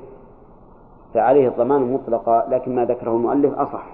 [1.15, 3.87] فعليه الضمان مطلقا لكن ما ذكره المؤلف أصح.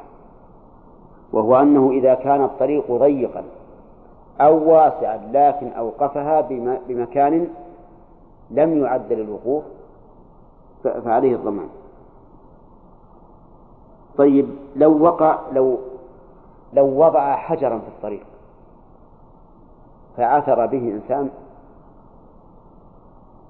[1.33, 3.45] وهو أنه إذا كان الطريق ضيقا
[4.41, 6.41] أو واسعا لكن أوقفها
[6.89, 7.49] بمكان
[8.51, 9.65] لم يعد للوقوف
[10.83, 11.69] فعليه الضمان.
[14.17, 15.79] طيب لو وقع لو
[16.73, 18.27] لو وضع حجرا في الطريق
[20.17, 21.31] فعثر به إنسان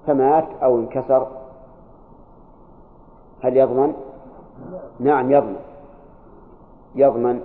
[0.07, 1.27] فمات أو انكسر
[3.43, 3.93] هل يضمن؟
[4.99, 5.59] نعم يضمن.
[6.95, 7.41] يضمن.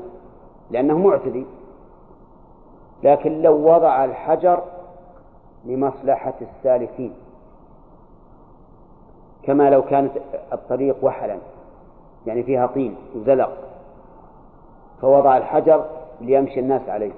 [0.71, 1.47] لأنه معتدي.
[3.03, 4.63] لكن لو وضع الحجر
[5.65, 7.15] لمصلحة السالكين
[9.43, 10.13] كما لو كانت
[10.53, 11.39] الطريق وحلا
[12.27, 13.59] يعني فيها طين وزلق
[15.01, 15.85] فوضع الحجر
[16.21, 17.13] ليمشي الناس عليه.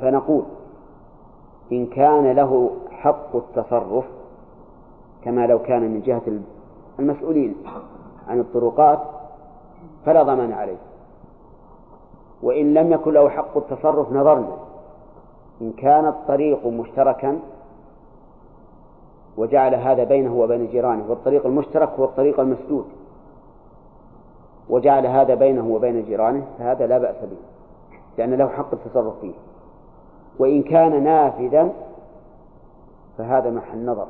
[0.00, 0.44] فنقول
[1.72, 4.04] إن كان له حق التصرف
[5.24, 6.22] كما لو كان من جهة
[6.98, 7.54] المسؤولين
[8.28, 8.98] عن الطرقات
[10.06, 10.76] فلا ضمان عليه.
[12.42, 14.56] وإن لم يكن له حق التصرف نظرنا.
[15.60, 17.38] إن كان الطريق مشتركا
[19.36, 22.84] وجعل هذا بينه وبين جيرانه والطريق المشترك هو الطريق المسدود.
[24.68, 27.36] وجعل هذا بينه وبين جيرانه فهذا لا بأس به
[28.18, 29.34] لأن له حق التصرف فيه.
[30.38, 31.72] وإن كان نافذا
[33.18, 34.06] فهذا محل نظر.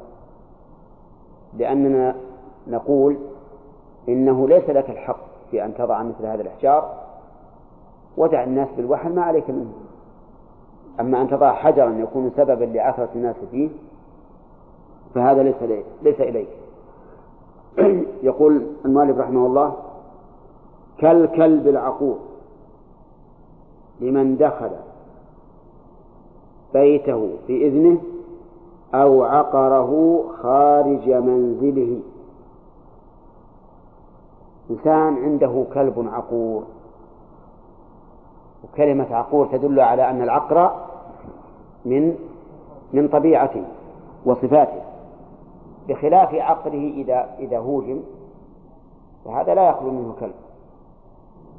[1.57, 2.17] لأننا
[2.67, 3.17] نقول
[4.09, 5.21] إنه ليس لك الحق
[5.51, 6.93] في أن تضع مثل هذا الإحجار
[8.17, 9.73] ودع الناس بالوحل ما عليك منه.
[11.01, 13.69] أما أن تضع حجرا يكون سببا لعثرة الناس فيه
[15.15, 16.49] فهذا ليس ليس إليك.
[18.23, 19.77] يقول المؤلف رحمه الله
[20.99, 22.19] كالكلب العقور
[24.01, 24.71] لمن دخل
[26.75, 27.99] بيته بإذنه
[28.95, 32.01] أو عقره خارج منزله.
[34.71, 36.65] إنسان عنده كلب عقور.
[38.65, 40.87] وكلمة عقور تدل على أن العقر
[41.85, 42.19] من
[42.93, 43.65] من طبيعته
[44.25, 44.83] وصفاته
[45.89, 48.01] بخلاف عقله إذا إذا هوجم
[49.25, 50.35] فهذا لا يخلو منه كلب.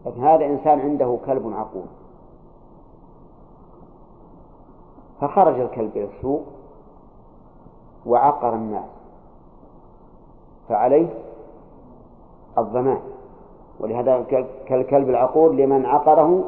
[0.06, 1.86] لكن هذا إنسان عنده كلب عقول
[5.22, 6.44] فخرج الكلب إلى السوق
[8.06, 8.90] وعقر الناس
[10.70, 11.08] فعليه
[12.58, 13.00] الضمان
[13.80, 14.26] ولهذا
[14.66, 16.44] كالكلب العقور لمن عقره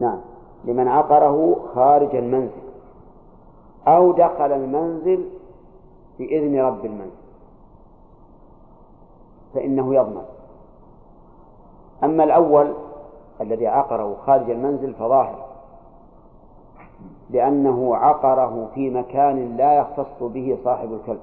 [0.00, 0.20] نعم
[0.64, 2.62] لمن عقره خارج المنزل
[3.88, 5.28] أو دخل المنزل
[6.18, 7.20] بإذن رب المنزل
[9.54, 10.24] فإنه يضمن.
[12.04, 12.72] أما الأول
[13.40, 15.44] الذي عقره خارج المنزل فظاهر
[17.30, 21.20] لأنه عقره في مكان لا يختص به صاحب الكلب.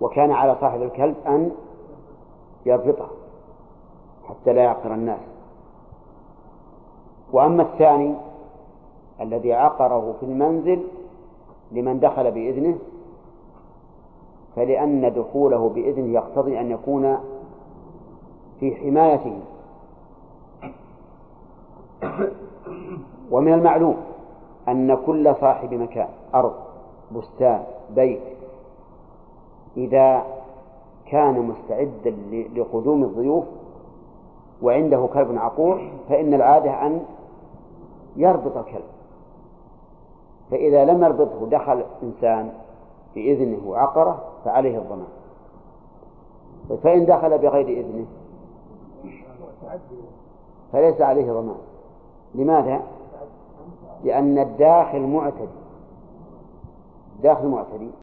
[0.00, 1.50] وكان على صاحب الكلب أن
[2.66, 3.06] يربطه
[4.28, 5.20] حتى لا يعقر الناس.
[7.32, 8.14] وأما الثاني
[9.20, 10.82] الذي عقره في المنزل
[11.72, 12.78] لمن دخل بإذنه
[14.56, 17.18] فلأن دخوله بإذنه يقتضي أن يكون
[18.60, 19.40] في حمايته.
[23.30, 23.96] ومن المعلوم
[24.68, 26.54] أن كل صاحب مكان أرض
[27.16, 28.20] بستان بيت
[29.76, 30.24] إذا
[31.06, 32.16] كان مستعدا
[32.54, 33.44] لقدوم الضيوف
[34.62, 37.04] وعنده كلب عقور فإن العادة أن
[38.16, 38.84] يربط الكلب.
[40.50, 42.52] فإذا لم يربطه دخل إنسان
[43.14, 45.08] بإذنه وعقره فعليه الضمان.
[46.82, 48.06] فإن دخل بغير إذنه
[50.72, 51.56] فليس عليه ضمان.
[52.34, 52.82] لماذا؟
[54.04, 55.48] لأن الداخل معتدي.
[57.16, 57.88] الداخل معتدي.